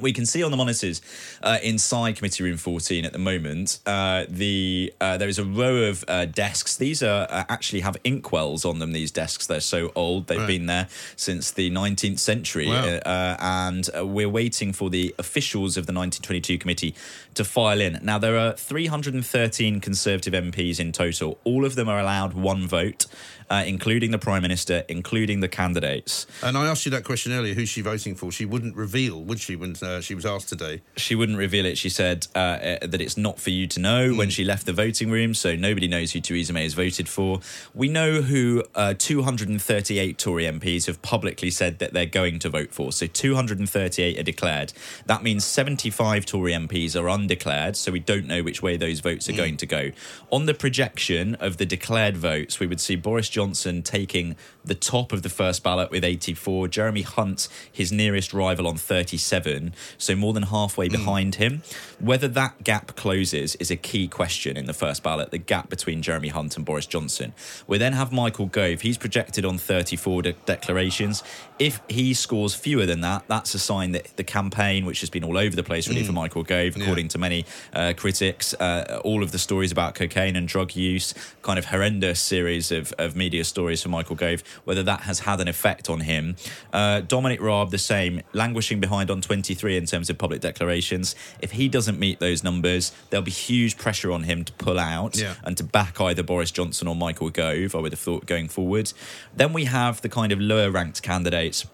We 0.00 0.12
can 0.12 0.26
see 0.26 0.42
on 0.42 0.50
the 0.50 0.56
monitors 0.56 1.00
uh, 1.42 1.58
inside 1.62 2.16
Committee 2.16 2.44
Room 2.44 2.56
14 2.56 3.04
at 3.04 3.12
the 3.12 3.18
moment. 3.18 3.78
Uh, 3.86 4.26
the 4.28 4.92
uh, 5.00 5.16
there 5.16 5.28
is 5.28 5.38
a 5.38 5.44
row 5.44 5.84
of 5.84 6.04
uh, 6.08 6.26
desks. 6.26 6.76
These 6.76 7.02
are 7.02 7.26
uh, 7.30 7.44
actually 7.48 7.80
have 7.80 7.96
inkwells 8.04 8.64
on 8.68 8.78
them. 8.78 8.92
These 8.92 9.10
desks 9.10 9.46
they're 9.46 9.60
so 9.60 9.92
old. 9.94 10.26
They've 10.26 10.36
Right. 10.38 10.46
been 10.46 10.66
there 10.66 10.88
since 11.16 11.50
the 11.50 11.70
19th 11.70 12.18
century, 12.18 12.68
Wow. 12.68 12.84
uh, 12.84 13.36
and 13.40 13.88
uh, 13.96 14.06
we're 14.06 14.28
waiting 14.28 14.72
for 14.74 14.90
the 14.90 15.14
officials 15.18 15.76
of 15.78 15.86
the 15.86 15.92
1922 15.92 16.58
committee 16.58 16.94
to 17.34 17.42
file 17.44 17.80
in. 17.80 17.98
Now 18.02 18.18
there 18.18 18.36
are 18.38 18.52
313 18.52 19.80
Conservative 19.80 20.34
MPs 20.34 20.78
in 20.78 20.92
total. 20.92 21.38
All 21.44 21.64
of 21.64 21.74
them 21.74 21.88
are 21.88 21.98
allowed 21.98 22.34
one 22.34 22.66
vote, 22.66 23.06
uh, 23.50 23.64
including 23.66 24.10
the 24.10 24.18
Prime 24.18 24.42
Minister, 24.42 24.84
including 24.88 25.40
the 25.40 25.48
candidates. 25.48 26.26
And 26.42 26.56
I 26.56 26.66
asked 26.66 26.84
you 26.84 26.90
that 26.92 27.04
question 27.04 27.32
earlier. 27.32 27.54
Who's 27.54 27.68
she 27.68 27.80
voting 27.80 28.14
for? 28.14 28.32
She 28.32 28.44
wouldn't 28.44 28.76
reveal, 28.76 29.22
would 29.22 29.40
she, 29.40 29.56
when 29.56 29.76
uh, 29.82 30.00
she 30.00 30.14
was 30.14 30.26
asked 30.26 30.48
today? 30.48 30.82
she 30.96 31.14
wouldn't 31.14 31.38
reveal 31.38 31.66
it. 31.66 31.78
She 31.78 31.88
said 31.88 32.26
uh, 32.34 32.38
uh, 32.38 32.86
that 32.86 33.00
it's 33.00 33.16
not 33.16 33.38
for 33.38 33.50
you 33.50 33.66
to 33.68 33.80
know 33.80 34.14
when 34.14 34.30
she 34.30 34.44
left 34.44 34.66
the 34.66 34.72
voting 34.72 35.10
room, 35.10 35.34
so 35.34 35.54
nobody 35.54 35.88
knows 35.88 36.12
who 36.12 36.20
Theresa 36.20 36.52
May 36.52 36.64
has 36.64 36.74
voted 36.74 37.08
for. 37.08 37.40
We 37.74 37.88
know 37.88 38.22
who 38.22 38.64
uh, 38.74 38.94
238 38.98 40.18
Tory 40.18 40.44
MPs 40.44 40.86
have 40.86 41.00
publicly 41.02 41.50
said 41.50 41.78
that 41.78 41.92
they're 41.92 42.06
going 42.06 42.38
to 42.40 42.48
vote 42.48 42.72
for. 42.72 42.92
So 42.92 43.06
238 43.06 44.18
are 44.18 44.22
declared. 44.22 44.72
That 45.06 45.22
means 45.22 45.44
75 45.44 46.26
Tory 46.26 46.52
MPs 46.52 47.00
are 47.00 47.08
undeclared, 47.08 47.76
so 47.76 47.92
we 47.92 48.00
don't 48.00 48.26
know 48.26 48.42
which 48.42 48.62
way 48.62 48.76
those 48.76 49.00
votes 49.00 49.28
are 49.28 49.32
going 49.32 49.56
to 49.58 49.66
go. 49.66 49.90
On 50.30 50.46
the 50.46 50.54
projection 50.54 51.34
of 51.36 51.58
the 51.58 51.66
declared 51.66 52.16
votes, 52.16 52.58
we 52.58 52.66
would 52.66 52.80
see 52.80 52.96
Boris 52.96 53.28
Johnson 53.36 53.82
taking 53.82 54.34
the 54.66 54.74
top 54.74 55.12
of 55.12 55.22
the 55.22 55.28
first 55.28 55.62
ballot 55.62 55.90
with 55.90 56.04
84, 56.04 56.68
Jeremy 56.68 57.02
Hunt, 57.02 57.48
his 57.72 57.90
nearest 57.92 58.34
rival, 58.34 58.66
on 58.66 58.76
37, 58.76 59.72
so 59.96 60.14
more 60.16 60.32
than 60.32 60.44
halfway 60.44 60.88
behind 60.88 61.36
him. 61.36 61.62
Whether 62.00 62.28
that 62.28 62.64
gap 62.64 62.96
closes 62.96 63.54
is 63.56 63.70
a 63.70 63.76
key 63.76 64.08
question 64.08 64.56
in 64.56 64.66
the 64.66 64.72
first 64.74 65.02
ballot, 65.02 65.30
the 65.30 65.38
gap 65.38 65.70
between 65.70 66.02
Jeremy 66.02 66.28
Hunt 66.28 66.56
and 66.56 66.64
Boris 66.66 66.86
Johnson. 66.86 67.32
We 67.66 67.78
then 67.78 67.92
have 67.94 68.12
Michael 68.12 68.46
Gove. 68.46 68.80
He's 68.82 68.98
projected 68.98 69.44
on 69.44 69.56
34 69.58 70.22
de- 70.22 70.32
declarations. 70.44 71.22
If 71.58 71.80
he 71.88 72.12
scores 72.14 72.54
fewer 72.54 72.86
than 72.86 73.00
that, 73.02 73.24
that's 73.28 73.54
a 73.54 73.58
sign 73.58 73.92
that 73.92 74.16
the 74.16 74.24
campaign, 74.24 74.84
which 74.84 75.00
has 75.00 75.10
been 75.10 75.24
all 75.24 75.38
over 75.38 75.54
the 75.54 75.62
place 75.62 75.88
really 75.88 76.02
Mm. 76.02 76.06
for 76.06 76.12
Michael 76.12 76.42
Gove, 76.42 76.76
Yeah. 76.76 76.82
according 76.82 77.08
to 77.08 77.18
many 77.18 77.44
uh, 77.72 77.92
critics, 77.96 78.52
uh, 78.54 79.00
all 79.04 79.22
of 79.22 79.30
the 79.32 79.38
stories 79.38 79.70
about 79.72 79.94
cocaine 79.94 80.36
and 80.36 80.48
drug 80.48 80.74
use, 80.74 81.14
kind 81.42 81.58
of 81.58 81.66
horrendous 81.66 82.20
series 82.20 82.72
of, 82.72 82.92
of 82.98 83.14
media 83.16 83.44
stories 83.44 83.82
for 83.82 83.88
Michael 83.88 84.16
Gove, 84.16 84.42
whether 84.64 84.82
that 84.82 85.00
has 85.00 85.20
had 85.20 85.40
an 85.40 85.48
effect 85.48 85.88
on 85.90 86.00
him. 86.00 86.36
Uh, 86.72 87.00
Dominic 87.00 87.40
Raab, 87.40 87.70
the 87.70 87.78
same, 87.78 88.22
languishing 88.32 88.80
behind 88.80 89.10
on 89.10 89.20
23 89.20 89.76
in 89.76 89.86
terms 89.86 90.10
of 90.10 90.18
public 90.18 90.40
declarations. 90.40 91.14
If 91.40 91.52
he 91.52 91.68
doesn't 91.68 91.98
meet 91.98 92.20
those 92.20 92.42
numbers, 92.44 92.92
there'll 93.10 93.24
be 93.24 93.30
huge 93.30 93.76
pressure 93.78 94.12
on 94.12 94.24
him 94.24 94.44
to 94.44 94.52
pull 94.54 94.78
out 94.78 95.16
Yeah. 95.16 95.34
and 95.44 95.56
to 95.56 95.64
back 95.64 96.00
either 96.00 96.22
Boris 96.22 96.50
Johnson 96.50 96.88
or 96.88 96.96
Michael 96.96 97.30
Gove, 97.30 97.74
I 97.74 97.78
would 97.78 97.92
have 97.92 98.00
thought, 98.00 98.26
going 98.26 98.48
forward. 98.48 98.92
Then 99.34 99.52
we 99.52 99.64
have 99.64 100.00
the 100.02 100.08
kind 100.08 100.32
of 100.32 100.40
lower 100.40 100.70
ranked 100.70 101.02
candidates. 101.02 101.66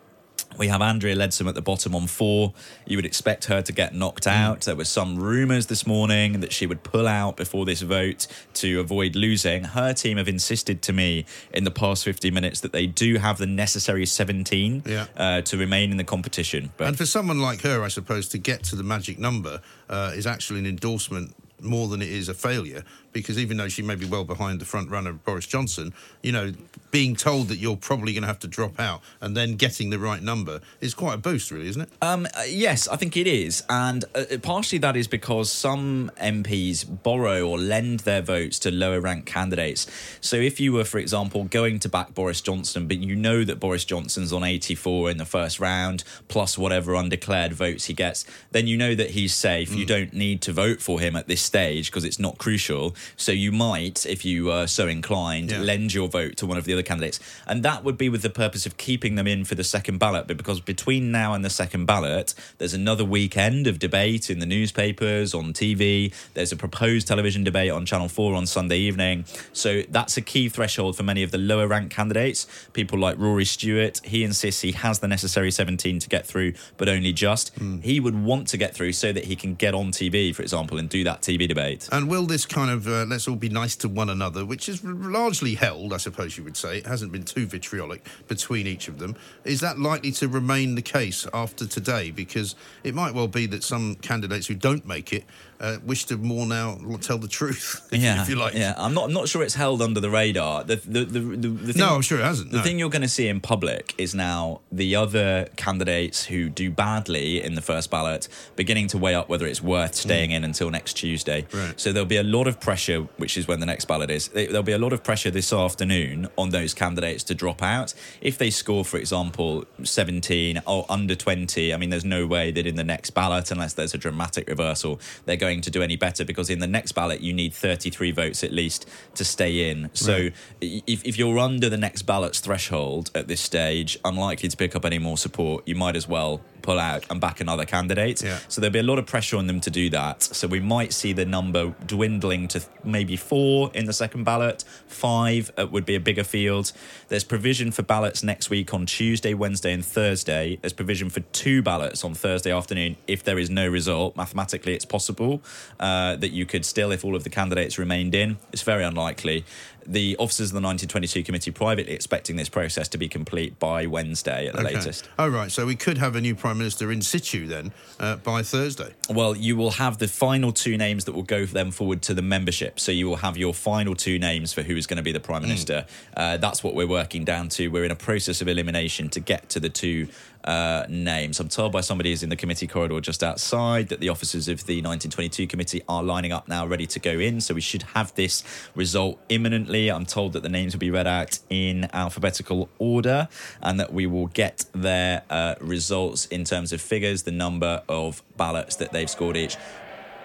We 0.58 0.68
have 0.68 0.82
Andrea 0.82 1.16
Leadsom 1.16 1.48
at 1.48 1.54
the 1.54 1.62
bottom 1.62 1.94
on 1.94 2.06
four. 2.06 2.52
You 2.86 2.96
would 2.98 3.06
expect 3.06 3.46
her 3.46 3.62
to 3.62 3.72
get 3.72 3.94
knocked 3.94 4.26
out. 4.26 4.62
There 4.62 4.76
were 4.76 4.84
some 4.84 5.18
rumours 5.18 5.66
this 5.66 5.86
morning 5.86 6.40
that 6.40 6.52
she 6.52 6.66
would 6.66 6.82
pull 6.82 7.08
out 7.08 7.36
before 7.36 7.64
this 7.64 7.80
vote 7.82 8.26
to 8.54 8.80
avoid 8.80 9.16
losing. 9.16 9.64
Her 9.64 9.92
team 9.94 10.18
have 10.18 10.28
insisted 10.28 10.82
to 10.82 10.92
me 10.92 11.24
in 11.54 11.64
the 11.64 11.70
past 11.70 12.04
50 12.04 12.30
minutes 12.30 12.60
that 12.60 12.72
they 12.72 12.86
do 12.86 13.16
have 13.16 13.38
the 13.38 13.46
necessary 13.46 14.04
17 14.06 14.82
Yeah. 14.86 15.06
uh, 15.16 15.40
to 15.42 15.56
remain 15.56 15.90
in 15.90 15.96
the 15.96 16.04
competition. 16.04 16.72
But 16.76 16.88
and 16.88 16.98
for 16.98 17.06
someone 17.06 17.40
like 17.40 17.62
her, 17.62 17.82
I 17.82 17.88
suppose, 17.88 18.28
to 18.28 18.38
get 18.38 18.62
to 18.64 18.76
the 18.76 18.82
magic 18.84 19.18
number 19.18 19.60
uh, 19.88 20.12
is 20.14 20.26
actually 20.26 20.60
an 20.60 20.66
endorsement 20.66 21.34
more 21.60 21.86
than 21.88 22.02
it 22.02 22.08
is 22.08 22.28
a 22.28 22.34
failure. 22.34 22.82
Because 23.12 23.38
even 23.38 23.56
though 23.56 23.68
she 23.68 23.82
may 23.82 23.94
be 23.94 24.06
well 24.06 24.24
behind 24.24 24.60
the 24.60 24.64
front 24.64 24.90
runner, 24.90 25.12
Boris 25.12 25.46
Johnson, 25.46 25.92
you 26.22 26.32
know, 26.32 26.52
being 26.90 27.16
told 27.16 27.48
that 27.48 27.56
you're 27.56 27.76
probably 27.76 28.12
going 28.12 28.22
to 28.22 28.28
have 28.28 28.38
to 28.40 28.48
drop 28.48 28.78
out 28.78 29.00
and 29.20 29.36
then 29.36 29.56
getting 29.56 29.90
the 29.90 29.98
right 29.98 30.22
number 30.22 30.60
is 30.80 30.94
quite 30.94 31.14
a 31.14 31.18
boost, 31.18 31.50
really, 31.50 31.68
isn't 31.68 31.82
it? 31.82 31.88
Um, 32.00 32.26
uh, 32.26 32.42
yes, 32.46 32.88
I 32.88 32.96
think 32.96 33.16
it 33.16 33.26
is, 33.26 33.62
and 33.68 34.04
uh, 34.14 34.24
partially 34.42 34.78
that 34.78 34.96
is 34.96 35.08
because 35.08 35.50
some 35.50 36.10
MPs 36.20 37.02
borrow 37.02 37.46
or 37.48 37.58
lend 37.58 38.00
their 38.00 38.22
votes 38.22 38.58
to 38.60 38.70
lower 38.70 39.00
ranked 39.00 39.26
candidates. 39.26 39.86
So 40.20 40.36
if 40.36 40.60
you 40.60 40.72
were, 40.72 40.84
for 40.84 40.98
example, 40.98 41.44
going 41.44 41.78
to 41.80 41.88
back 41.88 42.14
Boris 42.14 42.40
Johnson, 42.40 42.86
but 42.88 42.98
you 42.98 43.16
know 43.16 43.44
that 43.44 43.58
Boris 43.58 43.84
Johnson's 43.84 44.32
on 44.32 44.44
84 44.44 45.10
in 45.10 45.16
the 45.16 45.24
first 45.24 45.60
round, 45.60 46.04
plus 46.28 46.58
whatever 46.58 46.94
undeclared 46.94 47.52
votes 47.52 47.86
he 47.86 47.94
gets, 47.94 48.24
then 48.50 48.66
you 48.66 48.76
know 48.76 48.94
that 48.94 49.10
he's 49.10 49.34
safe. 49.34 49.74
You 49.74 49.86
don't 49.86 50.12
need 50.12 50.42
to 50.42 50.52
vote 50.52 50.80
for 50.80 51.00
him 51.00 51.16
at 51.16 51.26
this 51.26 51.42
stage 51.42 51.90
because 51.90 52.04
it's 52.04 52.18
not 52.18 52.38
crucial. 52.38 52.94
So 53.16 53.32
you 53.32 53.52
might, 53.52 54.06
if 54.06 54.24
you 54.24 54.50
are 54.50 54.66
so 54.66 54.88
inclined, 54.88 55.50
Yeah. 55.50 55.60
lend 55.60 55.92
your 55.92 56.08
vote 56.08 56.36
to 56.38 56.46
one 56.46 56.56
of 56.56 56.64
the 56.64 56.72
other 56.72 56.82
candidates. 56.82 57.20
And 57.46 57.62
that 57.62 57.84
would 57.84 57.98
be 57.98 58.08
with 58.08 58.22
the 58.22 58.30
purpose 58.30 58.64
of 58.66 58.76
keeping 58.76 59.16
them 59.16 59.26
in 59.26 59.44
for 59.44 59.54
the 59.54 59.64
second 59.64 59.98
ballot. 59.98 60.26
But 60.28 60.36
because 60.36 60.60
between 60.60 61.10
now 61.12 61.34
and 61.34 61.44
the 61.44 61.50
second 61.50 61.86
ballot, 61.86 62.34
there's 62.58 62.74
another 62.74 63.04
weekend 63.04 63.66
of 63.66 63.78
debate 63.78 64.30
in 64.30 64.38
the 64.38 64.46
newspapers, 64.46 65.34
on 65.34 65.52
TV. 65.52 66.12
There's 66.34 66.52
a 66.52 66.56
proposed 66.56 67.06
television 67.08 67.44
debate 67.44 67.70
on 67.70 67.84
Channel 67.84 68.08
4 68.08 68.34
on 68.34 68.46
Sunday 68.46 68.78
evening. 68.78 69.24
So 69.52 69.82
that's 69.90 70.16
a 70.16 70.22
key 70.22 70.48
threshold 70.48 70.96
for 70.96 71.02
many 71.02 71.22
of 71.22 71.30
the 71.30 71.38
lower 71.38 71.66
ranked 71.66 71.94
candidates. 71.94 72.46
People 72.72 72.98
like 72.98 73.18
Rory 73.18 73.44
Stewart, 73.44 74.00
he 74.04 74.24
insists 74.24 74.60
he 74.62 74.72
has 74.72 75.00
the 75.00 75.08
necessary 75.08 75.50
17 75.50 75.98
to 75.98 76.08
get 76.08 76.26
through, 76.26 76.54
but 76.76 76.88
only 76.88 77.12
just. 77.12 77.54
Hmm. 77.56 77.80
He 77.80 78.00
would 78.00 78.22
want 78.22 78.48
to 78.48 78.56
get 78.56 78.74
through 78.74 78.92
so 78.92 79.12
that 79.12 79.24
he 79.24 79.36
can 79.36 79.54
get 79.54 79.74
on 79.74 79.90
TV, 79.92 80.34
for 80.34 80.42
example, 80.42 80.78
and 80.78 80.88
do 80.88 81.04
that 81.04 81.20
TV 81.22 81.32
TV 81.32 81.48
debate. 81.48 81.88
And 81.90 82.08
will 82.08 82.26
this 82.26 82.44
kind 82.46 82.70
of 82.70 82.86
uh, 82.92 83.06
let's 83.06 83.26
all 83.26 83.36
be 83.36 83.48
nice 83.48 83.74
to 83.76 83.88
one 83.88 84.10
another, 84.10 84.44
which 84.44 84.68
is 84.68 84.84
largely 84.84 85.54
held, 85.54 85.92
I 85.92 85.96
suppose 85.96 86.36
you 86.36 86.44
would 86.44 86.56
say, 86.56 86.78
it 86.78 86.86
hasn't 86.86 87.12
been 87.12 87.24
too 87.24 87.46
vitriolic 87.46 88.06
between 88.28 88.66
each 88.66 88.88
of 88.88 88.98
them. 88.98 89.16
Is 89.44 89.60
that 89.60 89.78
likely 89.78 90.12
to 90.12 90.28
remain 90.28 90.74
the 90.74 90.82
case 90.82 91.26
after 91.32 91.66
today? 91.66 92.10
Because 92.10 92.54
it 92.84 92.94
might 92.94 93.14
well 93.14 93.28
be 93.28 93.46
that 93.46 93.64
some 93.64 93.96
candidates 93.96 94.46
who 94.46 94.54
don't 94.54 94.86
make 94.86 95.12
it 95.12 95.24
uh, 95.62 95.78
wish 95.86 96.04
to 96.06 96.16
more 96.16 96.44
now 96.46 96.76
tell 97.00 97.16
the 97.18 97.28
truth, 97.28 97.88
if, 97.92 98.02
yeah, 98.02 98.20
if 98.22 98.28
you 98.28 98.34
like. 98.36 98.52
Yeah, 98.54 98.74
I'm 98.76 98.92
not. 98.94 99.04
I'm 99.04 99.12
not 99.12 99.28
sure 99.28 99.42
it's 99.42 99.54
held 99.54 99.80
under 99.80 100.00
the 100.00 100.10
radar. 100.10 100.64
The 100.64 100.76
the 100.76 101.04
the, 101.04 101.20
the, 101.20 101.48
the 101.48 101.72
thing, 101.72 101.80
No, 101.80 101.94
I'm 101.94 102.02
sure 102.02 102.18
it 102.18 102.24
hasn't, 102.24 102.50
The 102.50 102.58
no. 102.58 102.62
thing 102.62 102.78
you're 102.78 102.90
going 102.90 103.02
to 103.02 103.08
see 103.08 103.28
in 103.28 103.40
public 103.40 103.94
is 103.96 104.14
now 104.14 104.60
the 104.70 104.96
other 104.96 105.48
candidates 105.56 106.24
who 106.26 106.48
do 106.48 106.70
badly 106.70 107.42
in 107.42 107.54
the 107.54 107.62
first 107.62 107.90
ballot 107.90 108.28
beginning 108.56 108.88
to 108.88 108.98
weigh 108.98 109.14
up 109.14 109.28
whether 109.28 109.46
it's 109.46 109.62
worth 109.62 109.94
staying 109.94 110.30
in 110.32 110.44
until 110.44 110.70
next 110.70 110.94
Tuesday. 110.94 111.42
Mm. 111.42 111.66
Right. 111.68 111.80
So 111.80 111.92
there'll 111.92 112.06
be 112.08 112.16
a 112.16 112.22
lot 112.22 112.46
of 112.48 112.58
pressure, 112.60 113.02
which 113.18 113.36
is 113.36 113.46
when 113.48 113.60
the 113.60 113.66
next 113.66 113.84
ballot 113.86 114.10
is. 114.10 114.28
There- 114.28 114.48
There'll 114.52 114.62
be 114.64 114.72
a 114.72 114.78
lot 114.78 114.92
of 114.92 115.02
pressure 115.04 115.30
this 115.30 115.52
afternoon 115.52 116.28
on 116.36 116.50
those 116.50 116.74
candidates 116.74 117.22
to 117.24 117.34
drop 117.34 117.62
out. 117.62 117.94
If 118.20 118.36
they 118.38 118.50
score, 118.50 118.84
for 118.84 118.96
example, 118.98 119.64
17 119.82 120.60
or 120.66 120.86
under 120.88 121.14
20, 121.14 121.72
I 121.72 121.76
mean, 121.76 121.90
there's 121.90 122.04
no 122.04 122.26
way 122.26 122.50
that 122.50 122.66
in 122.66 122.76
the 122.76 122.84
next 122.84 123.10
ballot, 123.10 123.50
unless 123.50 123.74
there's 123.74 123.94
a 123.94 123.98
dramatic 123.98 124.48
reversal, 124.48 125.00
they're 125.26 125.36
going 125.36 125.51
to 125.60 125.70
do 125.70 125.82
any 125.82 125.96
better 125.96 126.24
because 126.24 126.50
in 126.50 126.58
the 126.58 126.66
next 126.66 126.92
ballot, 126.92 127.20
you 127.20 127.32
need 127.32 127.52
33 127.52 128.10
votes 128.12 128.42
at 128.42 128.52
least 128.52 128.88
to 129.14 129.24
stay 129.24 129.70
in. 129.70 129.90
So 129.92 130.12
Right. 130.12 130.34
if, 130.60 131.04
if 131.04 131.18
you're 131.18 131.38
under 131.38 131.68
the 131.68 131.76
next 131.76 132.02
ballot's 132.02 132.40
threshold 132.40 133.10
at 133.14 133.28
this 133.28 133.40
stage, 133.40 133.98
unlikely 134.04 134.48
to 134.48 134.56
pick 134.56 134.74
up 134.74 134.84
any 134.84 134.98
more 134.98 135.18
support, 135.18 135.66
you 135.68 135.74
might 135.74 135.96
as 135.96 136.08
well 136.08 136.40
pull 136.62 136.78
out 136.78 137.04
and 137.10 137.20
back 137.20 137.40
another 137.40 137.64
candidate. 137.64 138.22
Yeah. 138.22 138.38
So 138.48 138.60
there'll 138.60 138.72
be 138.72 138.78
a 138.78 138.82
lot 138.82 138.98
of 138.98 139.06
pressure 139.06 139.36
on 139.36 139.46
them 139.46 139.60
to 139.60 139.70
do 139.70 139.90
that. 139.90 140.22
So 140.22 140.46
we 140.46 140.60
might 140.60 140.92
see 140.92 141.12
the 141.12 141.24
number 141.24 141.74
dwindling 141.86 142.48
to 142.48 142.62
maybe 142.84 143.16
four 143.16 143.70
in 143.74 143.86
the 143.86 143.92
second 143.92 144.24
ballot. 144.24 144.64
Five 144.86 145.52
uh, 145.58 145.66
would 145.66 145.84
be 145.84 145.94
a 145.94 146.00
bigger 146.00 146.24
field. 146.24 146.72
There's 147.08 147.24
provision 147.24 147.70
for 147.70 147.82
ballots 147.82 148.22
next 148.22 148.50
week 148.50 148.72
on 148.72 148.86
Tuesday, 148.86 149.34
Wednesday, 149.34 149.72
and 149.72 149.84
Thursday. 149.84 150.58
There's 150.60 150.72
provision 150.72 151.10
for 151.10 151.20
two 151.20 151.62
ballots 151.62 152.04
on 152.04 152.14
Thursday 152.14 152.52
afternoon 152.52 152.96
if 153.06 153.22
there 153.22 153.38
is 153.38 153.50
no 153.50 153.68
result. 153.68 154.16
Mathematically, 154.16 154.74
it's 154.74 154.84
possible 154.84 155.42
uh, 155.80 156.16
that 156.16 156.30
you 156.30 156.46
could 156.46 156.64
still, 156.64 156.92
if 156.92 157.04
all 157.04 157.16
of 157.16 157.24
the 157.24 157.30
candidates 157.30 157.78
remained 157.78 158.14
in. 158.14 158.38
It's 158.52 158.62
very 158.62 158.84
unlikely. 158.84 159.44
The 159.86 160.16
officers 160.18 160.50
of 160.50 160.54
the 160.54 160.60
1922 160.60 161.22
committee 161.24 161.50
privately 161.50 161.92
expecting 161.92 162.36
this 162.36 162.48
process 162.48 162.88
to 162.88 162.98
be 162.98 163.08
complete 163.08 163.58
by 163.58 163.86
Wednesday 163.86 164.46
at 164.46 164.54
the 164.54 164.60
Okay. 164.62 164.74
latest. 164.76 165.08
Oh, 165.18 165.28
right. 165.28 165.50
So 165.50 165.66
we 165.66 165.76
could 165.76 165.98
have 165.98 166.16
a 166.16 166.20
new 166.20 166.34
Prime 166.34 166.58
Minister 166.58 166.92
in 166.92 167.02
situ 167.02 167.46
then 167.46 167.72
uh, 167.98 168.16
by 168.16 168.42
Thursday. 168.42 168.92
Well, 169.10 169.36
you 169.36 169.56
will 169.56 169.72
have 169.72 169.98
the 169.98 170.08
final 170.08 170.52
two 170.52 170.76
names 170.76 171.04
that 171.06 171.12
will 171.12 171.22
go 171.22 171.44
them 171.46 171.70
forward 171.70 172.02
to 172.02 172.14
the 172.14 172.22
membership. 172.22 172.78
So 172.80 172.92
you 172.92 173.06
will 173.08 173.16
have 173.16 173.36
your 173.36 173.54
final 173.54 173.94
two 173.94 174.18
names 174.18 174.52
for 174.52 174.62
who 174.62 174.76
is 174.76 174.86
going 174.86 174.98
to 174.98 175.02
be 175.02 175.12
the 175.12 175.20
prime 175.20 175.42
minister. 175.42 175.86
Uh, 176.16 176.36
that's 176.36 176.62
what 176.62 176.74
we're 176.74 176.86
working 176.86 177.24
down 177.24 177.48
to. 177.50 177.68
We're 177.68 177.84
in 177.84 177.90
a 177.90 177.96
process 177.96 178.40
of 178.40 178.48
elimination 178.48 179.08
to 179.10 179.20
get 179.20 179.48
to 179.50 179.60
the 179.60 179.68
two 179.68 180.08
uh, 180.44 180.86
names. 180.88 181.40
I'm 181.40 181.48
told 181.48 181.72
by 181.72 181.80
somebody 181.80 182.10
who's 182.10 182.22
in 182.22 182.28
the 182.28 182.36
committee 182.36 182.66
corridor 182.66 183.00
just 183.00 183.22
outside 183.22 183.88
that 183.88 184.00
the 184.00 184.08
officers 184.08 184.48
of 184.48 184.66
the 184.66 184.76
1922 184.76 185.46
committee 185.46 185.82
are 185.88 186.02
lining 186.02 186.32
up 186.32 186.48
now, 186.48 186.66
ready 186.66 186.86
to 186.86 186.98
go 186.98 187.18
in. 187.18 187.40
So 187.40 187.54
we 187.54 187.60
should 187.60 187.82
have 187.94 188.14
this 188.14 188.42
result 188.74 189.20
imminently. 189.28 189.90
I'm 189.90 190.06
told 190.06 190.32
that 190.34 190.42
the 190.42 190.48
names 190.48 190.74
will 190.74 190.80
be 190.80 190.90
read 190.90 191.06
out 191.06 191.38
in 191.48 191.88
alphabetical 191.92 192.68
order 192.78 193.28
and 193.60 193.78
that 193.78 193.92
we 193.92 194.06
will 194.06 194.26
get 194.28 194.64
their 194.72 195.22
uh, 195.30 195.54
results 195.60 196.26
in 196.26 196.44
terms 196.44 196.72
of 196.72 196.80
figures, 196.80 197.22
the 197.22 197.32
number 197.32 197.82
of 197.88 198.22
ballots 198.36 198.76
that 198.76 198.92
they've 198.92 199.10
scored 199.10 199.36
each. 199.36 199.56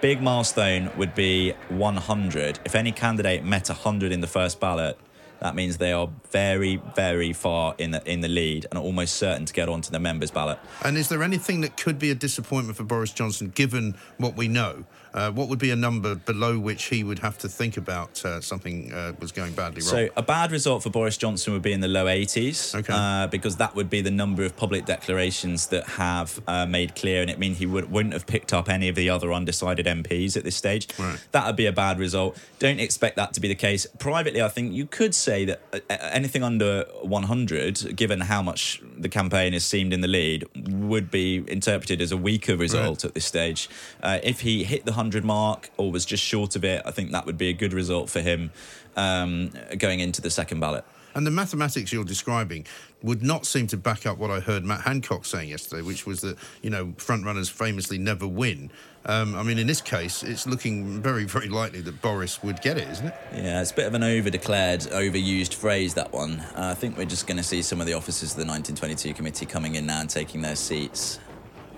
Big 0.00 0.22
milestone 0.22 0.90
would 0.96 1.14
be 1.14 1.52
100. 1.70 2.60
If 2.64 2.76
any 2.76 2.92
candidate 2.92 3.44
met 3.44 3.68
100 3.68 4.12
in 4.12 4.20
the 4.20 4.28
first 4.28 4.60
ballot, 4.60 4.96
that 5.40 5.54
means 5.54 5.78
they 5.78 5.92
are 5.92 6.08
very, 6.30 6.80
very 6.96 7.32
far 7.32 7.74
in 7.78 7.92
the 7.92 8.10
in 8.10 8.20
the 8.20 8.28
lead 8.28 8.66
and 8.70 8.78
almost 8.78 9.14
certain 9.16 9.46
to 9.46 9.52
get 9.52 9.68
onto 9.68 9.90
the 9.90 10.00
members' 10.00 10.30
ballot. 10.30 10.58
And 10.84 10.96
is 10.96 11.08
there 11.08 11.22
anything 11.22 11.60
that 11.60 11.76
could 11.76 11.98
be 11.98 12.10
a 12.10 12.14
disappointment 12.14 12.76
for 12.76 12.84
Boris 12.84 13.12
Johnson, 13.12 13.50
given 13.50 13.94
what 14.16 14.36
we 14.36 14.48
know? 14.48 14.84
Uh, 15.14 15.30
what 15.30 15.48
would 15.48 15.58
be 15.58 15.70
a 15.70 15.76
number 15.76 16.14
below 16.14 16.58
which 16.58 16.84
he 16.84 17.02
would 17.04 17.18
have 17.20 17.38
to 17.38 17.48
think 17.48 17.76
about 17.76 18.24
uh, 18.24 18.40
something 18.40 18.92
uh, 18.92 19.12
was 19.20 19.32
going 19.32 19.52
badly 19.54 19.80
wrong? 19.80 19.90
So 19.90 20.08
a 20.16 20.22
bad 20.22 20.52
result 20.52 20.82
for 20.82 20.90
Boris 20.90 21.16
Johnson 21.16 21.52
would 21.52 21.62
be 21.62 21.72
in 21.72 21.80
the 21.80 21.88
low 21.88 22.06
80s, 22.06 22.74
Okay. 22.74 22.92
uh, 22.94 23.26
because 23.28 23.56
that 23.56 23.74
would 23.74 23.90
be 23.90 24.00
the 24.00 24.10
number 24.10 24.44
of 24.44 24.56
public 24.56 24.84
declarations 24.84 25.68
that 25.68 25.84
have 25.86 26.40
uh, 26.46 26.66
made 26.66 26.94
clear, 26.94 27.20
and 27.22 27.30
it 27.30 27.38
mean 27.38 27.54
he 27.54 27.66
would, 27.66 27.90
wouldn't 27.90 28.12
have 28.12 28.26
picked 28.26 28.52
up 28.52 28.68
any 28.68 28.88
of 28.88 28.94
the 28.94 29.08
other 29.10 29.32
undecided 29.32 29.86
MPs 29.86 30.36
at 30.36 30.44
this 30.44 30.56
stage. 30.56 30.88
Right. 30.98 31.18
That 31.32 31.46
would 31.46 31.56
be 31.56 31.66
a 31.66 31.72
bad 31.72 31.98
result. 31.98 32.38
Don't 32.58 32.80
expect 32.80 33.16
that 33.16 33.32
to 33.34 33.40
be 33.40 33.48
the 33.48 33.54
case. 33.54 33.86
Privately, 33.98 34.42
I 34.42 34.48
think 34.48 34.72
you 34.72 34.86
could 34.86 35.14
say 35.14 35.44
that 35.46 35.62
uh, 35.72 35.78
anything 36.12 36.42
under 36.42 36.84
100, 37.02 37.96
given 37.96 38.20
how 38.20 38.42
much 38.42 38.82
the 38.96 39.08
campaign 39.08 39.52
has 39.52 39.64
seemed 39.64 39.92
in 39.92 40.00
the 40.00 40.08
lead, 40.08 40.44
would 40.68 41.10
be 41.10 41.44
interpreted 41.48 42.00
as 42.00 42.12
a 42.12 42.16
weaker 42.16 42.56
result 42.56 43.04
at 43.04 43.14
this 43.14 43.24
stage. 43.24 43.68
Uh, 44.02 44.18
if 44.22 44.40
he 44.40 44.64
hit 44.64 44.84
the 44.84 44.92
100 44.92 45.07
mark 45.14 45.70
or 45.76 45.90
was 45.90 46.04
just 46.04 46.22
short 46.22 46.56
of 46.56 46.64
it, 46.64 46.82
I 46.84 46.90
think 46.90 47.12
that 47.12 47.26
would 47.26 47.38
be 47.38 47.48
a 47.48 47.52
good 47.52 47.72
result 47.72 48.10
for 48.10 48.20
him 48.20 48.50
um, 48.96 49.50
going 49.78 50.00
into 50.00 50.20
the 50.20 50.30
second 50.30 50.60
ballot. 50.60 50.84
And 51.14 51.26
the 51.26 51.30
mathematics 51.30 51.92
you're 51.92 52.04
describing 52.04 52.66
would 53.02 53.22
not 53.22 53.46
seem 53.46 53.66
to 53.68 53.76
back 53.76 54.06
up 54.06 54.18
what 54.18 54.30
I 54.30 54.40
heard 54.40 54.64
Matt 54.64 54.82
Hancock 54.82 55.24
saying 55.24 55.48
yesterday, 55.48 55.82
which 55.82 56.06
was 56.06 56.20
that, 56.20 56.36
you 56.62 56.70
know, 56.70 56.92
front 56.96 57.24
runners 57.24 57.48
famously 57.48 57.98
never 57.98 58.26
win. 58.26 58.70
Um, 59.06 59.34
I 59.34 59.42
mean, 59.42 59.58
in 59.58 59.66
this 59.66 59.80
case, 59.80 60.22
it's 60.22 60.46
looking 60.46 61.00
very, 61.00 61.24
very 61.24 61.48
likely 61.48 61.80
that 61.80 62.02
Boris 62.02 62.42
would 62.42 62.60
get 62.60 62.76
it, 62.76 62.88
isn't 62.88 63.06
it? 63.06 63.14
Yeah, 63.34 63.60
it's 63.60 63.70
a 63.70 63.74
bit 63.74 63.86
of 63.86 63.94
an 63.94 64.02
over 64.02 64.30
declared, 64.30 64.80
overused 64.80 65.54
phrase, 65.54 65.94
that 65.94 66.12
one. 66.12 66.40
Uh, 66.54 66.70
I 66.70 66.74
think 66.74 66.96
we're 66.96 67.04
just 67.04 67.26
going 67.26 67.38
to 67.38 67.42
see 67.42 67.62
some 67.62 67.80
of 67.80 67.86
the 67.86 67.94
officers 67.94 68.32
of 68.32 68.36
the 68.36 68.46
1922 68.46 69.14
committee 69.14 69.46
coming 69.46 69.76
in 69.76 69.86
now 69.86 70.00
and 70.00 70.10
taking 70.10 70.42
their 70.42 70.56
seats. 70.56 71.18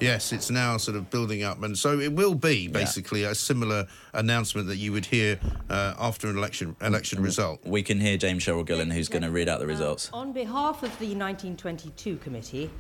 Yes, 0.01 0.33
it's 0.33 0.51
now 0.51 0.79
sort 0.79 0.97
of 0.97 1.11
building 1.11 1.43
up, 1.43 1.63
and 1.63 1.77
so 1.77 2.01
it 2.01 2.13
will 2.15 2.35
be 2.35 2.69
basically 2.69 3.25
a 3.25 3.35
similar 3.35 3.87
announcement 4.15 4.67
that 4.69 4.77
you 4.77 4.93
would 4.93 5.05
hear 5.05 5.39
uh, 5.69 5.95
after 5.99 6.29
an 6.29 6.39
election 6.39 6.75
election 6.81 7.23
result. 7.23 7.61
We 7.65 7.83
can 7.83 8.01
hear 8.01 8.17
Dame 8.17 8.39
Cheryl 8.39 8.67
Gillan, 8.67 8.91
who's 8.91 9.09
going 9.09 9.23
to 9.23 9.31
read 9.31 9.47
out 9.47 9.61
the 9.61 9.67
results. 9.67 10.09
On 10.15 10.33
behalf 10.33 10.77
of 10.77 10.99
the 10.99 11.15
1922 11.15 12.17
committee, 12.17 12.71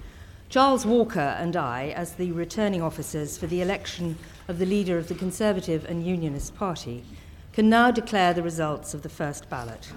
Charles 0.48 0.86
Walker 0.86 1.20
and 1.20 1.56
I, 1.56 1.88
as 1.90 2.14
the 2.14 2.32
returning 2.32 2.80
officers 2.80 3.36
for 3.36 3.46
the 3.46 3.60
election 3.60 4.16
of 4.48 4.58
the 4.58 4.66
leader 4.66 4.96
of 4.96 5.08
the 5.08 5.14
Conservative 5.14 5.84
and 5.84 6.04
Unionist 6.04 6.56
Party, 6.56 7.04
can 7.52 7.68
now 7.68 7.90
declare 7.90 8.32
the 8.32 8.42
results 8.42 8.94
of 8.94 9.02
the 9.02 9.08
first 9.10 9.50
ballot. 9.50 9.92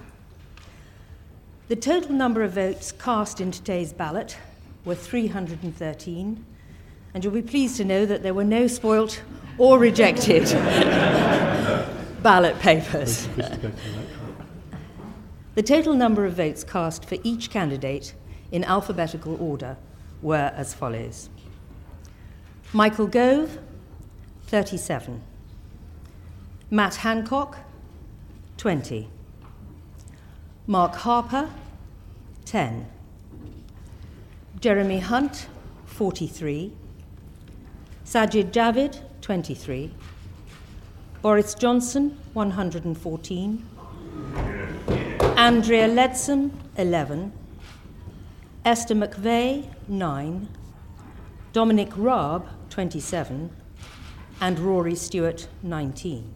The 1.69 1.76
total 1.78 2.11
number 2.11 2.43
of 2.43 2.51
votes 2.51 2.91
cast 2.91 3.39
in 3.39 3.49
today's 3.49 3.93
ballot 3.93 4.38
were 4.84 4.95
313, 4.95 6.45
and 7.14 7.24
you'll 7.24 7.34
be 7.34 7.41
pleased 7.41 7.78
to 7.78 7.86
know 7.86 8.05
that 8.05 8.24
there 8.24 8.34
were 8.34 8.43
no 8.43 8.68
spoilt 8.68 9.22
or 9.57 9.78
rejected 9.78 10.45
ballot 12.24 12.59
papers. 12.59 13.28
The 15.55 15.64
total 15.64 15.93
number 15.93 16.26
of 16.26 16.34
votes 16.34 16.64
cast 16.64 17.05
for 17.05 17.18
each 17.24 17.51
candidate 17.51 18.16
in 18.51 18.64
alphabetical 18.64 19.41
order 19.41 19.78
were 20.22 20.51
as 20.55 20.74
follows 20.74 21.30
Michael 22.72 23.05
Gove, 23.05 23.59
37. 24.47 25.22
Matt 26.72 26.95
Hancock, 26.95 27.59
20. 28.57 29.09
Mark 30.66 30.95
Harper, 30.95 31.51
10. 32.45 32.88
Jeremy 34.59 34.99
Hunt, 34.99 35.47
43. 35.86 36.74
Sajid 38.14 38.51
Javid, 38.51 39.01
23. 39.22 39.89
Boris 41.24 41.55
Johnson, 41.55 42.16
114. 42.34 43.66
Andrea 45.36 45.88
Leadsom, 45.88 46.51
11. 46.78 47.34
Esther 48.66 48.93
McVey, 48.93 49.68
9. 49.88 50.47
Dominic 51.53 51.89
Raab, 51.97 52.47
27. 52.70 53.49
And 54.39 54.59
Rory 54.59 54.93
Stewart, 54.93 55.47
19. 55.64 56.32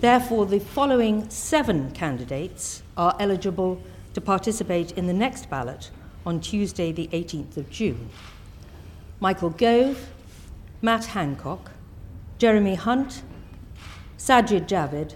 Therefore, 0.00 0.46
the 0.46 0.60
following 0.60 1.28
seven 1.30 1.90
candidates 1.90 2.84
are 2.96 3.16
eligible 3.18 3.82
to 4.14 4.20
participate 4.20 4.92
in 4.92 5.08
the 5.08 5.12
next 5.12 5.50
ballot 5.50 5.90
on 6.24 6.38
Tuesday, 6.38 6.92
the 6.92 7.08
18th 7.08 7.56
of 7.56 7.68
June 7.70 8.08
Michael 9.18 9.50
Gove, 9.50 9.98
Matt 10.82 11.06
Hancock, 11.06 11.72
Jeremy 12.38 12.74
Hunt, 12.74 13.22
Sajid 14.18 14.66
Javid, 14.66 15.14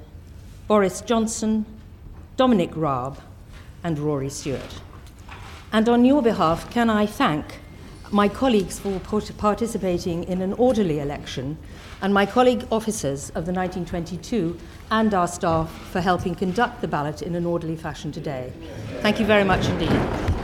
Boris 0.69 1.01
Johnson, 1.01 1.65
Dominic 2.37 2.71
Raab, 2.75 3.19
and 3.83 3.99
Rory 3.99 4.29
Stewart. 4.29 4.81
And 5.73 5.89
on 5.89 6.05
your 6.05 6.23
behalf, 6.23 6.71
can 6.71 6.91
I 6.91 7.07
thank 7.07 7.61
my 8.11 8.29
colleagues 8.29 8.79
for 8.79 9.01
participating 9.01 10.25
in 10.25 10.43
an 10.43 10.53
orderly 10.53 11.01
election, 11.01 11.59
and 12.03 12.13
my 12.13 12.27
colleague 12.27 12.67
officers 12.71 13.31
of 13.31 13.47
the 13.47 13.53
1922 13.53 14.59
and 14.91 15.15
our 15.15 15.27
staff 15.27 15.73
for 15.91 16.01
helping 16.01 16.35
conduct 16.35 16.81
the 16.81 16.89
ballot 16.89 17.23
in 17.23 17.35
an 17.35 17.47
orderly 17.47 17.77
fashion 17.77 18.13
today. 18.13 18.53
Thank 19.01 19.19
you 19.19 19.27
very 19.27 19.45
much 19.45 19.67
indeed. 19.69 20.44